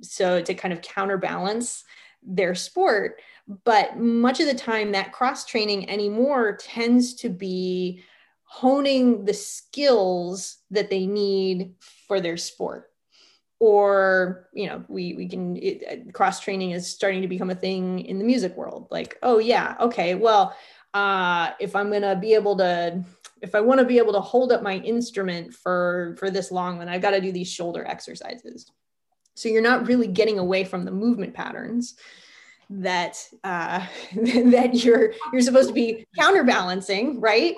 So 0.00 0.42
to 0.42 0.54
kind 0.54 0.72
of 0.72 0.82
counterbalance 0.82 1.84
their 2.22 2.54
sport. 2.54 3.20
But 3.64 3.98
much 3.98 4.40
of 4.40 4.46
the 4.46 4.54
time 4.54 4.92
that 4.92 5.12
cross 5.12 5.44
training 5.44 5.90
anymore 5.90 6.56
tends 6.56 7.14
to 7.16 7.28
be 7.28 8.02
honing 8.44 9.26
the 9.26 9.34
skills 9.34 10.58
that 10.70 10.88
they 10.88 11.06
need 11.06 11.74
for 12.06 12.20
their 12.20 12.38
sport 12.38 12.90
or 13.60 14.48
you 14.52 14.66
know 14.66 14.84
we 14.88 15.14
we 15.14 15.28
can 15.28 16.10
cross 16.12 16.40
training 16.40 16.72
is 16.72 16.90
starting 16.90 17.22
to 17.22 17.28
become 17.28 17.50
a 17.50 17.54
thing 17.54 18.00
in 18.00 18.18
the 18.18 18.24
music 18.24 18.56
world. 18.56 18.88
Like 18.90 19.18
oh 19.22 19.38
yeah 19.38 19.76
okay 19.80 20.14
well 20.14 20.56
uh 20.92 21.50
if 21.58 21.74
i'm 21.74 21.90
gonna 21.90 22.14
be 22.14 22.34
able 22.34 22.56
to 22.56 23.02
if 23.42 23.56
i 23.56 23.60
want 23.60 23.80
to 23.80 23.84
be 23.84 23.98
able 23.98 24.12
to 24.12 24.20
hold 24.20 24.52
up 24.52 24.62
my 24.62 24.76
instrument 24.76 25.52
for 25.52 26.14
for 26.20 26.30
this 26.30 26.52
long 26.52 26.78
then 26.78 26.88
i've 26.88 27.02
got 27.02 27.10
to 27.10 27.20
do 27.20 27.32
these 27.32 27.50
shoulder 27.50 27.84
exercises. 27.84 28.70
So 29.34 29.48
you're 29.48 29.62
not 29.62 29.86
really 29.86 30.06
getting 30.06 30.38
away 30.38 30.64
from 30.64 30.84
the 30.84 30.92
movement 30.92 31.34
patterns 31.34 31.96
that 32.70 33.16
uh, 33.42 33.84
that 34.16 34.84
you're 34.84 35.12
you're 35.32 35.42
supposed 35.42 35.68
to 35.68 35.74
be 35.74 36.06
counterbalancing, 36.18 37.20
right? 37.20 37.54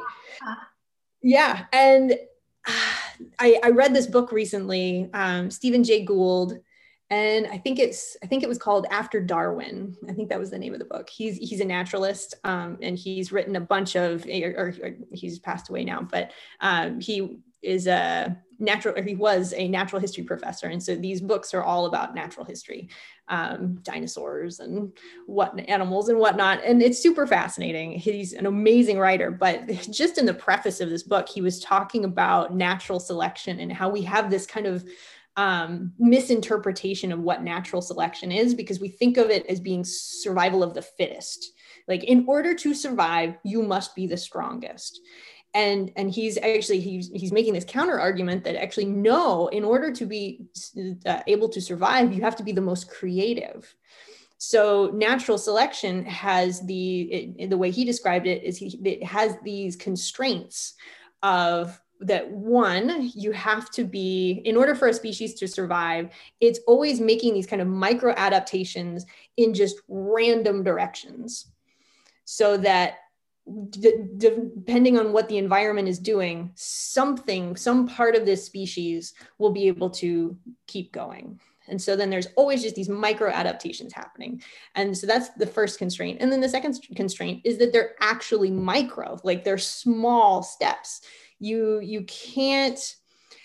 Yeah, 1.22 1.66
and 1.72 2.14
uh, 2.66 2.95
I, 3.38 3.58
I 3.62 3.70
read 3.70 3.94
this 3.94 4.06
book 4.06 4.32
recently, 4.32 5.10
um, 5.12 5.50
Stephen 5.50 5.84
Jay 5.84 6.04
Gould, 6.04 6.58
and 7.08 7.46
I 7.46 7.58
think 7.58 7.78
it's 7.78 8.16
I 8.22 8.26
think 8.26 8.42
it 8.42 8.48
was 8.48 8.58
called 8.58 8.86
After 8.90 9.20
Darwin. 9.20 9.96
I 10.08 10.12
think 10.12 10.28
that 10.28 10.40
was 10.40 10.50
the 10.50 10.58
name 10.58 10.72
of 10.72 10.80
the 10.80 10.86
book. 10.86 11.08
He's 11.08 11.36
he's 11.36 11.60
a 11.60 11.64
naturalist, 11.64 12.34
um, 12.44 12.78
and 12.82 12.98
he's 12.98 13.30
written 13.30 13.56
a 13.56 13.60
bunch 13.60 13.94
of, 13.94 14.26
or, 14.26 14.74
or, 14.82 14.96
he's 15.12 15.38
passed 15.38 15.68
away 15.68 15.84
now, 15.84 16.02
but 16.02 16.32
um, 16.60 17.00
he 17.00 17.38
is 17.62 17.86
a 17.86 18.36
natural 18.58 18.98
or 18.98 19.02
he 19.02 19.14
was 19.14 19.52
a 19.54 19.68
natural 19.68 20.00
history 20.00 20.24
professor. 20.24 20.68
And 20.68 20.82
so 20.82 20.94
these 20.94 21.20
books 21.20 21.52
are 21.52 21.62
all 21.62 21.86
about 21.86 22.14
natural 22.14 22.46
history 22.46 22.88
um, 23.28 23.76
dinosaurs 23.82 24.60
and 24.60 24.92
what 25.26 25.58
animals 25.68 26.08
and 26.08 26.18
whatnot. 26.18 26.64
And 26.64 26.82
it's 26.82 27.02
super 27.02 27.26
fascinating. 27.26 27.92
He's 27.92 28.32
an 28.32 28.46
amazing 28.46 28.98
writer 28.98 29.30
but 29.30 29.66
just 29.90 30.18
in 30.18 30.26
the 30.26 30.34
preface 30.34 30.80
of 30.80 30.90
this 30.90 31.02
book 31.02 31.28
he 31.28 31.40
was 31.40 31.60
talking 31.60 32.04
about 32.04 32.54
natural 32.54 33.00
selection 33.00 33.60
and 33.60 33.72
how 33.72 33.88
we 33.88 34.02
have 34.02 34.30
this 34.30 34.46
kind 34.46 34.66
of 34.66 34.84
um, 35.36 35.92
misinterpretation 35.98 37.12
of 37.12 37.20
what 37.20 37.42
natural 37.42 37.82
selection 37.82 38.32
is 38.32 38.54
because 38.54 38.80
we 38.80 38.88
think 38.88 39.18
of 39.18 39.28
it 39.28 39.44
as 39.46 39.60
being 39.60 39.84
survival 39.84 40.62
of 40.62 40.72
the 40.72 40.80
fittest. 40.80 41.52
Like 41.88 42.04
in 42.04 42.24
order 42.26 42.54
to 42.54 42.74
survive 42.74 43.36
you 43.44 43.62
must 43.62 43.94
be 43.94 44.06
the 44.06 44.16
strongest 44.16 45.00
and 45.56 45.90
and 45.96 46.10
he's 46.10 46.36
actually 46.36 46.80
he's 46.80 47.08
he's 47.08 47.32
making 47.32 47.54
this 47.54 47.64
counter 47.64 47.98
argument 47.98 48.44
that 48.44 48.62
actually 48.62 48.84
no 48.84 49.48
in 49.48 49.64
order 49.64 49.90
to 49.90 50.04
be 50.04 50.44
uh, 51.06 51.20
able 51.26 51.48
to 51.48 51.62
survive 51.62 52.12
you 52.12 52.20
have 52.20 52.36
to 52.36 52.44
be 52.44 52.52
the 52.52 52.60
most 52.60 52.90
creative. 52.90 53.74
So 54.36 54.90
natural 54.92 55.38
selection 55.38 56.04
has 56.04 56.60
the 56.66 57.00
it, 57.00 57.50
the 57.50 57.56
way 57.56 57.70
he 57.70 57.86
described 57.86 58.26
it 58.26 58.44
is 58.44 58.58
he 58.58 58.78
it 58.84 59.02
has 59.02 59.36
these 59.42 59.76
constraints 59.76 60.74
of 61.22 61.80
that 62.00 62.30
one 62.30 63.10
you 63.14 63.32
have 63.32 63.70
to 63.70 63.84
be 63.84 64.42
in 64.44 64.58
order 64.58 64.74
for 64.74 64.88
a 64.88 64.92
species 64.92 65.32
to 65.32 65.48
survive 65.48 66.10
it's 66.40 66.60
always 66.66 67.00
making 67.00 67.32
these 67.32 67.46
kind 67.46 67.62
of 67.62 67.68
micro 67.68 68.12
adaptations 68.18 69.06
in 69.38 69.54
just 69.54 69.76
random 69.88 70.62
directions. 70.62 71.46
So 72.26 72.58
that 72.58 72.98
d- 73.70 74.04
depending 74.16 74.98
on 74.98 75.12
what 75.12 75.28
the 75.28 75.38
environment 75.38 75.88
is 75.88 75.98
doing, 75.98 76.50
something, 76.54 77.56
some 77.56 77.86
part 77.86 78.14
of 78.14 78.24
this 78.26 78.44
species 78.44 79.14
will 79.38 79.50
be 79.50 79.68
able 79.68 79.90
to 79.90 80.36
keep 80.66 80.92
going. 80.92 81.38
And 81.68 81.80
so 81.80 81.96
then 81.96 82.10
there's 82.10 82.28
always 82.36 82.62
just 82.62 82.76
these 82.76 82.88
micro 82.88 83.30
adaptations 83.30 83.92
happening. 83.92 84.42
And 84.74 84.96
so 84.96 85.06
that's 85.06 85.30
the 85.30 85.46
first 85.46 85.78
constraint. 85.78 86.18
And 86.20 86.30
then 86.30 86.40
the 86.40 86.48
second 86.48 86.78
constraint 86.94 87.42
is 87.44 87.58
that 87.58 87.72
they're 87.72 87.94
actually 88.00 88.50
micro, 88.50 89.18
like 89.24 89.44
they're 89.44 89.58
small 89.58 90.42
steps. 90.42 91.02
You 91.38 91.80
you 91.80 92.02
can't 92.04 92.96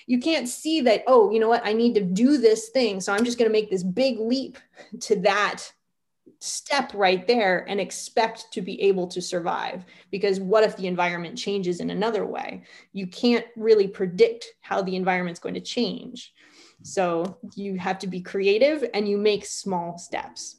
you 0.07 0.19
can't 0.19 0.47
see 0.47 0.81
that 0.81 1.03
oh 1.07 1.31
you 1.31 1.39
know 1.39 1.47
what 1.47 1.65
i 1.65 1.73
need 1.73 1.93
to 1.93 2.01
do 2.01 2.37
this 2.37 2.69
thing 2.69 2.99
so 2.99 3.13
i'm 3.13 3.23
just 3.23 3.37
going 3.37 3.49
to 3.49 3.51
make 3.51 3.69
this 3.69 3.83
big 3.83 4.19
leap 4.19 4.57
to 4.99 5.15
that 5.17 5.63
step 6.41 6.91
right 6.95 7.27
there 7.27 7.65
and 7.69 7.79
expect 7.79 8.51
to 8.51 8.61
be 8.61 8.81
able 8.81 9.07
to 9.07 9.21
survive. 9.21 9.85
Because 10.09 10.39
what 10.39 10.63
if 10.63 10.75
the 10.75 10.87
environment 10.87 11.37
changes 11.37 11.79
in 11.79 11.91
another 11.91 12.25
way? 12.25 12.63
You 12.93 13.07
can't 13.07 13.45
really 13.55 13.87
predict 13.87 14.47
how 14.61 14.81
the 14.81 14.95
environment's 14.95 15.39
going 15.39 15.55
to 15.55 15.61
change. 15.61 16.33
So 16.83 17.37
you 17.55 17.77
have 17.77 17.99
to 17.99 18.07
be 18.07 18.21
creative 18.21 18.83
and 18.93 19.07
you 19.07 19.17
make 19.17 19.45
small 19.45 19.99
steps. 19.99 20.57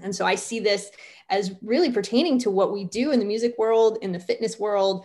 And 0.00 0.14
so 0.14 0.24
I 0.24 0.36
see 0.36 0.60
this 0.60 0.90
as 1.28 1.54
really 1.60 1.90
pertaining 1.90 2.38
to 2.40 2.50
what 2.50 2.72
we 2.72 2.84
do 2.84 3.10
in 3.10 3.18
the 3.18 3.24
music 3.24 3.56
world, 3.58 3.98
in 4.00 4.12
the 4.12 4.20
fitness 4.20 4.58
world, 4.58 5.04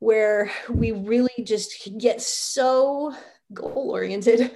where 0.00 0.50
we 0.68 0.92
really 0.92 1.44
just 1.44 1.88
get 1.98 2.20
so 2.20 3.14
goal 3.54 3.90
oriented 3.90 4.50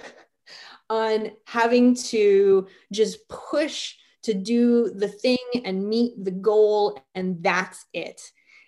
on 0.91 1.31
having 1.45 1.95
to 1.95 2.67
just 2.91 3.27
push 3.29 3.95
to 4.23 4.33
do 4.33 4.89
the 4.89 5.07
thing 5.07 5.37
and 5.65 5.87
meet 5.87 6.23
the 6.23 6.31
goal, 6.31 7.01
and 7.15 7.41
that's 7.41 7.85
it. 7.93 8.21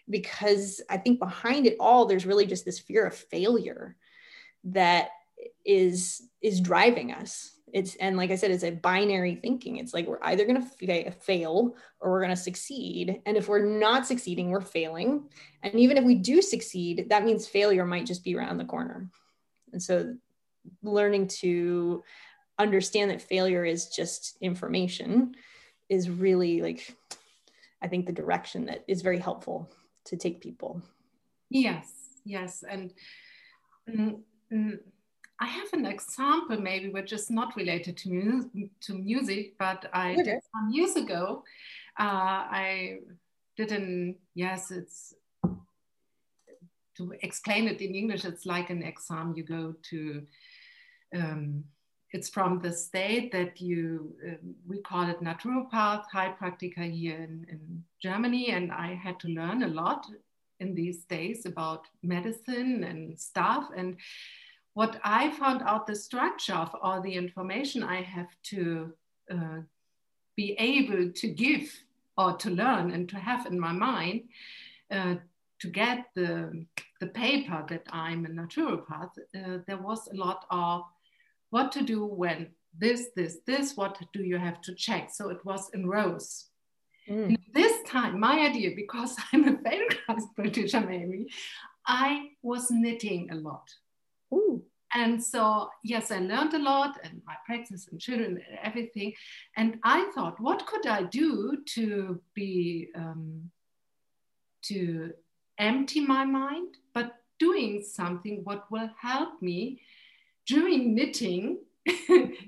Because 0.10 0.82
I 0.90 0.98
think 0.98 1.20
behind 1.20 1.66
it 1.66 1.78
all, 1.80 2.06
there's 2.06 2.26
really 2.26 2.46
just 2.46 2.66
this 2.66 2.80
fear 2.80 3.06
of 3.06 3.16
failure 3.16 3.96
that 4.66 5.10
is 5.66 6.24
is 6.42 6.62
driving 6.62 7.12
us. 7.12 7.58
It's 7.74 7.96
and 7.96 8.18
like 8.18 8.32
i 8.32 8.36
said 8.36 8.52
it's 8.52 8.64
a 8.64 8.72
binary 8.72 9.36
thinking. 9.36 9.78
It's 9.78 9.94
like 9.94 10.08
we're 10.08 10.24
either 10.24 10.46
going 10.46 10.62
to 10.62 11.12
fail 11.12 11.76
or 12.00 12.12
we're 12.12 12.22
going 12.22 12.36
to 12.36 12.42
succeed. 12.42 13.22
And 13.26 13.38
if 13.38 13.48
we're 13.48 13.66
not 13.66 14.06
succeeding 14.06 14.50
we're 14.50 14.62
failing. 14.62 15.30
And 15.64 15.76
even 15.76 15.98
if 15.98 16.04
we 16.04 16.16
do 16.16 16.42
succeed 16.42 17.08
that 17.10 17.24
means 17.24 17.48
failure 17.48 17.86
might 17.86 18.06
just 18.06 18.24
be 18.24 18.36
around 18.36 18.58
the 18.58 18.66
corner. 18.66 19.10
And 19.72 19.82
so 19.82 20.16
learning 20.84 21.28
to 21.28 22.04
understand 22.62 23.12
that 23.12 23.22
failure 23.22 23.66
is 23.66 23.88
just 23.88 24.38
information 24.42 25.36
is 25.90 26.10
really 26.10 26.62
like 26.62 26.96
i 27.82 27.88
think 27.88 28.06
the 28.06 28.12
direction 28.12 28.66
that 28.66 28.84
is 28.88 29.02
very 29.02 29.20
helpful 29.20 29.70
to 30.06 30.16
take 30.16 30.40
people 30.42 30.82
yes 31.50 31.88
yes 32.24 32.64
and 32.70 32.94
mm, 33.90 34.20
mm, 34.54 34.78
i 35.40 35.46
have 35.46 35.74
an 35.74 35.86
example 35.86 36.60
maybe 36.60 36.90
which 36.90 37.12
is 37.12 37.30
not 37.30 37.56
related 37.56 37.98
to, 37.98 38.10
mu- 38.10 38.70
to 38.80 38.94
music 38.94 39.58
but 39.58 39.90
i 39.94 40.14
okay. 40.14 40.24
did 40.24 40.40
some 40.54 40.70
years 40.72 40.96
ago 40.96 41.44
uh, 42.00 42.42
i 42.64 42.98
didn't 43.58 44.18
yes 44.36 44.72
it's 44.72 45.14
to 46.96 47.14
explain 47.22 47.68
it 47.68 47.82
in 47.82 47.96
english 47.96 48.24
it's 48.24 48.46
like 48.46 48.70
an 48.70 48.84
exam 48.84 49.34
you 49.36 49.44
go 49.44 49.74
to 49.82 50.26
um, 51.16 51.64
it's 52.14 52.30
from 52.30 52.60
the 52.60 52.72
state 52.72 53.32
that 53.32 53.62
you, 53.62 54.14
um, 54.28 54.56
we 54.68 54.80
call 54.82 55.10
it 55.10 55.24
naturopath, 55.24 56.04
Heilpraktiker 56.14 56.92
here 56.92 57.18
in, 57.18 57.46
in 57.50 57.84
Germany. 58.02 58.52
And 58.52 58.72
I 58.72 58.96
had 58.96 59.20
to 59.22 59.30
learn 59.30 59.64
a 59.64 59.68
lot 59.68 60.06
in 60.60 60.76
these 60.76 61.06
days 61.06 61.46
about 61.46 61.86
medicine 62.04 62.84
and 62.84 63.20
stuff. 63.20 63.70
And 63.76 63.98
what 64.74 65.00
I 65.04 65.32
found 65.32 65.62
out 65.64 65.88
the 65.88 65.96
structure 65.96 66.54
of 66.54 66.76
all 66.82 67.02
the 67.02 67.14
information 67.14 67.84
I 67.84 68.02
have 68.02 68.30
to 68.44 68.94
uh, 69.32 69.60
be 70.36 70.56
able 70.60 71.12
to 71.12 71.28
give 71.28 71.72
or 72.18 72.36
to 72.38 72.50
learn 72.50 72.92
and 72.92 73.08
to 73.10 73.18
have 73.18 73.46
in 73.46 73.60
my 73.60 73.72
mind 73.72 74.24
uh, 74.92 75.16
to 75.60 75.68
get 75.68 76.08
the 76.16 76.66
the 77.00 77.08
paper 77.08 77.66
that 77.68 77.86
I'm 77.92 78.26
a 78.26 78.30
naturopath, 78.30 79.18
uh, 79.36 79.58
there 79.66 79.78
was 79.78 80.08
a 80.08 80.16
lot 80.16 80.46
of 80.52 80.84
what 81.52 81.72
to 81.74 81.84
do 81.84 82.06
when 82.06 82.48
this, 82.78 83.10
this, 83.16 83.38
this, 83.46 83.78
what 83.78 83.98
do 84.14 84.24
you 84.24 84.38
have 84.38 84.62
to 84.62 84.74
check? 84.74 85.10
So 85.14 85.30
it 85.30 85.46
was 85.46 85.70
in 85.74 85.88
rows. 85.88 86.46
Mm. 87.10 87.36
This 87.54 87.84
time, 87.88 88.20
my 88.20 88.40
idea, 88.40 88.72
because 88.76 89.16
I'm 89.34 89.48
a 89.48 89.58
very 89.62 89.88
Feldenkrais 89.90 90.36
practitioner, 90.36 90.88
maybe, 90.88 91.28
I 91.86 92.30
was 92.42 92.72
knitting 92.72 93.30
a 93.32 93.36
lot. 93.36 93.68
Ooh. 94.34 94.64
And 94.94 95.24
so, 95.24 95.70
yes, 95.84 96.12
I 96.12 96.20
learned 96.20 96.54
a 96.54 96.60
lot 96.60 96.98
and 97.04 97.22
my 97.26 97.36
practice 97.46 97.88
and 97.90 98.00
children 98.00 98.42
and 98.48 98.60
everything. 98.62 99.14
And 99.56 99.80
I 99.84 100.12
thought, 100.14 100.40
what 100.40 100.66
could 100.66 100.86
I 100.86 101.04
do 101.04 101.58
to 101.76 102.22
be, 102.34 102.90
um, 102.96 103.50
to 104.64 105.14
empty 105.58 106.02
my 106.02 106.26
mind, 106.26 106.76
but 106.94 107.16
doing 107.40 107.84
something 107.84 108.42
what 108.44 108.70
will 108.70 108.90
help 109.02 109.42
me 109.42 109.82
during 110.46 110.96
knitting 110.96 111.60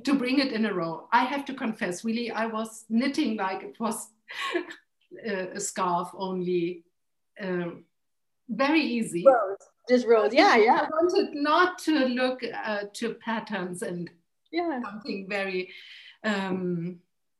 to 0.03 0.13
bring 0.13 0.39
it 0.39 0.51
in 0.51 0.65
a 0.65 0.73
row. 0.73 1.07
I 1.11 1.23
have 1.25 1.45
to 1.45 1.53
confess, 1.53 2.03
really, 2.03 2.31
I 2.31 2.45
was 2.45 2.85
knitting 2.89 3.37
like 3.37 3.63
it 3.63 3.79
was 3.79 4.09
a 5.25 5.59
scarf 5.59 6.09
only, 6.15 6.83
um, 7.41 7.85
very 8.49 8.81
easy. 8.81 9.23
Rows. 9.25 9.57
Just 9.89 10.07
rows, 10.07 10.33
yeah, 10.33 10.55
yeah. 10.55 10.81
I 10.81 10.87
wanted 10.89 11.33
not 11.33 11.77
to 11.79 12.05
look 12.05 12.41
uh, 12.43 12.83
to 12.93 13.15
patterns 13.15 13.81
and 13.81 14.09
yeah. 14.51 14.79
something 14.81 15.27
very 15.27 15.69
um, 16.23 16.99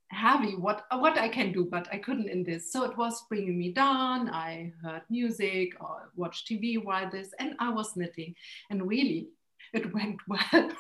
heavy. 0.10 0.56
What 0.56 0.86
what 0.92 1.18
I 1.18 1.30
can 1.30 1.54
do, 1.54 1.66
but 1.66 1.88
I 1.92 2.00
couldn't 2.00 2.28
in 2.28 2.44
this. 2.44 2.70
So 2.72 2.84
it 2.84 2.98
was 2.98 3.24
bringing 3.30 3.58
me 3.58 3.72
down. 3.72 4.30
I 4.30 4.74
heard 4.84 5.04
music 5.10 5.74
or 5.80 6.12
watched 6.18 6.50
TV 6.50 6.84
while 6.84 7.10
this, 7.10 7.34
and 7.40 7.56
I 7.60 7.70
was 7.70 7.96
knitting, 7.96 8.36
and 8.70 8.88
really 8.88 9.30
it 9.74 9.94
went 9.94 10.20
well. 10.28 10.72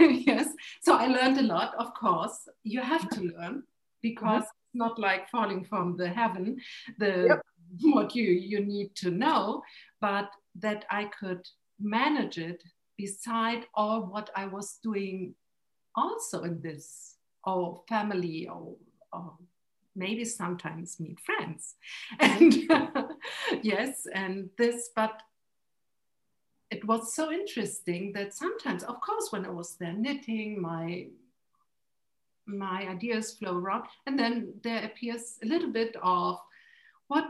yes. 0.00 0.48
So 0.82 0.94
I 0.94 1.06
learned 1.06 1.38
a 1.38 1.42
lot. 1.42 1.74
Of 1.78 1.94
course, 1.94 2.48
you 2.64 2.80
have 2.80 3.08
to 3.10 3.20
learn 3.20 3.62
because 4.02 4.42
mm-hmm. 4.42 4.64
it's 4.64 4.74
not 4.74 4.98
like 4.98 5.28
falling 5.30 5.64
from 5.64 5.96
the 5.96 6.08
heaven. 6.08 6.58
The 6.98 7.26
yep. 7.28 7.42
what 7.82 8.14
you 8.14 8.24
you 8.24 8.64
need 8.64 8.94
to 8.96 9.10
know, 9.10 9.62
but 10.00 10.30
that 10.60 10.84
I 10.90 11.04
could 11.04 11.46
manage 11.78 12.38
it 12.38 12.62
beside 12.96 13.66
all 13.74 14.06
what 14.06 14.30
I 14.34 14.46
was 14.46 14.78
doing 14.82 15.34
also 15.94 16.42
in 16.42 16.60
this 16.60 17.16
or 17.44 17.82
family 17.88 18.48
or, 18.48 18.74
or 19.12 19.34
maybe 19.96 20.24
sometimes 20.24 21.00
meet 21.00 21.18
friends 21.20 21.74
and 22.20 22.54
yes 23.62 24.06
and 24.14 24.50
this 24.58 24.90
but 24.94 25.22
it 26.70 26.84
was 26.86 27.14
so 27.14 27.32
interesting 27.32 28.12
that 28.12 28.34
sometimes, 28.34 28.82
of 28.82 29.00
course, 29.00 29.28
when 29.30 29.46
I 29.46 29.50
was 29.50 29.76
there 29.76 29.92
knitting, 29.92 30.60
my 30.60 31.06
my 32.46 32.86
ideas 32.88 33.34
flow 33.34 33.56
around, 33.58 33.84
and 34.06 34.18
then 34.18 34.54
there 34.62 34.84
appears 34.84 35.38
a 35.42 35.46
little 35.46 35.70
bit 35.70 35.96
of 36.02 36.38
what 37.08 37.28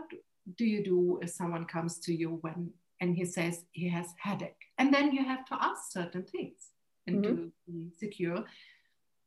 do 0.57 0.65
you 0.65 0.83
do 0.85 1.19
if 1.23 1.31
someone 1.31 1.65
comes 1.65 1.99
to 1.99 2.15
you 2.15 2.39
when 2.41 2.71
and 3.01 3.17
he 3.17 3.25
says 3.25 3.65
he 3.73 3.89
has 3.89 4.07
headache, 4.19 4.65
and 4.79 4.93
then 4.93 5.13
you 5.13 5.25
have 5.25 5.45
to 5.47 5.57
ask 5.61 5.93
certain 5.93 6.25
things 6.25 6.71
and 7.07 7.25
mm-hmm. 7.25 7.37
to 7.37 7.53
be 7.67 7.91
secure 7.97 8.45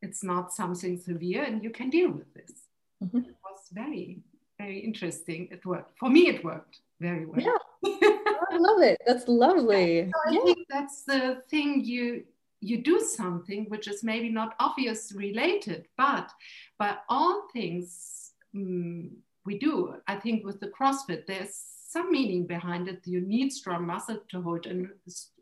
it's 0.02 0.24
not 0.24 0.52
something 0.52 0.98
severe 0.98 1.44
and 1.44 1.62
you 1.62 1.70
can 1.70 1.88
deal 1.88 2.10
with 2.10 2.32
this. 2.34 2.64
Mm-hmm. 3.02 3.18
It 3.18 3.36
was 3.44 3.60
very 3.72 4.20
very 4.58 4.78
interesting. 4.78 5.48
It 5.50 5.64
worked 5.64 5.98
for 5.98 6.08
me. 6.08 6.28
It 6.28 6.44
worked 6.44 6.80
very 7.00 7.24
well. 7.26 7.40
Yeah. 7.82 8.10
I 8.50 8.56
love 8.56 8.82
it. 8.82 8.98
That's 9.06 9.28
lovely. 9.28 10.10
So 10.10 10.30
I 10.30 10.32
yeah. 10.32 10.44
think 10.44 10.66
that's 10.68 11.04
the 11.04 11.42
thing 11.48 11.84
you 11.84 12.24
you 12.60 12.78
do 12.78 13.00
something 13.00 13.64
which 13.68 13.88
is 13.88 14.04
maybe 14.04 14.28
not 14.28 14.54
obvious 14.60 15.12
related, 15.16 15.88
but 15.98 16.30
by 16.78 16.96
all 17.08 17.48
things 17.52 18.32
um, 18.54 19.10
we 19.44 19.58
do, 19.58 19.96
I 20.06 20.16
think 20.16 20.44
with 20.44 20.60
the 20.60 20.68
CrossFit, 20.68 21.26
there's 21.26 21.60
some 21.88 22.10
meaning 22.10 22.46
behind 22.46 22.88
it. 22.88 23.00
You 23.04 23.20
need 23.20 23.52
strong 23.52 23.86
muscle 23.86 24.18
to 24.30 24.40
hold 24.40 24.66
a 24.66 24.84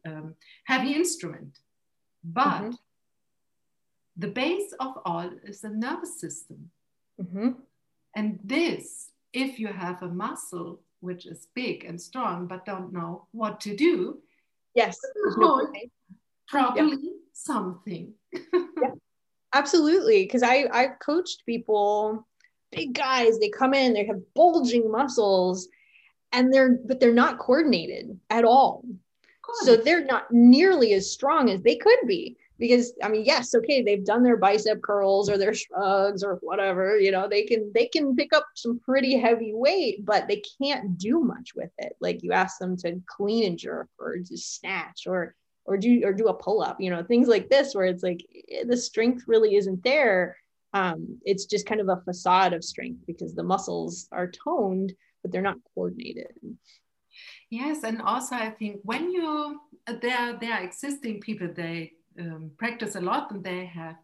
um, 0.07 0.35
heavy 0.65 0.95
instrument. 0.95 1.59
But 2.25 2.63
mm-hmm. 2.63 2.71
the 4.17 4.29
base 4.29 4.73
of 4.81 4.95
all 5.05 5.31
is 5.45 5.61
the 5.61 5.69
nervous 5.69 6.19
system. 6.19 6.71
Mm-hmm. 7.21 7.51
And 8.17 8.41
this, 8.43 9.11
if 9.33 9.59
you 9.59 9.69
have 9.69 10.03
a 10.03 10.09
muscle 10.09 10.81
which 11.01 11.27
is 11.27 11.49
big 11.55 11.85
and 11.85 12.01
strong 12.01 12.47
but 12.47 12.65
don't 12.65 12.93
know 12.93 13.27
what 13.33 13.61
to 13.61 13.77
do. 13.77 14.19
Yes. 14.75 14.99
No 15.37 15.67
probably 16.49 16.99
yeah. 17.03 17.11
something. 17.33 18.13
Yeah. 18.33 18.91
absolutely 19.53 20.23
because 20.25 20.45
i 20.45 20.65
i've 20.73 20.99
coached 21.01 21.43
people 21.45 22.27
big 22.71 22.93
guys 22.93 23.39
they 23.39 23.49
come 23.49 23.75
in 23.75 23.93
they 23.93 24.05
have 24.05 24.21
bulging 24.35 24.91
muscles 24.91 25.69
and 26.33 26.53
they're 26.53 26.79
but 26.87 27.01
they're 27.01 27.13
not 27.13 27.39
coordinated 27.39 28.19
at 28.31 28.45
all. 28.45 28.85
So 29.63 29.77
they're 29.77 30.05
not 30.05 30.31
nearly 30.31 30.93
as 30.93 31.11
strong 31.11 31.51
as 31.51 31.61
they 31.63 31.77
could 31.77 31.99
be 32.07 32.37
because 32.61 32.93
i 33.03 33.09
mean 33.09 33.25
yes 33.25 33.55
okay 33.55 33.83
they've 33.83 34.05
done 34.05 34.23
their 34.23 34.37
bicep 34.37 34.81
curls 34.83 35.29
or 35.29 35.37
their 35.39 35.55
shrugs 35.55 36.23
or 36.23 36.39
whatever 36.43 36.99
you 36.99 37.11
know 37.11 37.27
they 37.27 37.43
can 37.43 37.73
they 37.75 37.87
can 37.87 38.15
pick 38.15 38.33
up 38.33 38.47
some 38.55 38.79
pretty 38.79 39.17
heavy 39.17 39.53
weight 39.55 40.05
but 40.05 40.29
they 40.29 40.43
can't 40.61 40.99
do 40.99 41.21
much 41.21 41.55
with 41.55 41.71
it. 41.79 41.95
Like 42.01 42.23
you 42.23 42.33
ask 42.33 42.59
them 42.59 42.77
to 42.79 43.01
clean 43.07 43.47
and 43.47 43.59
jerk 43.59 43.89
or 43.99 44.17
to 44.17 44.37
snatch 44.37 45.07
or 45.07 45.35
or 45.65 45.77
do 45.77 46.03
or 46.05 46.13
do 46.13 46.29
a 46.29 46.35
pull-up 46.35 46.81
you 46.81 46.91
know 46.91 47.03
things 47.03 47.29
like 47.29 47.49
this 47.49 47.75
where 47.75 47.87
it's 47.87 48.03
like 48.03 48.25
eh, 48.51 48.65
the 48.67 48.77
strength 48.77 49.25
really 49.27 49.57
isn't 49.57 49.83
there. 49.83 50.37
Um, 50.73 51.19
it's 51.25 51.47
just 51.47 51.67
kind 51.67 51.81
of 51.81 51.89
a 51.89 52.01
facade 52.03 52.53
of 52.53 52.63
strength 52.63 53.01
because 53.07 53.35
the 53.35 53.43
muscles 53.43 54.09
are 54.13 54.31
toned 54.31 54.93
but 55.23 55.33
they're 55.33 55.43
not 55.43 55.59
coordinated. 55.75 56.33
Yes 57.51 57.83
and 57.85 58.01
also 58.01 58.37
i 58.37 58.51
think 58.51 58.81
when 58.85 59.11
you 59.11 59.61
there 59.87 60.39
there 60.41 60.55
are 60.55 60.63
existing 60.63 61.21
people 61.21 61.49
they 61.53 61.93
um, 62.19 62.51
practice 62.57 62.97
a 62.97 63.01
lot 63.01 63.31
and 63.31 63.45
they 63.45 63.67
have 63.67 63.97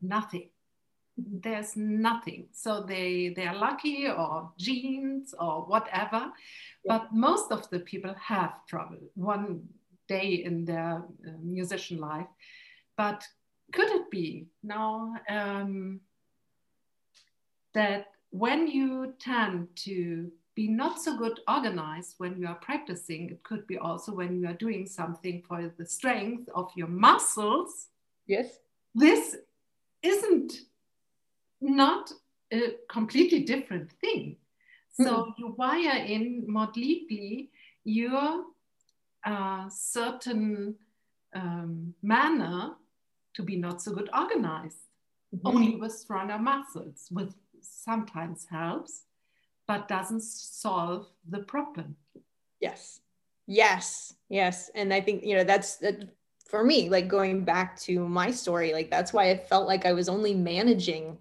nothing. 0.00 0.48
There's 1.16 1.76
nothing. 1.76 2.48
So 2.52 2.82
they 2.82 3.32
they 3.36 3.46
are 3.46 3.54
lucky 3.54 4.08
or 4.08 4.50
genes 4.58 5.34
or 5.38 5.62
whatever. 5.66 6.32
Yeah. 6.84 6.98
but 6.98 7.12
most 7.12 7.52
of 7.52 7.68
the 7.70 7.80
people 7.80 8.14
have 8.14 8.66
trouble 8.66 8.98
one 9.14 9.68
day 10.08 10.42
in 10.44 10.64
their 10.64 11.02
uh, 11.26 11.30
musician 11.42 11.98
life. 11.98 12.26
But 12.96 13.22
could 13.72 13.90
it 13.90 14.10
be 14.10 14.46
now 14.62 15.14
um, 15.28 16.00
that 17.74 18.06
when 18.30 18.66
you 18.66 19.14
tend 19.18 19.68
to 19.76 20.30
be 20.54 20.68
not 20.68 21.00
so 21.00 21.16
good 21.16 21.40
organized 21.48 22.14
when 22.18 22.38
you 22.38 22.46
are 22.46 22.56
practicing. 22.56 23.30
It 23.30 23.42
could 23.42 23.66
be 23.66 23.78
also 23.78 24.14
when 24.14 24.38
you 24.40 24.48
are 24.48 24.54
doing 24.54 24.86
something 24.86 25.42
for 25.46 25.72
the 25.78 25.86
strength 25.86 26.48
of 26.54 26.70
your 26.76 26.88
muscles. 26.88 27.88
Yes. 28.26 28.58
This 28.94 29.36
isn't 30.02 30.52
not 31.60 32.12
a 32.52 32.74
completely 32.88 33.40
different 33.44 33.90
thing. 33.92 34.36
So 34.92 35.04
mm-hmm. 35.04 35.30
you 35.38 35.54
wire 35.56 36.04
in 36.04 36.44
more 36.46 36.68
deeply 36.74 37.50
your 37.84 38.44
uh, 39.24 39.68
certain 39.70 40.74
um, 41.34 41.94
manner 42.02 42.72
to 43.34 43.42
be 43.42 43.56
not 43.56 43.80
so 43.80 43.92
good 43.92 44.10
organized, 44.14 44.76
mm-hmm. 45.34 45.46
only 45.46 45.76
with 45.76 45.92
stronger 45.92 46.38
muscles, 46.38 47.06
which 47.10 47.30
sometimes 47.62 48.46
helps 48.50 49.04
but 49.66 49.88
doesn't 49.88 50.22
solve 50.22 51.06
the 51.28 51.40
problem. 51.40 51.96
Yes. 52.60 53.00
Yes. 53.46 54.14
Yes. 54.28 54.70
And 54.74 54.92
I 54.92 55.00
think, 55.00 55.24
you 55.24 55.36
know, 55.36 55.44
that's 55.44 55.76
that 55.76 56.08
for 56.48 56.64
me, 56.64 56.88
like 56.88 57.08
going 57.08 57.44
back 57.44 57.78
to 57.80 58.06
my 58.06 58.30
story, 58.30 58.72
like 58.72 58.90
that's 58.90 59.12
why 59.12 59.30
I 59.30 59.36
felt 59.36 59.66
like 59.66 59.86
I 59.86 59.92
was 59.92 60.08
only 60.08 60.34
managing 60.34 61.18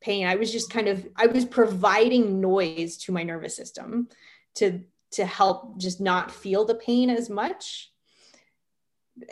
pain. 0.00 0.26
I 0.26 0.36
was 0.36 0.52
just 0.52 0.70
kind 0.70 0.88
of, 0.88 1.06
I 1.16 1.26
was 1.26 1.44
providing 1.44 2.40
noise 2.40 2.96
to 2.98 3.12
my 3.12 3.22
nervous 3.22 3.56
system 3.56 4.08
to 4.56 4.80
to 5.12 5.24
help 5.24 5.78
just 5.78 6.00
not 6.00 6.30
feel 6.30 6.64
the 6.64 6.74
pain 6.74 7.10
as 7.10 7.30
much 7.30 7.92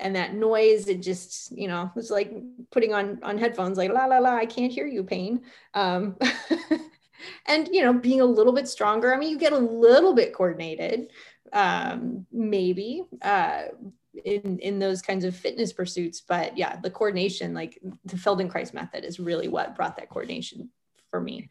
and 0.00 0.16
that 0.16 0.34
noise 0.34 0.88
it 0.88 1.02
just 1.02 1.52
you 1.52 1.68
know 1.68 1.90
was 1.94 2.10
like 2.10 2.32
putting 2.70 2.94
on 2.94 3.18
on 3.22 3.36
headphones 3.36 3.76
like 3.76 3.90
la 3.90 4.06
la 4.06 4.18
la 4.18 4.34
i 4.34 4.46
can't 4.46 4.72
hear 4.72 4.86
you 4.86 5.02
pain 5.02 5.42
um 5.74 6.16
and 7.46 7.68
you 7.72 7.82
know 7.82 7.92
being 7.92 8.20
a 8.20 8.24
little 8.24 8.52
bit 8.52 8.68
stronger 8.68 9.14
i 9.14 9.16
mean 9.16 9.30
you 9.30 9.38
get 9.38 9.52
a 9.52 9.58
little 9.58 10.14
bit 10.14 10.32
coordinated 10.32 11.10
um, 11.54 12.26
maybe 12.32 13.04
uh, 13.22 13.62
in 14.24 14.58
in 14.58 14.78
those 14.78 15.00
kinds 15.00 15.24
of 15.24 15.34
fitness 15.34 15.72
pursuits. 15.72 16.20
But 16.20 16.58
yeah 16.58 16.76
the 16.76 16.90
coordination 16.90 17.54
like 17.54 17.80
the 18.04 18.16
feldenkrais 18.16 18.74
method 18.74 19.04
is 19.04 19.20
really 19.20 19.48
what 19.48 19.76
brought 19.76 19.96
that 19.96 20.10
coordination 20.10 20.70
for 21.10 21.20
me. 21.20 21.48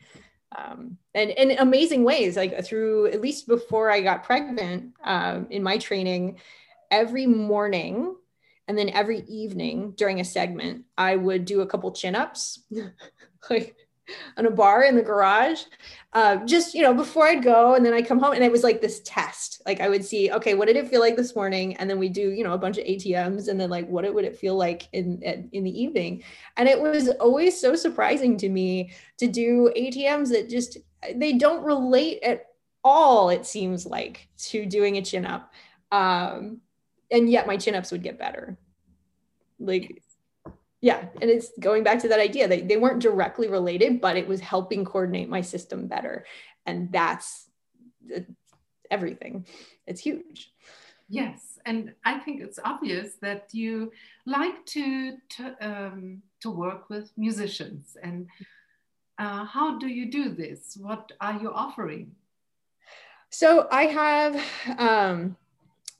Um, 0.55 0.97
and 1.15 1.31
in 1.31 1.57
amazing 1.57 2.03
ways 2.03 2.37
like 2.37 2.63
through 2.63 3.07
at 3.07 3.21
least 3.21 3.47
before 3.47 3.89
i 3.89 4.01
got 4.01 4.23
pregnant 4.23 4.93
um, 5.03 5.47
in 5.49 5.63
my 5.63 5.79
training 5.79 6.37
every 6.91 7.25
morning 7.25 8.15
and 8.67 8.77
then 8.77 8.89
every 8.89 9.21
evening 9.21 9.95
during 9.97 10.19
a 10.19 10.23
segment 10.23 10.85
i 10.95 11.15
would 11.15 11.45
do 11.45 11.61
a 11.61 11.65
couple 11.65 11.91
chin-ups. 11.91 12.59
Like 13.49 13.75
on 14.37 14.45
a 14.45 14.51
bar 14.51 14.83
in 14.83 14.95
the 14.95 15.01
garage. 15.01 15.61
Uh, 16.13 16.37
just 16.45 16.75
you 16.75 16.81
know 16.83 16.93
before 16.93 17.25
i'd 17.25 17.41
go 17.43 17.73
and 17.73 17.83
then 17.83 17.93
i 17.93 18.01
come 18.01 18.19
home 18.19 18.33
and 18.33 18.43
it 18.43 18.51
was 18.51 18.63
like 18.63 18.81
this 18.81 19.01
test. 19.05 19.61
Like 19.65 19.81
i 19.81 19.89
would 19.89 20.05
see 20.05 20.31
okay 20.31 20.53
what 20.53 20.67
did 20.67 20.75
it 20.75 20.89
feel 20.89 21.01
like 21.01 21.15
this 21.15 21.35
morning? 21.35 21.75
And 21.77 21.89
then 21.89 21.99
we 21.99 22.09
do 22.09 22.31
you 22.31 22.43
know 22.43 22.53
a 22.53 22.57
bunch 22.57 22.77
of 22.77 22.85
atms 22.85 23.47
and 23.47 23.59
then 23.59 23.69
like 23.69 23.87
what 23.87 24.05
it 24.05 24.13
would 24.13 24.25
it 24.25 24.37
feel 24.37 24.55
like 24.55 24.87
in 24.93 25.21
in 25.51 25.63
the 25.63 25.81
evening? 25.81 26.23
And 26.57 26.69
it 26.69 26.79
was 26.79 27.09
always 27.19 27.59
so 27.59 27.75
surprising 27.75 28.37
to 28.37 28.49
me 28.49 28.91
to 29.17 29.27
do 29.27 29.71
atms 29.77 30.29
that 30.29 30.49
just 30.49 30.77
they 31.15 31.33
don't 31.33 31.63
relate 31.63 32.21
at 32.23 32.45
all 32.85 33.29
it 33.29 33.45
seems 33.45 33.85
like 33.85 34.27
to 34.37 34.65
doing 34.65 34.97
a 34.97 35.01
chin 35.01 35.25
up 35.25 35.53
um, 35.93 36.61
and 37.11 37.29
yet 37.29 37.45
my 37.45 37.55
chin 37.55 37.75
ups 37.75 37.91
would 37.91 38.01
get 38.01 38.17
better. 38.17 38.57
Like 39.59 40.01
yeah 40.83 41.05
and 41.21 41.29
it's 41.31 41.49
going 41.61 41.81
back 41.81 41.97
to 41.97 42.09
that 42.09 42.19
idea 42.19 42.45
that 42.45 42.67
they 42.67 42.75
weren't 42.75 43.01
directly 43.01 43.47
related 43.47 44.01
but 44.01 44.17
it 44.17 44.27
was 44.27 44.41
helping 44.41 44.83
coordinate 44.83 45.29
my 45.29 45.39
system 45.39 45.87
better. 45.87 46.25
And 46.65 46.91
that's 46.91 47.49
everything. 48.91 49.47
It's 49.87 50.01
huge. 50.01 50.51
Yes 51.07 51.53
and 51.65 51.93
i 52.03 52.19
think 52.19 52.41
it's 52.41 52.59
obvious 52.65 53.15
that 53.21 53.47
you 53.53 53.89
like 54.25 54.65
to 54.65 55.15
to, 55.29 55.55
um, 55.61 56.21
to 56.41 56.49
work 56.49 56.89
with 56.89 57.11
musicians. 57.15 57.95
And 58.03 58.27
uh, 59.17 59.45
how 59.45 59.79
do 59.79 59.87
you 59.87 60.11
do 60.11 60.35
this? 60.35 60.77
What 60.77 61.13
are 61.21 61.39
you 61.41 61.53
offering? 61.53 62.11
So 63.29 63.67
i 63.71 63.83
have 63.85 64.33
um, 64.77 65.37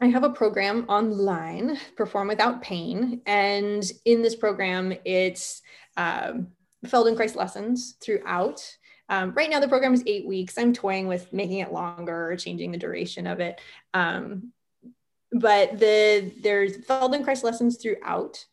I 0.04 0.08
have 0.08 0.26
a 0.26 0.30
program 0.30 0.86
online, 0.90 1.80
Perform 1.96 2.28
Without 2.28 2.62
Pain. 2.62 3.22
And 3.26 3.90
in 4.04 4.22
this 4.22 4.36
program, 4.36 4.94
it's 5.06 5.62
um, 5.96 6.48
Feldenkrais 6.86 7.38
lessons 7.38 7.96
throughout. 8.04 8.60
Um, 9.08 9.32
right 9.34 9.50
now, 9.50 9.62
the 9.62 9.68
program 9.70 9.94
is 9.94 10.04
eight 10.06 10.28
weeks. 10.28 10.58
I'm 10.58 10.74
toying 10.74 11.08
with 11.08 11.32
making 11.32 11.60
it 11.60 11.72
longer 11.72 12.30
or 12.30 12.36
changing 12.36 12.72
the 12.72 12.78
duration 12.78 13.26
of 13.28 13.40
it. 13.40 13.62
Um, 13.94 14.52
but 15.32 15.80
the 15.80 16.34
there's 16.44 16.80
Feldenkrais 16.80 17.42
lessons 17.42 17.78
throughout. 17.78 18.46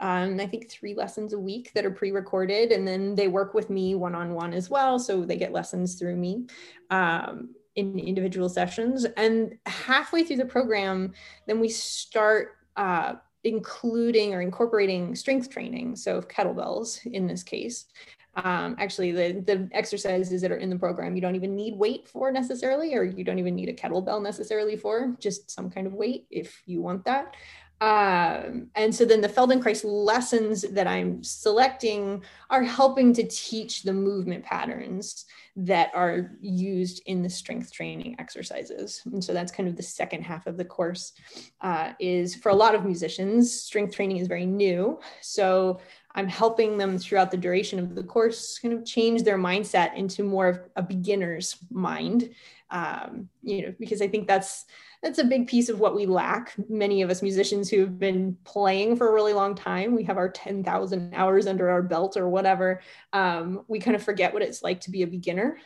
Um, 0.00 0.40
I 0.40 0.46
think 0.46 0.70
three 0.70 0.94
lessons 0.94 1.34
a 1.34 1.38
week 1.38 1.72
that 1.74 1.84
are 1.84 1.90
pre-recorded, 1.90 2.72
and 2.72 2.88
then 2.88 3.14
they 3.14 3.28
work 3.28 3.52
with 3.52 3.68
me 3.68 3.94
one-on-one 3.94 4.54
as 4.54 4.70
well, 4.70 4.98
so 4.98 5.26
they 5.26 5.36
get 5.36 5.52
lessons 5.52 5.96
through 5.96 6.16
me. 6.16 6.46
Um, 6.90 7.54
in 7.76 7.98
individual 7.98 8.48
sessions. 8.48 9.06
And 9.16 9.56
halfway 9.66 10.24
through 10.24 10.38
the 10.38 10.44
program, 10.44 11.12
then 11.46 11.60
we 11.60 11.68
start 11.68 12.56
uh, 12.76 13.14
including 13.44 14.34
or 14.34 14.40
incorporating 14.40 15.14
strength 15.14 15.48
training. 15.50 15.96
So 15.96 16.20
kettlebells 16.22 17.06
in 17.06 17.26
this 17.26 17.42
case. 17.42 17.86
Um, 18.34 18.76
actually, 18.78 19.12
the, 19.12 19.40
the 19.40 19.68
exercises 19.72 20.42
that 20.42 20.52
are 20.52 20.58
in 20.58 20.68
the 20.68 20.76
program, 20.76 21.14
you 21.14 21.22
don't 21.22 21.36
even 21.36 21.56
need 21.56 21.78
weight 21.78 22.06
for 22.06 22.30
necessarily, 22.30 22.94
or 22.94 23.02
you 23.02 23.24
don't 23.24 23.38
even 23.38 23.54
need 23.54 23.70
a 23.70 23.72
kettlebell 23.72 24.22
necessarily 24.22 24.76
for, 24.76 25.16
just 25.18 25.50
some 25.50 25.70
kind 25.70 25.86
of 25.86 25.94
weight 25.94 26.26
if 26.30 26.60
you 26.66 26.82
want 26.82 27.04
that. 27.06 27.34
Um, 27.80 28.68
and 28.74 28.94
so 28.94 29.04
then 29.04 29.20
the 29.20 29.28
Feldenkrais 29.28 29.84
lessons 29.84 30.62
that 30.62 30.86
I'm 30.86 31.22
selecting 31.22 32.22
are 32.48 32.62
helping 32.62 33.12
to 33.14 33.26
teach 33.28 33.82
the 33.82 33.92
movement 33.92 34.44
patterns 34.44 35.26
that 35.56 35.90
are 35.94 36.32
used 36.40 37.02
in 37.06 37.22
the 37.22 37.28
strength 37.28 37.72
training 37.72 38.16
exercises. 38.18 39.02
And 39.04 39.22
so 39.22 39.34
that's 39.34 39.52
kind 39.52 39.68
of 39.68 39.76
the 39.76 39.82
second 39.82 40.22
half 40.22 40.46
of 40.46 40.56
the 40.56 40.64
course 40.64 41.12
uh, 41.60 41.92
is 41.98 42.34
for 42.34 42.48
a 42.48 42.54
lot 42.54 42.74
of 42.74 42.84
musicians, 42.84 43.52
strength 43.52 43.94
training 43.94 44.18
is 44.18 44.28
very 44.28 44.46
new. 44.46 44.98
So 45.20 45.80
I'm 46.14 46.28
helping 46.28 46.78
them 46.78 46.96
throughout 46.96 47.30
the 47.30 47.36
duration 47.36 47.78
of 47.78 47.94
the 47.94 48.02
course 48.02 48.58
kind 48.58 48.72
of 48.72 48.86
change 48.86 49.22
their 49.22 49.38
mindset 49.38 49.94
into 49.96 50.22
more 50.22 50.48
of 50.48 50.60
a 50.76 50.82
beginner's 50.82 51.56
mind. 51.70 52.30
Um, 52.70 53.28
you 53.42 53.62
know, 53.62 53.74
because 53.78 54.02
I 54.02 54.08
think 54.08 54.26
that's 54.26 54.64
that's 55.06 55.20
a 55.20 55.24
big 55.24 55.46
piece 55.46 55.68
of 55.68 55.78
what 55.78 55.94
we 55.94 56.04
lack. 56.04 56.52
Many 56.68 57.00
of 57.00 57.10
us 57.10 57.22
musicians 57.22 57.70
who 57.70 57.78
have 57.78 57.96
been 57.96 58.36
playing 58.42 58.96
for 58.96 59.08
a 59.08 59.12
really 59.12 59.34
long 59.34 59.54
time, 59.54 59.94
we 59.94 60.02
have 60.02 60.16
our 60.16 60.28
10,000 60.28 61.14
hours 61.14 61.46
under 61.46 61.70
our 61.70 61.80
belt 61.80 62.16
or 62.16 62.28
whatever. 62.28 62.80
Um, 63.12 63.62
we 63.68 63.78
kind 63.78 63.94
of 63.94 64.02
forget 64.02 64.34
what 64.34 64.42
it's 64.42 64.64
like 64.64 64.80
to 64.80 64.90
be 64.90 65.02
a 65.02 65.06
beginner. 65.06 65.58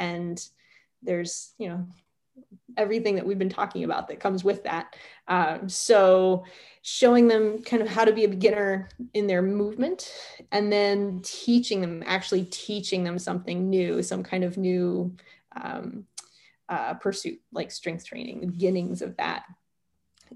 And 0.00 0.44
there's, 1.00 1.54
you 1.58 1.68
know, 1.68 1.86
everything 2.76 3.14
that 3.14 3.26
we've 3.26 3.38
been 3.38 3.48
talking 3.48 3.84
about 3.84 4.08
that 4.08 4.18
comes 4.18 4.42
with 4.42 4.64
that. 4.64 4.96
Um, 5.28 5.68
so, 5.68 6.44
showing 6.82 7.28
them 7.28 7.62
kind 7.62 7.82
of 7.82 7.88
how 7.88 8.04
to 8.04 8.12
be 8.12 8.24
a 8.24 8.28
beginner 8.28 8.88
in 9.14 9.28
their 9.28 9.42
movement 9.42 10.12
and 10.50 10.72
then 10.72 11.20
teaching 11.22 11.80
them, 11.80 12.02
actually 12.04 12.46
teaching 12.46 13.04
them 13.04 13.16
something 13.16 13.70
new, 13.70 14.02
some 14.02 14.24
kind 14.24 14.42
of 14.42 14.56
new 14.56 15.14
um, 15.54 16.04
uh, 16.68 16.94
pursuit, 16.94 17.40
like 17.52 17.70
strength 17.70 18.06
training, 18.06 18.40
the 18.40 18.46
beginnings 18.46 19.02
of 19.02 19.16
that. 19.16 19.44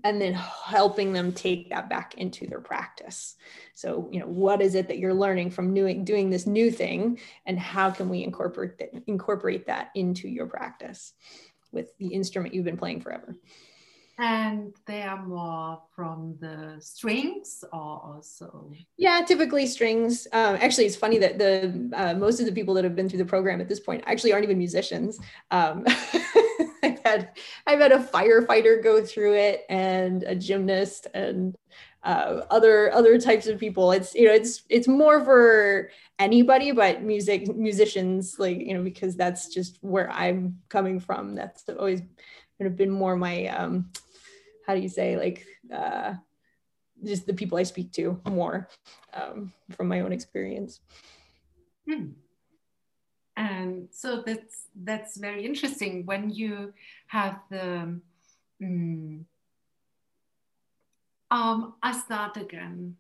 And 0.04 0.18
then 0.18 0.32
helping 0.32 1.12
them 1.12 1.32
take 1.32 1.68
that 1.68 1.90
back 1.90 2.14
into 2.14 2.46
their 2.46 2.62
practice. 2.62 3.36
So, 3.74 4.08
you 4.10 4.20
know, 4.20 4.26
what 4.26 4.62
is 4.62 4.74
it 4.74 4.88
that 4.88 4.98
you're 4.98 5.12
learning 5.12 5.50
from 5.50 5.74
doing, 5.74 6.04
doing 6.04 6.30
this 6.30 6.46
new 6.46 6.70
thing, 6.70 7.18
and 7.44 7.58
how 7.58 7.90
can 7.90 8.08
we 8.08 8.24
incorporate 8.24 8.78
that, 8.78 8.90
incorporate 9.06 9.66
that 9.66 9.90
into 9.94 10.28
your 10.28 10.46
practice 10.46 11.12
with 11.72 11.94
the 11.98 12.08
instrument 12.08 12.54
you've 12.54 12.64
been 12.64 12.78
playing 12.78 13.02
forever? 13.02 13.36
And 14.22 14.72
they 14.86 15.02
are 15.02 15.20
more 15.26 15.82
from 15.96 16.36
the 16.40 16.76
strings 16.78 17.64
or 17.72 18.00
also? 18.04 18.70
Yeah 18.96 19.20
typically 19.26 19.66
strings. 19.66 20.28
Um, 20.32 20.56
actually 20.60 20.86
it's 20.86 20.96
funny 20.96 21.18
that 21.18 21.38
the 21.38 21.90
uh, 21.92 22.14
most 22.14 22.38
of 22.38 22.46
the 22.46 22.52
people 22.52 22.72
that 22.74 22.84
have 22.84 22.94
been 22.94 23.08
through 23.08 23.18
the 23.18 23.24
program 23.24 23.60
at 23.60 23.68
this 23.68 23.80
point 23.80 24.04
actually 24.06 24.32
aren't 24.32 24.44
even 24.44 24.58
musicians. 24.58 25.18
Um, 25.50 25.84
i've 26.84 27.00
had 27.04 27.30
i've 27.66 27.80
had 27.80 27.92
a 27.92 27.98
firefighter 27.98 28.82
go 28.82 29.04
through 29.04 29.34
it 29.34 29.64
and 29.68 30.22
a 30.24 30.34
gymnast 30.34 31.06
and 31.14 31.56
uh, 32.04 32.42
other 32.50 32.92
other 32.92 33.16
types 33.20 33.46
of 33.46 33.60
people. 33.60 33.92
It's 33.92 34.14
you 34.14 34.26
know 34.26 34.34
it's 34.34 34.62
it's 34.68 34.88
more 34.88 35.24
for 35.24 35.90
anybody 36.18 36.72
but 36.72 37.02
music 37.02 37.54
musicians 37.54 38.36
like 38.38 38.58
you 38.58 38.74
know 38.74 38.82
because 38.82 39.16
that's 39.16 39.48
just 39.48 39.78
where 39.82 40.10
i'm 40.10 40.58
coming 40.68 41.00
from. 41.00 41.34
That's 41.34 41.64
always 41.68 42.02
of 42.66 42.76
been 42.76 42.90
more 42.90 43.16
my 43.16 43.46
um, 43.46 43.90
how 44.66 44.74
do 44.74 44.80
you 44.80 44.88
say 44.88 45.16
like 45.16 45.46
uh, 45.72 46.14
just 47.04 47.26
the 47.26 47.34
people 47.34 47.58
I 47.58 47.64
speak 47.64 47.92
to 47.92 48.20
more 48.28 48.68
um, 49.14 49.52
from 49.70 49.88
my 49.88 50.00
own 50.00 50.12
experience. 50.12 50.80
Hmm. 51.88 52.10
And 53.36 53.88
so 53.90 54.22
that's 54.24 54.68
that's 54.84 55.16
very 55.16 55.44
interesting 55.44 56.06
when 56.06 56.30
you 56.30 56.72
have 57.08 57.40
the. 57.50 58.00
Um, 58.62 59.26
um, 61.30 61.74
I 61.82 61.92
start 61.92 62.36
again. 62.36 62.96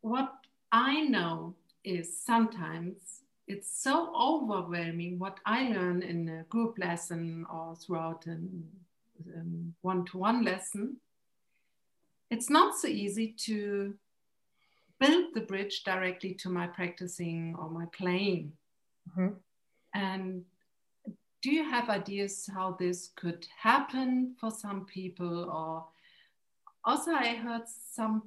What 0.00 0.32
I 0.72 1.02
know 1.02 1.54
is 1.84 2.18
sometimes 2.18 3.22
it's 3.46 3.70
so 3.82 4.12
overwhelming 4.16 5.18
what 5.18 5.38
I 5.46 5.68
learn 5.68 6.02
in 6.02 6.28
a 6.28 6.42
group 6.44 6.78
lesson 6.78 7.46
or 7.52 7.76
throughout 7.76 8.26
an 8.26 8.68
one 9.82 10.04
to 10.06 10.18
one 10.18 10.44
lesson, 10.44 10.96
it's 12.30 12.48
not 12.48 12.74
so 12.74 12.88
easy 12.88 13.34
to 13.46 13.94
build 14.98 15.34
the 15.34 15.40
bridge 15.40 15.82
directly 15.84 16.32
to 16.34 16.48
my 16.48 16.66
practicing 16.66 17.54
or 17.58 17.68
my 17.68 17.86
playing. 17.86 18.52
Mm-hmm. 19.10 19.34
And 19.94 20.44
do 21.42 21.50
you 21.50 21.68
have 21.68 21.90
ideas 21.90 22.48
how 22.52 22.76
this 22.78 23.10
could 23.16 23.46
happen 23.58 24.34
for 24.40 24.50
some 24.50 24.86
people? 24.86 25.50
Or 25.50 25.84
also, 26.84 27.10
I 27.12 27.34
heard 27.34 27.62
some 27.66 28.22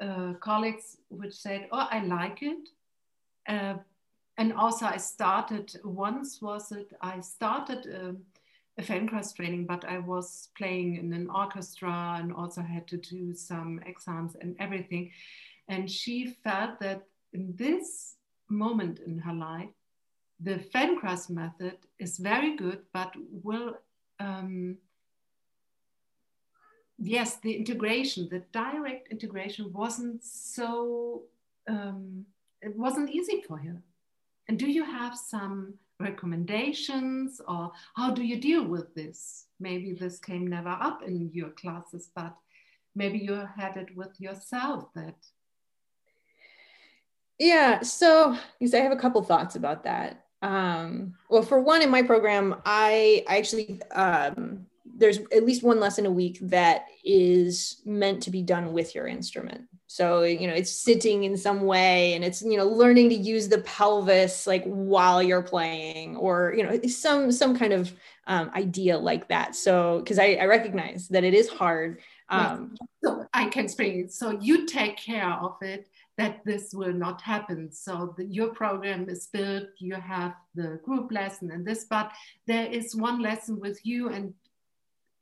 uh, 0.00 0.32
colleagues 0.40 0.96
which 1.10 1.34
said, 1.34 1.68
"Oh, 1.70 1.86
I 1.90 2.02
like 2.04 2.42
it," 2.42 2.68
uh, 3.48 3.74
and 4.38 4.52
also 4.54 4.86
I 4.86 4.96
started 4.96 5.78
once 5.84 6.40
was 6.40 6.72
it 6.72 6.92
I 7.00 7.20
started. 7.20 7.86
Um, 7.94 8.18
a 8.78 8.82
Feldenkrais 8.82 9.34
training, 9.34 9.66
but 9.66 9.84
I 9.84 9.98
was 9.98 10.48
playing 10.56 10.96
in 10.96 11.12
an 11.12 11.28
orchestra 11.28 12.16
and 12.18 12.32
also 12.32 12.62
had 12.62 12.86
to 12.88 12.96
do 12.96 13.34
some 13.34 13.80
exams 13.86 14.36
and 14.40 14.56
everything. 14.58 15.10
And 15.68 15.90
she 15.90 16.36
felt 16.44 16.80
that 16.80 17.02
in 17.32 17.54
this 17.56 18.16
moment 18.48 19.00
in 19.00 19.18
her 19.18 19.32
life, 19.32 19.68
the 20.40 20.58
Feldenkrais 20.72 21.28
method 21.28 21.76
is 21.98 22.18
very 22.18 22.56
good, 22.56 22.80
but 22.92 23.14
will, 23.44 23.76
um, 24.18 24.78
yes, 26.98 27.36
the 27.36 27.52
integration, 27.52 28.28
the 28.30 28.42
direct 28.52 29.08
integration 29.08 29.72
wasn't 29.72 30.24
so, 30.24 31.22
um, 31.68 32.24
it 32.62 32.76
wasn't 32.76 33.10
easy 33.10 33.42
for 33.46 33.58
her. 33.58 33.82
And 34.48 34.58
do 34.58 34.66
you 34.66 34.84
have 34.84 35.16
some 35.16 35.74
recommendations 36.00 37.40
or 37.46 37.72
how 37.94 38.10
do 38.10 38.22
you 38.24 38.40
deal 38.40 38.64
with 38.64 38.94
this? 38.94 39.46
Maybe 39.58 39.92
this 39.92 40.18
came 40.18 40.46
never 40.46 40.70
up 40.70 41.02
in 41.02 41.30
your 41.32 41.50
classes, 41.50 42.10
but 42.14 42.34
maybe 42.94 43.18
you 43.18 43.34
had 43.56 43.76
it 43.76 43.94
with 43.96 44.20
yourself 44.20 44.92
that. 44.94 45.16
Yeah, 47.38 47.80
so 47.80 48.36
I 48.60 48.76
have 48.76 48.92
a 48.92 48.96
couple 48.96 49.22
thoughts 49.22 49.56
about 49.56 49.84
that. 49.84 50.26
Um, 50.42 51.14
well, 51.28 51.42
for 51.42 51.60
one, 51.60 51.82
in 51.82 51.90
my 51.90 52.02
program, 52.02 52.60
I, 52.66 53.24
I 53.28 53.38
actually 53.38 53.80
um, 53.92 54.66
there's 55.00 55.18
at 55.34 55.44
least 55.44 55.62
one 55.62 55.80
lesson 55.80 56.06
a 56.06 56.10
week 56.10 56.38
that 56.42 56.86
is 57.04 57.80
meant 57.86 58.22
to 58.22 58.30
be 58.30 58.42
done 58.42 58.72
with 58.72 58.94
your 58.94 59.06
instrument. 59.06 59.62
So, 59.92 60.22
you 60.22 60.46
know, 60.46 60.54
it's 60.54 60.70
sitting 60.70 61.24
in 61.24 61.36
some 61.36 61.62
way 61.62 62.14
and 62.14 62.22
it's, 62.22 62.42
you 62.42 62.56
know, 62.56 62.64
learning 62.64 63.08
to 63.08 63.16
use 63.16 63.48
the 63.48 63.58
pelvis 63.62 64.46
like 64.46 64.62
while 64.62 65.20
you're 65.20 65.42
playing 65.42 66.16
or, 66.16 66.54
you 66.56 66.62
know, 66.62 66.80
some, 66.86 67.32
some 67.32 67.58
kind 67.58 67.72
of 67.72 67.92
um, 68.28 68.52
idea 68.54 68.96
like 68.96 69.26
that. 69.30 69.56
So, 69.56 70.04
cause 70.06 70.20
I, 70.20 70.34
I 70.34 70.44
recognize 70.44 71.08
that 71.08 71.24
it 71.24 71.34
is 71.34 71.48
hard. 71.48 72.02
Um, 72.28 72.76
so 73.02 73.26
I 73.34 73.48
can 73.48 73.64
explain 73.64 73.98
it. 74.04 74.12
So 74.12 74.30
you 74.30 74.64
take 74.64 74.96
care 74.96 75.28
of 75.28 75.56
it 75.60 75.88
that 76.16 76.44
this 76.44 76.72
will 76.72 76.92
not 76.92 77.20
happen. 77.20 77.72
So 77.72 78.14
the, 78.16 78.26
your 78.26 78.54
program 78.54 79.08
is 79.08 79.26
built, 79.26 79.70
you 79.78 79.96
have 79.96 80.34
the 80.54 80.78
group 80.84 81.10
lesson 81.10 81.50
and 81.50 81.66
this, 81.66 81.86
but 81.90 82.12
there 82.46 82.66
is 82.66 82.94
one 82.94 83.20
lesson 83.20 83.58
with 83.58 83.84
you 83.84 84.10
and 84.10 84.34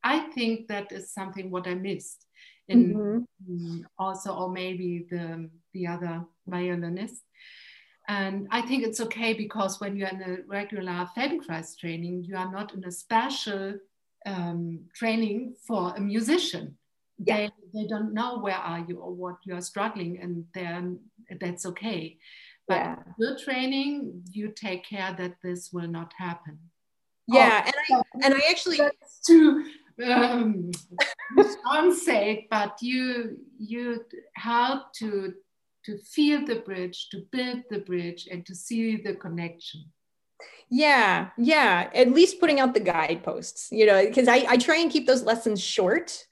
I 0.04 0.18
think 0.18 0.68
that 0.68 0.92
is 0.92 1.10
something 1.10 1.50
what 1.50 1.66
I 1.66 1.74
missed 1.74 2.27
in 2.68 2.94
mm-hmm. 2.94 3.80
also, 3.98 4.34
or 4.34 4.50
maybe 4.50 5.06
the 5.10 5.48
the 5.72 5.86
other 5.86 6.24
violinist. 6.46 7.22
And 8.08 8.48
I 8.50 8.62
think 8.62 8.84
it's 8.84 9.00
okay 9.00 9.34
because 9.34 9.80
when 9.80 9.96
you're 9.96 10.08
in 10.08 10.22
a 10.22 10.36
regular 10.46 11.06
Feldenkrais 11.14 11.76
training, 11.78 12.24
you 12.24 12.36
are 12.36 12.50
not 12.50 12.72
in 12.72 12.84
a 12.84 12.90
special 12.90 13.74
um, 14.24 14.80
training 14.94 15.54
for 15.66 15.94
a 15.94 16.00
musician. 16.00 16.78
Yeah. 17.18 17.36
They, 17.36 17.50
they 17.74 17.86
don't 17.86 18.14
know 18.14 18.38
where 18.38 18.54
are 18.54 18.84
you 18.88 18.98
or 19.00 19.12
what 19.12 19.36
you 19.44 19.54
are 19.54 19.60
struggling, 19.60 20.20
and 20.20 20.44
then 20.54 21.00
that's 21.40 21.66
okay. 21.66 22.18
But 22.66 22.76
yeah. 22.76 22.96
your 23.18 23.38
training, 23.38 24.22
you 24.30 24.52
take 24.54 24.84
care 24.84 25.14
that 25.18 25.34
this 25.42 25.70
will 25.72 25.88
not 25.88 26.12
happen. 26.16 26.58
Yeah, 27.26 27.62
oh, 27.66 27.70
and 27.90 28.02
I 28.22 28.26
and 28.26 28.34
I 28.34 28.50
actually 28.50 28.78
that's 28.78 29.20
too 29.26 29.64
um, 30.06 30.70
unsafe, 31.64 32.44
but 32.50 32.76
you 32.80 33.38
you 33.58 34.04
help 34.34 34.92
to 34.94 35.34
to 35.84 35.98
feel 35.98 36.44
the 36.44 36.56
bridge, 36.56 37.08
to 37.10 37.22
build 37.32 37.62
the 37.70 37.80
bridge, 37.80 38.28
and 38.30 38.44
to 38.46 38.54
see 38.54 38.96
the 38.96 39.14
connection. 39.14 39.84
Yeah, 40.70 41.30
yeah. 41.38 41.90
At 41.94 42.12
least 42.12 42.40
putting 42.40 42.60
out 42.60 42.74
the 42.74 42.80
guideposts, 42.80 43.68
you 43.72 43.86
know, 43.86 44.04
because 44.04 44.28
I, 44.28 44.44
I 44.48 44.56
try 44.56 44.76
and 44.76 44.90
keep 44.90 45.06
those 45.06 45.22
lessons 45.22 45.60
short 45.62 46.26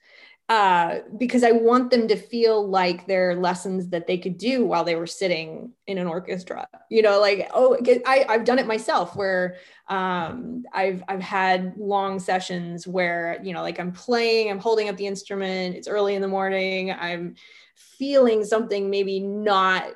uh, 0.49 0.99
because 1.17 1.43
I 1.43 1.51
want 1.51 1.91
them 1.91 2.07
to 2.07 2.15
feel 2.15 2.65
like 2.65 3.05
they're 3.05 3.35
lessons 3.35 3.89
that 3.89 4.07
they 4.07 4.17
could 4.17 4.37
do 4.37 4.65
while 4.65 4.85
they 4.85 4.95
were 4.95 5.07
sitting 5.07 5.73
in 5.87 5.97
an 5.97 6.07
orchestra. 6.07 6.67
You 6.89 7.01
know, 7.01 7.19
like 7.19 7.49
oh, 7.53 7.77
I, 8.05 8.25
I've 8.29 8.45
done 8.45 8.57
it 8.57 8.65
myself 8.65 9.15
where 9.15 9.57
um, 9.89 10.63
I've 10.71 11.03
I've 11.09 11.21
had 11.21 11.75
long 11.77 12.19
sessions 12.19 12.87
where 12.87 13.39
you 13.43 13.53
know, 13.53 13.61
like 13.61 13.77
I'm 13.77 13.91
playing, 13.91 14.49
I'm 14.49 14.59
holding 14.59 14.87
up 14.87 14.95
the 14.95 15.07
instrument. 15.07 15.75
It's 15.75 15.87
early 15.87 16.15
in 16.15 16.21
the 16.21 16.29
morning. 16.29 16.91
I'm 16.91 17.35
feeling 17.75 18.45
something 18.45 18.89
maybe 18.89 19.19
not 19.19 19.91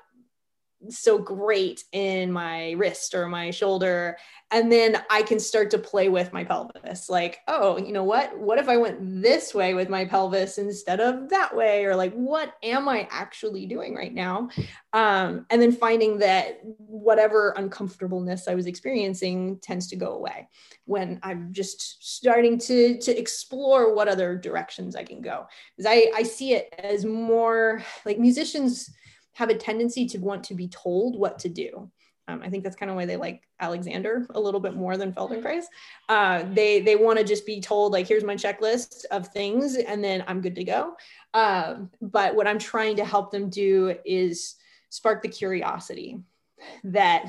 so 0.90 1.18
great 1.18 1.84
in 1.92 2.32
my 2.32 2.72
wrist 2.72 3.14
or 3.14 3.28
my 3.28 3.52
shoulder 3.52 4.18
and 4.52 4.72
then 4.72 5.02
i 5.10 5.22
can 5.22 5.40
start 5.40 5.72
to 5.72 5.78
play 5.78 6.10
with 6.10 6.32
my 6.34 6.44
pelvis. 6.44 7.10
Like 7.10 7.40
oh 7.48 7.78
you 7.78 7.92
know 7.92 8.04
what? 8.04 8.38
What 8.38 8.60
if 8.60 8.70
i 8.70 8.78
went 8.78 9.22
this 9.22 9.54
way 9.54 9.74
with 9.74 9.90
my 9.90 10.06
pelvis 10.06 10.58
instead 10.58 11.00
of 11.00 11.30
that 11.30 11.56
way? 11.56 11.86
Or 11.86 11.96
like 11.96 12.14
what 12.14 12.54
am 12.64 12.88
i 12.88 13.08
actually 13.10 13.66
doing 13.66 13.96
right 13.96 14.14
now? 14.14 14.50
Um, 14.94 15.46
and 15.50 15.62
then 15.62 15.72
finding 15.72 16.20
that 16.20 16.60
whatever 16.78 17.54
uncomfortableness 17.58 18.48
i 18.48 18.56
was 18.56 18.68
experiencing 18.68 19.60
tends 19.60 19.88
to 19.88 19.96
go 19.96 20.14
away 20.14 20.50
when 20.86 21.20
i'm 21.24 21.54
just 21.54 22.06
starting 22.16 22.58
to 22.58 22.98
to 23.00 23.18
explore 23.18 23.96
what 23.96 24.08
other 24.08 24.36
directions 24.36 24.96
i 24.96 25.04
can 25.04 25.22
go. 25.22 25.48
Because 25.76 25.92
i 25.92 26.12
i 26.16 26.24
see 26.24 26.54
it 26.54 26.74
as 26.78 27.06
more 27.06 27.84
like 28.06 28.20
musicians 28.20 28.92
have 29.34 29.50
a 29.50 29.56
tendency 29.56 30.06
to 30.06 30.18
want 30.20 30.44
to 30.46 30.54
be 30.54 30.68
told 30.68 31.18
what 31.18 31.40
to 31.40 31.50
do. 31.50 31.90
Um, 32.32 32.42
I 32.44 32.50
think 32.50 32.64
that's 32.64 32.76
kind 32.76 32.90
of 32.90 32.96
why 32.96 33.06
they 33.06 33.18
like 33.18 33.44
Alexander 33.60 34.26
a 34.32 34.40
little 34.40 34.60
bit 34.60 34.76
more 34.76 34.98
than 34.98 35.12
Feldenkrais. 35.12 35.66
Uh, 36.10 36.44
they 36.54 36.82
they 36.82 36.96
want 36.96 37.20
to 37.20 37.26
just 37.26 37.46
be 37.46 37.60
told 37.60 37.92
like, 37.92 38.08
here's 38.08 38.24
my 38.24 38.36
checklist 38.36 39.06
of 39.12 39.28
things, 39.28 39.76
and 39.76 40.04
then 40.04 40.24
I'm 40.28 40.42
good 40.42 40.56
to 40.56 40.64
go. 40.64 40.96
Um, 41.34 41.92
but 42.02 42.36
what 42.36 42.48
I'm 42.48 42.60
trying 42.60 42.96
to 42.98 43.06
help 43.06 43.32
them 43.32 43.50
do 43.50 43.96
is 44.06 44.56
spark 44.90 45.22
the 45.22 45.30
curiosity 45.30 46.20
that 46.84 47.26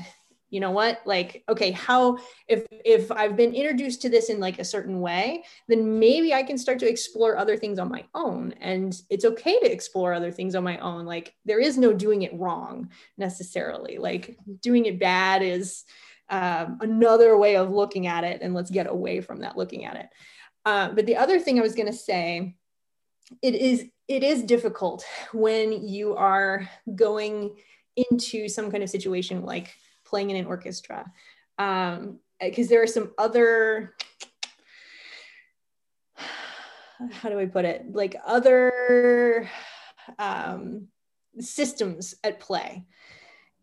you 0.53 0.59
know 0.59 0.69
what? 0.69 1.01
Like 1.05 1.43
okay 1.49 1.71
how 1.71 2.19
if 2.47 2.67
if 2.69 3.11
i've 3.11 3.35
been 3.35 3.55
introduced 3.55 4.03
to 4.03 4.09
this 4.09 4.29
in 4.29 4.39
like 4.39 4.59
a 4.59 4.65
certain 4.65 5.01
way 5.01 5.43
then 5.67 5.99
maybe 5.99 6.33
i 6.33 6.43
can 6.43 6.57
start 6.57 6.77
to 6.79 6.87
explore 6.87 7.37
other 7.37 7.57
things 7.57 7.79
on 7.79 7.89
my 7.89 8.05
own. 8.13 8.53
And 8.61 8.95
it's 9.09 9.25
okay 9.25 9.59
to 9.59 9.71
explore 9.71 10.13
other 10.13 10.31
things 10.31 10.53
on 10.53 10.63
my 10.63 10.77
own. 10.77 11.05
Like 11.05 11.33
there 11.43 11.59
is 11.59 11.77
no 11.77 11.91
doing 11.91 12.21
it 12.21 12.37
wrong 12.37 12.89
necessarily. 13.17 13.97
Like 13.97 14.37
doing 14.61 14.85
it 14.85 14.99
bad 14.99 15.41
is 15.41 15.85
um, 16.29 16.77
another 16.81 17.35
way 17.35 17.57
of 17.57 17.71
looking 17.71 18.05
at 18.05 18.23
it 18.23 18.41
and 18.43 18.53
let's 18.53 18.69
get 18.69 18.87
away 18.87 19.21
from 19.21 19.39
that 19.39 19.57
looking 19.57 19.85
at 19.85 19.95
it. 19.95 20.09
Uh, 20.65 20.91
but 20.91 21.07
the 21.07 21.17
other 21.17 21.39
thing 21.39 21.57
i 21.57 21.61
was 21.61 21.75
going 21.75 21.91
to 21.91 21.97
say 21.97 22.55
it 23.41 23.55
is 23.55 23.85
it 24.07 24.23
is 24.23 24.43
difficult 24.43 25.03
when 25.33 25.87
you 25.87 26.15
are 26.15 26.69
going 26.93 27.55
into 27.95 28.47
some 28.47 28.71
kind 28.71 28.83
of 28.83 28.89
situation 28.89 29.43
like 29.43 29.73
playing 30.13 30.29
in 30.29 30.35
an 30.35 30.45
orchestra 30.45 31.11
um 31.57 32.19
because 32.39 32.69
there 32.69 32.83
are 32.83 32.87
some 32.87 33.11
other 33.17 33.95
how 36.15 37.29
do 37.29 37.39
i 37.39 37.47
put 37.47 37.65
it 37.65 37.83
like 37.91 38.15
other 38.23 39.49
um 40.19 40.87
systems 41.39 42.13
at 42.23 42.39
play 42.39 42.85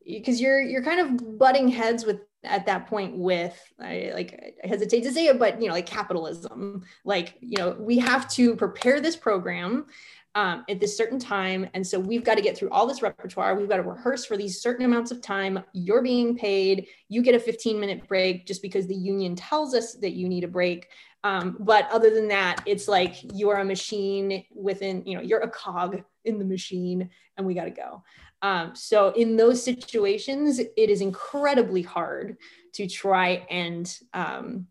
because 0.05 0.40
you're 0.40 0.61
you're 0.61 0.82
kind 0.82 0.98
of 0.98 1.38
butting 1.38 1.68
heads 1.68 2.05
with 2.05 2.18
at 2.42 2.66
that 2.66 2.88
point 2.88 3.16
with 3.16 3.57
I 3.78 4.11
like 4.14 4.57
I 4.64 4.66
hesitate 4.66 5.03
to 5.03 5.12
say 5.12 5.26
it, 5.26 5.38
but 5.38 5.61
you 5.61 5.68
know, 5.68 5.74
like 5.74 5.86
capitalism. 5.86 6.82
Like, 7.05 7.36
you 7.40 7.59
know, 7.59 7.76
we 7.78 7.98
have 7.98 8.28
to 8.30 8.57
prepare 8.57 9.01
this 9.01 9.16
program 9.16 9.86
um, 10.35 10.64
at 10.68 10.81
this 10.81 10.97
certain 10.97 11.18
time. 11.18 11.68
And 11.74 11.85
so 11.85 11.99
we've 11.99 12.24
got 12.24 12.37
to 12.37 12.43
get 12.43 12.57
through 12.57 12.70
all 12.70 12.87
this 12.87 13.03
repertoire. 13.03 13.55
We've 13.55 13.68
got 13.68 13.78
to 13.78 13.83
rehearse 13.83 14.24
for 14.24 14.37
these 14.37 14.61
certain 14.61 14.85
amounts 14.85 15.11
of 15.11 15.20
time. 15.20 15.61
You're 15.72 16.03
being 16.03 16.37
paid. 16.37 16.87
You 17.09 17.22
get 17.22 17.35
a 17.35 17.41
15 17.41 17.81
minute 17.81 18.07
break 18.07 18.47
just 18.47 18.62
because 18.62 18.87
the 18.87 18.95
union 18.95 19.35
tells 19.35 19.74
us 19.74 19.95
that 19.95 20.12
you 20.12 20.28
need 20.28 20.45
a 20.45 20.49
break. 20.49 20.89
Um, 21.22 21.57
but 21.61 21.91
other 21.91 22.11
than 22.14 22.28
that, 22.28 22.62
it's 22.64 22.89
like 22.89 23.16
you 23.35 23.51
are 23.51 23.59
a 23.59 23.64
machine 23.64 24.45
within, 24.55 25.03
you 25.05 25.16
know, 25.16 25.22
you're 25.22 25.41
a 25.41 25.51
cog 25.51 26.03
in 26.24 26.39
the 26.39 26.45
machine 26.45 27.11
and 27.37 27.47
we 27.47 27.55
got 27.55 27.64
to 27.64 27.70
go. 27.70 28.03
Um, 28.43 28.74
so 28.74 29.11
in 29.11 29.37
those 29.37 29.62
situations, 29.62 30.59
it 30.59 30.72
is 30.76 31.03
incredibly 31.03 31.83
hard 31.83 32.39
to 32.74 32.87
try 32.87 33.47
and 33.51 33.95
um, 34.14 34.66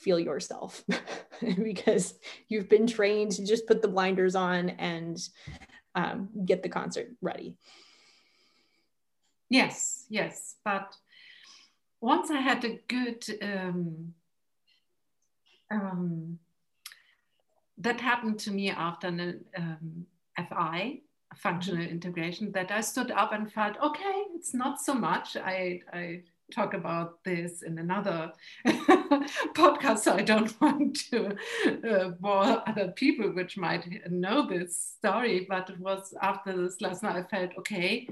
feel 0.00 0.18
yourself 0.18 0.82
because 1.62 2.14
you've 2.48 2.68
been 2.68 2.86
trained 2.86 3.32
to 3.32 3.46
just 3.46 3.66
put 3.66 3.82
the 3.82 3.88
blinders 3.88 4.34
on 4.34 4.70
and 4.70 5.18
um, 5.94 6.28
get 6.44 6.62
the 6.62 6.68
concert 6.68 7.08
ready. 7.20 7.56
Yes, 9.48 10.06
yes. 10.08 10.56
But 10.64 10.96
once 12.00 12.30
I 12.30 12.40
had 12.40 12.64
a 12.64 12.80
good, 12.88 13.24
um, 13.42 14.14
um, 15.70 16.38
that 17.78 18.00
happened 18.00 18.38
to 18.40 18.50
me 18.52 18.70
after 18.70 19.08
an 19.08 19.44
um, 19.56 20.06
FI, 20.48 21.00
functional 21.36 21.82
mm-hmm. 21.82 21.92
integration, 21.92 22.52
that 22.52 22.70
I 22.70 22.80
stood 22.80 23.10
up 23.10 23.32
and 23.32 23.52
felt, 23.52 23.76
okay, 23.82 24.24
it's 24.34 24.54
not 24.54 24.80
so 24.80 24.94
much. 24.94 25.36
I, 25.36 25.80
I 25.92 26.22
talk 26.50 26.74
about 26.74 27.22
this 27.24 27.62
in 27.62 27.78
another 27.78 28.32
podcast, 28.66 29.98
so 29.98 30.14
I 30.14 30.22
don't 30.22 30.60
want 30.60 30.98
to 31.10 31.36
uh, 31.88 32.08
bore 32.20 32.68
other 32.68 32.88
people 32.88 33.32
which 33.32 33.56
might 33.56 33.86
know 34.10 34.46
this 34.46 34.94
story. 34.98 35.46
But 35.48 35.70
it 35.70 35.78
was 35.78 36.14
after 36.20 36.56
this 36.56 36.80
lesson 36.80 37.08
I 37.08 37.22
felt 37.22 37.50
okay, 37.58 38.08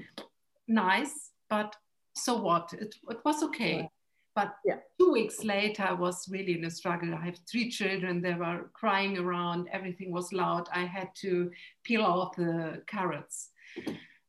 nice, 0.67 1.31
but 1.49 1.77
so 2.15 2.37
what? 2.37 2.73
It, 2.73 2.95
it 3.09 3.19
was 3.25 3.43
okay. 3.45 3.89
But 4.35 4.55
yeah. 4.65 4.77
two 5.01 5.11
weeks 5.11 5.43
later, 5.43 5.83
I 5.83 5.93
was 5.93 6.29
really 6.31 6.57
in 6.57 6.65
a 6.65 6.71
struggle. 6.71 7.13
I 7.13 7.25
have 7.25 7.39
three 7.51 7.69
children, 7.71 8.23
they 8.23 8.35
were 8.35 8.71
crying 8.73 9.19
around, 9.19 9.69
everything 9.73 10.13
was 10.13 10.33
loud. 10.33 10.69
I 10.73 10.85
had 10.85 11.09
to 11.23 11.51
peel 11.83 12.03
off 12.03 12.37
the 12.37 12.83
carrots. 12.87 13.51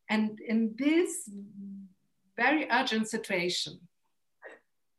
And 0.09 0.39
in 0.39 0.73
this 0.79 1.29
very 2.35 2.67
urgent 2.71 3.07
situation, 3.07 3.79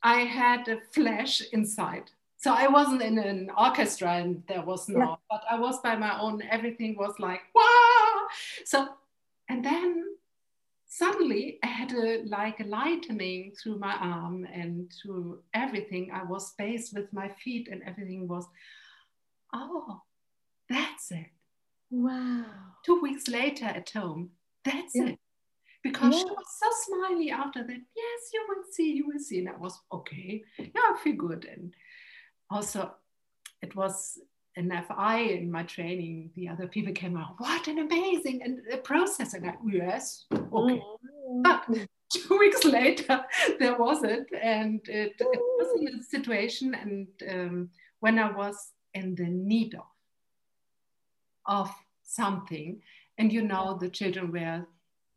I 0.03 0.21
had 0.21 0.69
a 0.69 0.81
flash 0.93 1.43
inside. 1.53 2.11
So 2.39 2.55
I 2.55 2.69
wasn't 2.69 3.03
in 3.03 3.19
an 3.19 3.51
orchestra 3.57 4.15
and 4.15 4.43
there 4.49 4.63
was 4.63 4.89
no, 4.89 4.99
yeah. 4.99 5.15
but 5.31 5.45
I 5.51 5.59
was 5.59 5.79
by 5.81 5.97
my 5.97 6.19
own. 6.19 6.43
Everything 6.51 6.97
was 6.97 7.15
like, 7.19 7.43
wow. 7.55 8.27
So, 8.65 8.89
and 9.51 9.63
then 9.63 10.05
suddenly 10.87 11.59
I 11.63 11.67
had 11.67 11.93
a 11.93 12.23
like 12.25 12.61
a 12.61 12.65
lightening 12.65 13.53
through 13.53 13.79
my 13.79 13.95
arm 13.95 14.47
and 14.51 14.91
through 14.91 15.41
everything. 15.53 16.13
I 16.13 16.25
was 16.25 16.49
spaced 16.49 16.95
with 16.95 17.13
my 17.13 17.29
feet 17.29 17.69
and 17.71 17.83
everything 17.83 18.27
was, 18.27 18.47
oh, 19.53 20.01
that's 20.69 21.11
it. 21.11 21.27
Wow. 21.91 22.47
Two 22.87 23.01
weeks 23.03 23.29
later 23.29 23.67
at 23.67 23.91
home, 23.91 24.31
that's 24.65 24.95
yeah. 24.95 25.09
it 25.09 25.19
because 25.83 26.15
yeah. 26.15 26.21
she 26.21 26.25
was 26.25 26.47
so 26.59 26.69
smiley 26.85 27.31
after 27.31 27.63
that. 27.63 27.81
Yes, 27.97 28.31
you 28.33 28.45
will 28.49 28.65
see, 28.71 28.93
you 28.93 29.07
will 29.07 29.19
see. 29.19 29.39
And 29.39 29.49
I 29.49 29.57
was 29.57 29.79
okay. 29.93 30.43
Yeah, 30.59 30.67
I 30.77 30.97
feel 31.03 31.17
good. 31.17 31.47
And 31.51 31.75
also, 32.51 32.93
it 33.63 33.75
was 33.75 34.19
an 34.57 34.71
FI 34.89 35.19
in 35.19 35.51
my 35.51 35.63
training. 35.63 36.31
The 36.35 36.49
other 36.49 36.67
people 36.67 36.93
came 36.93 37.17
out, 37.17 37.35
what 37.39 37.69
an 37.69 37.79
amazing 37.79 38.43
and 38.43 38.61
a 38.73 38.77
process. 38.79 39.35
And 39.35 39.49
I, 39.49 39.55
yes, 39.67 40.27
okay. 40.33 40.41
Mm-hmm. 40.53 41.43
But 41.43 41.67
two 42.13 42.39
weeks 42.39 42.65
later, 42.65 43.25
there 43.59 43.79
wasn't. 43.79 44.29
And 44.41 44.81
it, 44.89 45.15
it 45.19 45.41
was 45.59 45.81
in 45.81 46.01
a 46.01 46.03
situation, 46.03 46.75
and 46.75 47.07
um, 47.31 47.71
when 48.01 48.19
I 48.19 48.31
was 48.31 48.73
in 48.95 49.15
the 49.15 49.27
need 49.27 49.75
of, 49.75 49.87
of 51.47 51.71
something, 52.03 52.83
and 53.19 53.33
you 53.33 53.43
know, 53.43 53.79
the 53.81 53.89
children 53.89 54.33
were 54.33 54.67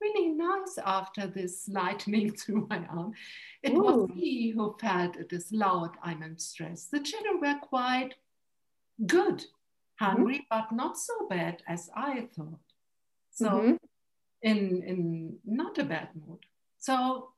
really 0.04 0.30
nice 0.30 0.78
after 0.86 1.28
this 1.28 1.68
lightning 1.68 2.32
through 2.40 2.68
my 2.70 2.86
arm. 2.90 3.14
It 3.62 3.74
Ooh. 3.74 3.84
was 3.84 4.10
me 4.10 4.52
who 4.52 4.76
felt 4.80 5.16
it 5.18 5.32
is 5.34 5.52
loud, 5.52 5.92
I'm 6.04 6.24
in 6.24 6.38
stress. 6.38 6.88
The 6.92 7.00
children 7.00 7.40
were 7.42 7.60
quite 7.62 8.16
good, 9.06 9.44
hungry, 10.00 10.40
mm-hmm. 10.40 10.60
but 10.60 10.72
not 10.72 10.98
so 10.98 11.28
bad 11.30 11.64
as 11.68 11.90
I 11.96 12.28
thought. 12.36 12.68
So 13.32 13.50
mm-hmm. 13.50 13.76
in 14.42 14.84
in 14.84 15.38
not 15.46 15.78
a 15.80 15.84
bad 15.84 16.10
mood. 16.16 16.46
So 16.80 17.30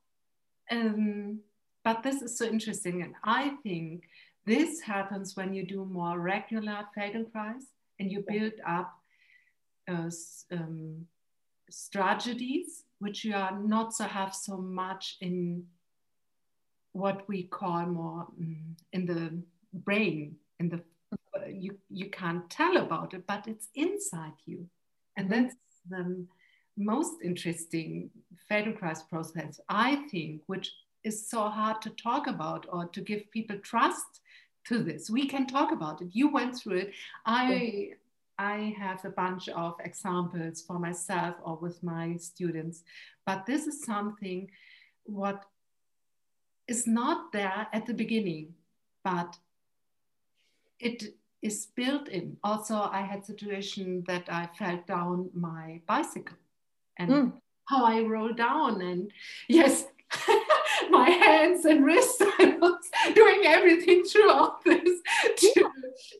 um, 0.70 1.40
but 1.86 2.02
this 2.02 2.20
is 2.20 2.36
so 2.36 2.46
interesting. 2.46 3.02
And 3.02 3.14
I 3.22 3.52
think 3.62 4.08
this 4.44 4.80
happens 4.80 5.36
when 5.36 5.54
you 5.54 5.64
do 5.64 5.84
more 5.84 6.18
regular 6.18 6.84
Feldenkrais 6.96 7.62
and 8.00 8.10
you 8.10 8.24
build 8.26 8.54
up 8.66 8.92
uh, 9.88 10.10
um, 10.50 11.06
strategies 11.70 12.84
which 12.98 13.24
you 13.24 13.34
are 13.34 13.58
not 13.58 13.94
so 13.94 14.04
have 14.04 14.34
so 14.34 14.56
much 14.56 15.16
in 15.20 15.64
what 16.92 17.28
we 17.28 17.42
call 17.42 17.84
more 17.86 18.26
um, 18.38 18.76
in 18.92 19.04
the 19.04 19.32
brain 19.80 20.36
in 20.60 20.68
the 20.68 20.80
you 21.52 21.76
you 21.90 22.08
can't 22.10 22.48
tell 22.48 22.78
about 22.78 23.12
it 23.12 23.26
but 23.26 23.46
it's 23.46 23.68
inside 23.74 24.38
you. 24.46 24.66
And 25.16 25.30
mm-hmm. 25.30 25.42
that's 25.42 25.56
the 25.88 26.24
most 26.78 27.14
interesting 27.22 28.10
Feldenkrais 28.50 29.08
process 29.08 29.60
i 29.68 29.96
think 30.10 30.42
which 30.46 30.72
is 31.04 31.28
so 31.30 31.48
hard 31.48 31.80
to 31.80 31.90
talk 31.90 32.26
about 32.26 32.66
or 32.68 32.86
to 32.86 33.00
give 33.00 33.30
people 33.30 33.56
trust 33.58 34.20
to 34.66 34.82
this. 34.82 35.08
We 35.08 35.26
can 35.26 35.46
talk 35.46 35.72
about 35.72 36.02
it. 36.02 36.08
You 36.12 36.28
went 36.28 36.56
through 36.56 36.78
it. 36.78 36.92
I 37.24 37.92
I 38.38 38.74
have 38.78 39.04
a 39.04 39.10
bunch 39.10 39.48
of 39.48 39.74
examples 39.84 40.62
for 40.62 40.78
myself 40.78 41.36
or 41.42 41.56
with 41.56 41.82
my 41.82 42.16
students, 42.16 42.82
but 43.24 43.46
this 43.46 43.66
is 43.66 43.84
something 43.84 44.50
what 45.04 45.44
is 46.68 46.86
not 46.86 47.32
there 47.32 47.66
at 47.72 47.86
the 47.86 47.94
beginning, 47.94 48.54
but 49.04 49.36
it 50.78 51.14
is 51.42 51.66
built 51.74 52.08
in. 52.08 52.36
Also, 52.42 52.74
I 52.74 53.02
had 53.02 53.24
situation 53.24 54.04
that 54.06 54.24
I 54.28 54.48
fell 54.58 54.82
down 54.86 55.30
my 55.32 55.80
bicycle 55.86 56.36
and 56.96 57.10
mm. 57.10 57.32
how 57.66 57.84
I 57.84 58.00
rolled 58.00 58.36
down 58.36 58.82
and 58.82 59.12
yes, 59.48 59.86
my 60.90 61.08
hands 61.10 61.64
and 61.64 61.84
wrists. 61.84 62.20
I 62.38 62.56
was 62.60 62.90
doing 63.14 63.42
everything 63.44 64.04
throughout 64.04 64.64
this 64.64 65.00
to 65.36 65.70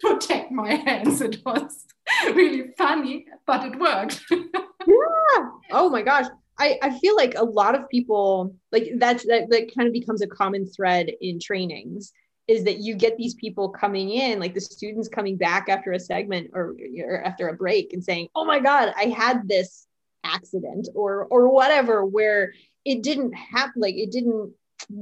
protect 0.01 0.51
my 0.53 0.75
hands. 0.75 1.21
It 1.21 1.45
was 1.45 1.86
really 2.27 2.73
funny, 2.77 3.27
but 3.47 3.65
it 3.65 3.79
worked. 3.79 4.25
yeah. 4.31 5.51
Oh 5.73 5.89
my 5.91 6.03
gosh. 6.03 6.27
I, 6.59 6.79
I 6.83 6.99
feel 6.99 7.17
like 7.17 7.35
a 7.37 7.45
lot 7.45 7.75
of 7.75 7.89
people 7.91 8.55
like 8.73 8.89
that's 8.97 9.27
that, 9.27 9.51
that 9.51 9.75
kind 9.75 9.87
of 9.87 9.93
becomes 9.93 10.23
a 10.23 10.27
common 10.27 10.67
thread 10.67 11.11
in 11.21 11.39
trainings 11.39 12.13
is 12.49 12.65
that 12.65 12.79
you 12.79 12.95
get 12.95 13.17
these 13.17 13.35
people 13.35 13.69
coming 13.69 14.11
in 14.11 14.41
like 14.41 14.55
the 14.55 14.61
students 14.61 15.09
coming 15.09 15.37
back 15.37 15.69
after 15.69 15.93
a 15.93 16.01
segment 16.01 16.51
or, 16.55 16.77
or 17.05 17.23
after 17.23 17.49
a 17.49 17.55
break 17.55 17.93
and 17.93 18.03
saying 18.03 18.29
oh 18.35 18.45
my 18.45 18.59
god 18.59 18.93
i 18.97 19.05
had 19.05 19.47
this 19.47 19.87
accident 20.25 20.89
or 20.95 21.27
or 21.27 21.49
whatever 21.49 22.05
where 22.05 22.53
it 22.85 23.03
didn't 23.03 23.33
happen 23.33 23.83
like 23.83 23.97
it 23.97 24.11
didn't 24.11 24.53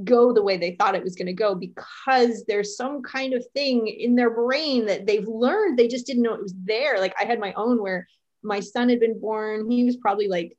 go 0.03 0.33
the 0.33 0.43
way 0.43 0.57
they 0.57 0.75
thought 0.75 0.95
it 0.95 1.03
was 1.03 1.15
going 1.15 1.27
to 1.27 1.33
go 1.33 1.53
because 1.53 2.43
there's 2.47 2.77
some 2.77 3.01
kind 3.03 3.33
of 3.33 3.45
thing 3.53 3.87
in 3.87 4.15
their 4.15 4.29
brain 4.29 4.85
that 4.85 5.05
they've 5.05 5.27
learned 5.27 5.77
they 5.77 5.87
just 5.87 6.07
didn't 6.07 6.23
know 6.23 6.33
it 6.33 6.41
was 6.41 6.55
there. 6.63 6.99
Like 6.99 7.13
i 7.19 7.25
had 7.25 7.39
my 7.39 7.53
own 7.53 7.81
where 7.81 8.07
my 8.41 8.59
son 8.59 8.89
had 8.89 8.99
been 8.99 9.19
born 9.19 9.69
he 9.69 9.83
was 9.83 9.97
probably 9.97 10.27
like 10.27 10.57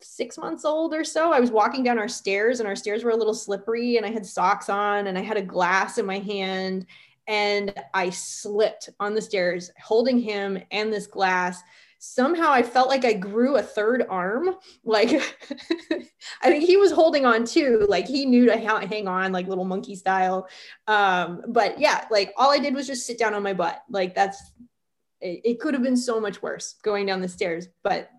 six 0.00 0.38
months 0.38 0.64
old 0.64 0.94
or 0.94 1.02
so. 1.02 1.32
I 1.32 1.40
was 1.40 1.50
walking 1.50 1.82
down 1.82 1.98
our 1.98 2.08
stairs 2.08 2.60
and 2.60 2.68
our 2.68 2.76
stairs 2.76 3.02
were 3.04 3.10
a 3.10 3.16
little 3.16 3.34
slippery 3.34 3.96
and 3.96 4.06
i 4.06 4.10
had 4.10 4.26
socks 4.26 4.68
on 4.68 5.06
and 5.06 5.18
i 5.18 5.22
had 5.22 5.36
a 5.36 5.42
glass 5.42 5.98
in 5.98 6.06
my 6.06 6.18
hand 6.18 6.86
and 7.26 7.74
i 7.94 8.10
slipped 8.10 8.90
on 9.00 9.14
the 9.14 9.22
stairs 9.22 9.70
holding 9.82 10.18
him 10.18 10.58
and 10.70 10.92
this 10.92 11.06
glass 11.06 11.62
somehow 11.98 12.50
I 12.50 12.62
felt 12.62 12.88
like 12.88 13.04
I 13.04 13.12
grew 13.12 13.56
a 13.56 13.62
third 13.62 14.04
arm. 14.08 14.50
Like 14.84 15.10
I 16.42 16.50
think 16.50 16.64
he 16.64 16.76
was 16.76 16.92
holding 16.92 17.26
on 17.26 17.44
too. 17.44 17.86
Like 17.88 18.06
he 18.06 18.26
knew 18.26 18.46
to 18.46 18.56
hang 18.56 19.08
on 19.08 19.32
like 19.32 19.48
little 19.48 19.64
monkey 19.64 19.96
style. 19.96 20.48
Um, 20.86 21.42
but 21.48 21.78
yeah, 21.78 22.06
like 22.10 22.32
all 22.36 22.52
I 22.52 22.58
did 22.58 22.74
was 22.74 22.86
just 22.86 23.06
sit 23.06 23.18
down 23.18 23.34
on 23.34 23.42
my 23.42 23.54
butt. 23.54 23.82
Like 23.90 24.14
that's 24.14 24.40
it, 25.20 25.40
it 25.44 25.60
could 25.60 25.74
have 25.74 25.82
been 25.82 25.96
so 25.96 26.20
much 26.20 26.42
worse 26.42 26.76
going 26.82 27.06
down 27.06 27.20
the 27.20 27.28
stairs, 27.28 27.68
but 27.82 28.10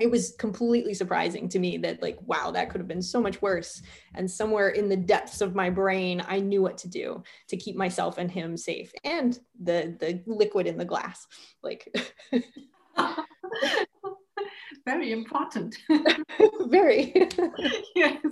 it 0.00 0.10
was 0.10 0.34
completely 0.38 0.92
surprising 0.92 1.48
to 1.48 1.58
me 1.58 1.78
that 1.78 2.02
like 2.02 2.18
wow 2.22 2.50
that 2.50 2.68
could 2.68 2.80
have 2.80 2.88
been 2.88 3.00
so 3.00 3.20
much 3.20 3.40
worse 3.40 3.80
and 4.14 4.28
somewhere 4.28 4.70
in 4.70 4.88
the 4.88 4.96
depths 4.96 5.40
of 5.40 5.54
my 5.54 5.70
brain 5.70 6.20
i 6.26 6.40
knew 6.40 6.60
what 6.60 6.76
to 6.76 6.88
do 6.88 7.22
to 7.48 7.56
keep 7.56 7.76
myself 7.76 8.18
and 8.18 8.30
him 8.30 8.56
safe 8.56 8.92
and 9.04 9.38
the 9.62 9.96
the 10.00 10.20
liquid 10.26 10.66
in 10.66 10.76
the 10.76 10.84
glass 10.84 11.26
like 11.62 11.88
Very 14.84 15.12
important. 15.12 15.76
Very. 16.66 17.28
yes. 17.94 18.24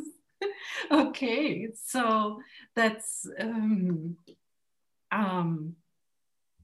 Okay, 0.90 1.68
so 1.84 2.40
that's 2.74 3.26
um, 3.38 4.16
um, 5.10 5.76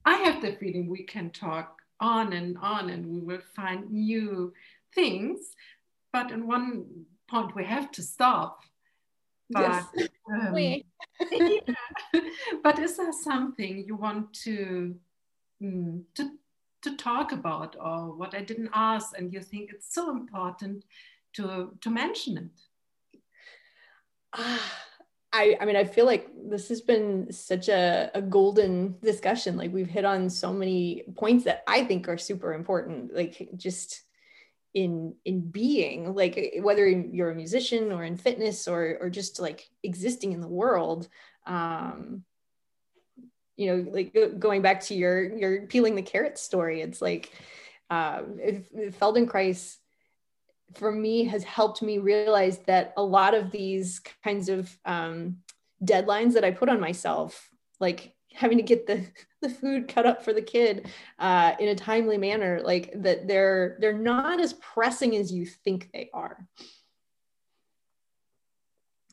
I 0.05 0.17
have 0.17 0.43
the 0.43 0.57
feeling 0.57 0.89
we 0.89 1.05
can 1.05 1.31
talk 1.31 1.79
on 2.01 2.33
and 2.33 2.57
on 2.59 2.91
and 2.91 3.07
we 3.07 3.21
will 3.21 3.43
find 3.55 3.91
new 3.91 4.53
things, 4.95 5.55
but 6.13 6.31
in 6.31 6.47
one 6.47 7.05
point 7.29 7.55
we 7.55 7.65
have 7.65 7.91
to 7.93 8.03
stop. 8.03 8.61
But, 9.51 9.85
yes. 9.97 10.09
Um, 10.33 10.59
yeah. 10.59 12.21
but 12.63 12.79
is 12.79 12.97
there 12.97 13.13
something 13.13 13.85
you 13.87 13.97
want 13.97 14.33
to 14.45 14.95
mm, 15.63 16.03
to 16.15 16.31
to 16.83 16.97
talk 16.97 17.33
about 17.33 17.77
or 17.81 18.15
what 18.15 18.35
I 18.35 18.43
didn't 18.43 18.71
ask 18.73 19.17
and 19.17 19.33
you 19.33 19.41
think 19.41 19.71
it's 19.73 19.93
so 19.95 20.11
important 20.11 20.85
to 21.35 21.77
to 21.81 21.91
mention 21.91 22.39
it? 22.39 22.51
I, 25.33 25.57
I 25.61 25.67
mean, 25.67 25.77
I 25.77 25.85
feel 25.85 26.07
like 26.07 26.29
this 26.49 26.69
has 26.71 26.81
been 26.81 27.33
such 27.33 27.69
a, 27.69 28.11
a 28.15 28.23
golden 28.23 28.97
discussion. 29.03 29.57
Like 29.57 29.73
we've 29.73 29.89
hit 29.89 30.05
on 30.05 30.31
so 30.31 30.53
many 30.53 31.05
points 31.17 31.45
that 31.45 31.63
I 31.67 31.85
think 31.85 32.09
are 32.09 32.19
super 32.19 32.55
important. 32.55 33.15
Like 33.15 33.49
just 33.57 34.03
in 34.75 35.15
in 35.25 35.51
being, 35.51 36.15
like 36.15 36.55
whether 36.61 36.89
you're 36.89 37.31
a 37.31 37.35
musician 37.35 37.93
or 37.93 38.05
in 38.05 38.17
fitness 38.17 38.67
or 38.67 38.99
or 39.01 39.11
just 39.11 39.39
like 39.39 39.69
existing 39.83 40.33
in 40.33 40.41
the 40.41 40.49
world. 40.49 41.09
Um, 41.47 42.25
you 43.59 43.67
know 43.67 43.91
like 43.91 44.17
going 44.39 44.63
back 44.63 44.81
to 44.81 44.95
your 44.95 45.37
your 45.37 45.67
peeling 45.67 45.95
the 45.95 46.03
carrot 46.03 46.39
story 46.39 46.81
it's 46.81 47.03
like 47.03 47.33
um, 47.91 48.39
feldenkrais 49.01 49.77
for 50.75 50.93
me 50.93 51.25
has 51.25 51.43
helped 51.45 51.83
me 51.83 51.99
realize 51.99 52.59
that 52.59 52.93
a 52.97 53.03
lot 53.03 53.35
of 53.35 53.51
these 53.51 54.01
kinds 54.23 54.49
of 54.49 54.75
um, 54.85 55.39
deadlines 55.85 56.33
that 56.35 56.45
i 56.45 56.51
put 56.51 56.69
on 56.69 56.81
myself 56.81 57.51
like 57.81 58.15
having 58.33 58.57
to 58.57 58.63
get 58.63 58.87
the 58.87 59.05
the 59.43 59.49
food 59.49 59.87
cut 59.87 60.07
up 60.07 60.25
for 60.25 60.33
the 60.33 60.43
kid 60.43 60.91
uh, 61.21 61.53
in 61.61 61.69
a 61.69 61.75
timely 61.75 62.19
manner 62.19 62.61
like 62.65 62.93
that 62.97 63.29
they're 63.29 63.77
they're 63.81 63.93
not 63.93 64.41
as 64.41 64.55
pressing 64.55 65.17
as 65.17 65.33
you 65.33 65.47
think 65.47 65.89
they 65.93 66.11
are 66.13 66.47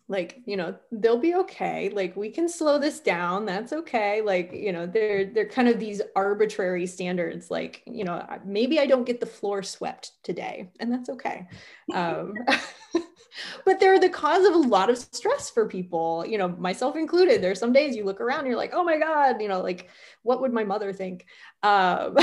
like 0.08 0.42
you 0.46 0.56
know 0.56 0.76
they'll 0.92 1.18
be 1.18 1.34
okay 1.34 1.90
like 1.90 2.16
we 2.16 2.30
can 2.30 2.48
slow 2.48 2.78
this 2.78 3.00
down 3.00 3.46
that's 3.46 3.74
okay 3.74 4.22
like 4.22 4.52
you 4.54 4.72
know 4.72 4.86
they're 4.86 5.26
they're 5.26 5.48
kind 5.48 5.68
of 5.68 5.80
these 5.80 6.02
arbitrary 6.16 6.86
standards 6.86 7.50
like 7.50 7.82
you 7.88 8.04
know 8.04 8.24
maybe 8.46 8.80
i 8.80 8.86
don't 8.86 9.06
get 9.06 9.20
the 9.20 9.26
floor 9.26 9.64
swept 9.64 10.12
today 10.24 10.70
and 10.80 10.92
that's 10.92 11.10
okay 11.10 11.48
um, 11.94 12.34
but 13.66 13.80
they're 13.80 14.00
the 14.00 14.10
cause 14.10 14.46
of 14.46 14.54
a 14.54 14.58
lot 14.58 14.90
of 14.92 14.98
stress 14.98 15.50
for 15.50 15.68
people 15.68 16.24
you 16.28 16.38
know 16.38 16.50
myself 16.50 16.96
included 16.96 17.42
there's 17.42 17.60
some 17.60 17.74
days 17.74 17.96
you 17.96 18.06
look 18.06 18.22
around 18.22 18.46
you're 18.46 18.56
like 18.56 18.74
oh 18.74 18.84
my 18.84 18.98
god 18.98 19.42
you 19.42 19.48
know 19.48 19.62
like 19.62 19.90
what 20.26 20.42
would 20.42 20.52
my 20.52 20.64
mother 20.64 20.92
think? 20.92 21.28
Um, 21.62 22.18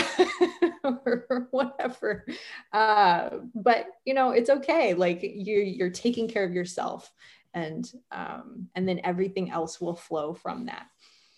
or 0.85 1.49
whatever 1.51 2.27
uh, 2.73 3.31
but 3.55 3.87
you 4.05 4.15
know 4.15 4.31
it's 4.31 4.51
okay 4.51 4.95
like 4.95 5.21
you're 5.23 5.63
you're 5.63 5.91
taking 5.91 6.29
care 6.29 6.45
of 6.45 6.53
yourself 6.53 7.11
and 7.55 7.91
um, 8.11 8.69
and 8.75 8.89
then 8.89 9.01
everything 9.05 9.51
else 9.51 9.81
will 9.81 9.95
flow 9.95 10.35
from 10.35 10.67
that. 10.67 10.87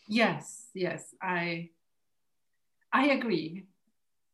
Yes 0.09 0.69
yes 0.75 1.15
i 1.23 1.71
i 2.93 3.07
agree 3.09 3.65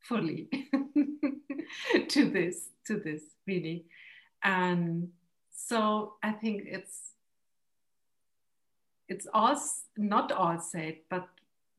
fully 0.01 0.49
to 2.09 2.31
this 2.31 2.71
to 2.87 2.99
this 2.99 3.23
really. 3.47 3.85
And 4.43 5.11
so 5.53 6.15
i 6.23 6.33
think 6.33 6.65
it's 6.67 7.13
it's 9.09 9.27
all 9.35 9.61
not 9.97 10.33
all 10.33 10.59
said 10.59 10.97
but 11.09 11.29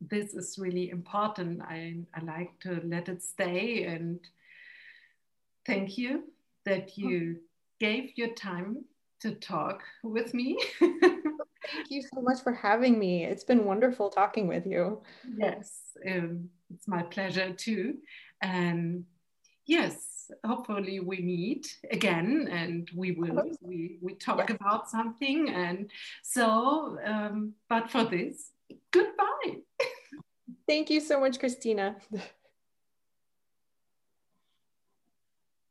this 0.10 0.34
is 0.34 0.58
really 0.58 0.90
important. 0.90 1.62
I 1.62 1.98
i 2.16 2.22
like 2.24 2.60
to 2.62 2.82
let 2.84 3.08
it 3.08 3.22
stay 3.22 3.84
and 3.84 4.20
thank 5.66 5.98
you 5.98 6.24
that 6.66 6.98
you 6.98 7.38
gave 7.80 8.18
your 8.18 8.34
time 8.34 8.86
to 9.22 9.36
talk 9.36 9.84
with 10.04 10.34
me. 10.34 10.58
Thank 10.80 11.90
you 11.90 12.02
so 12.02 12.22
much 12.22 12.42
for 12.42 12.54
having 12.54 12.98
me. 12.98 13.24
It's 13.24 13.44
been 13.44 13.66
wonderful 13.66 14.10
talking 14.10 14.48
with 14.48 14.66
you. 14.66 15.02
Yes, 15.38 15.96
um, 16.10 16.50
it's 16.74 16.88
my 16.88 17.04
pleasure 17.04 17.54
too. 17.54 17.98
And 18.42 19.06
yes, 19.66 20.12
hopefully 20.46 21.00
we 21.00 21.22
meet 21.22 21.78
again 21.92 22.48
and 22.52 22.90
we 22.96 23.12
will 23.12 23.44
we, 23.62 23.98
we 24.02 24.16
talk 24.16 24.50
yes. 24.50 24.58
about 24.60 24.90
something 24.90 25.50
and 25.50 25.92
so 26.24 26.98
um, 27.06 27.54
but 27.70 27.90
for 27.90 28.04
this 28.06 28.52
goodbye 28.92 29.58
thank 30.68 30.90
you 30.90 31.00
so 31.00 31.20
much 31.20 31.40
christina 31.40 31.96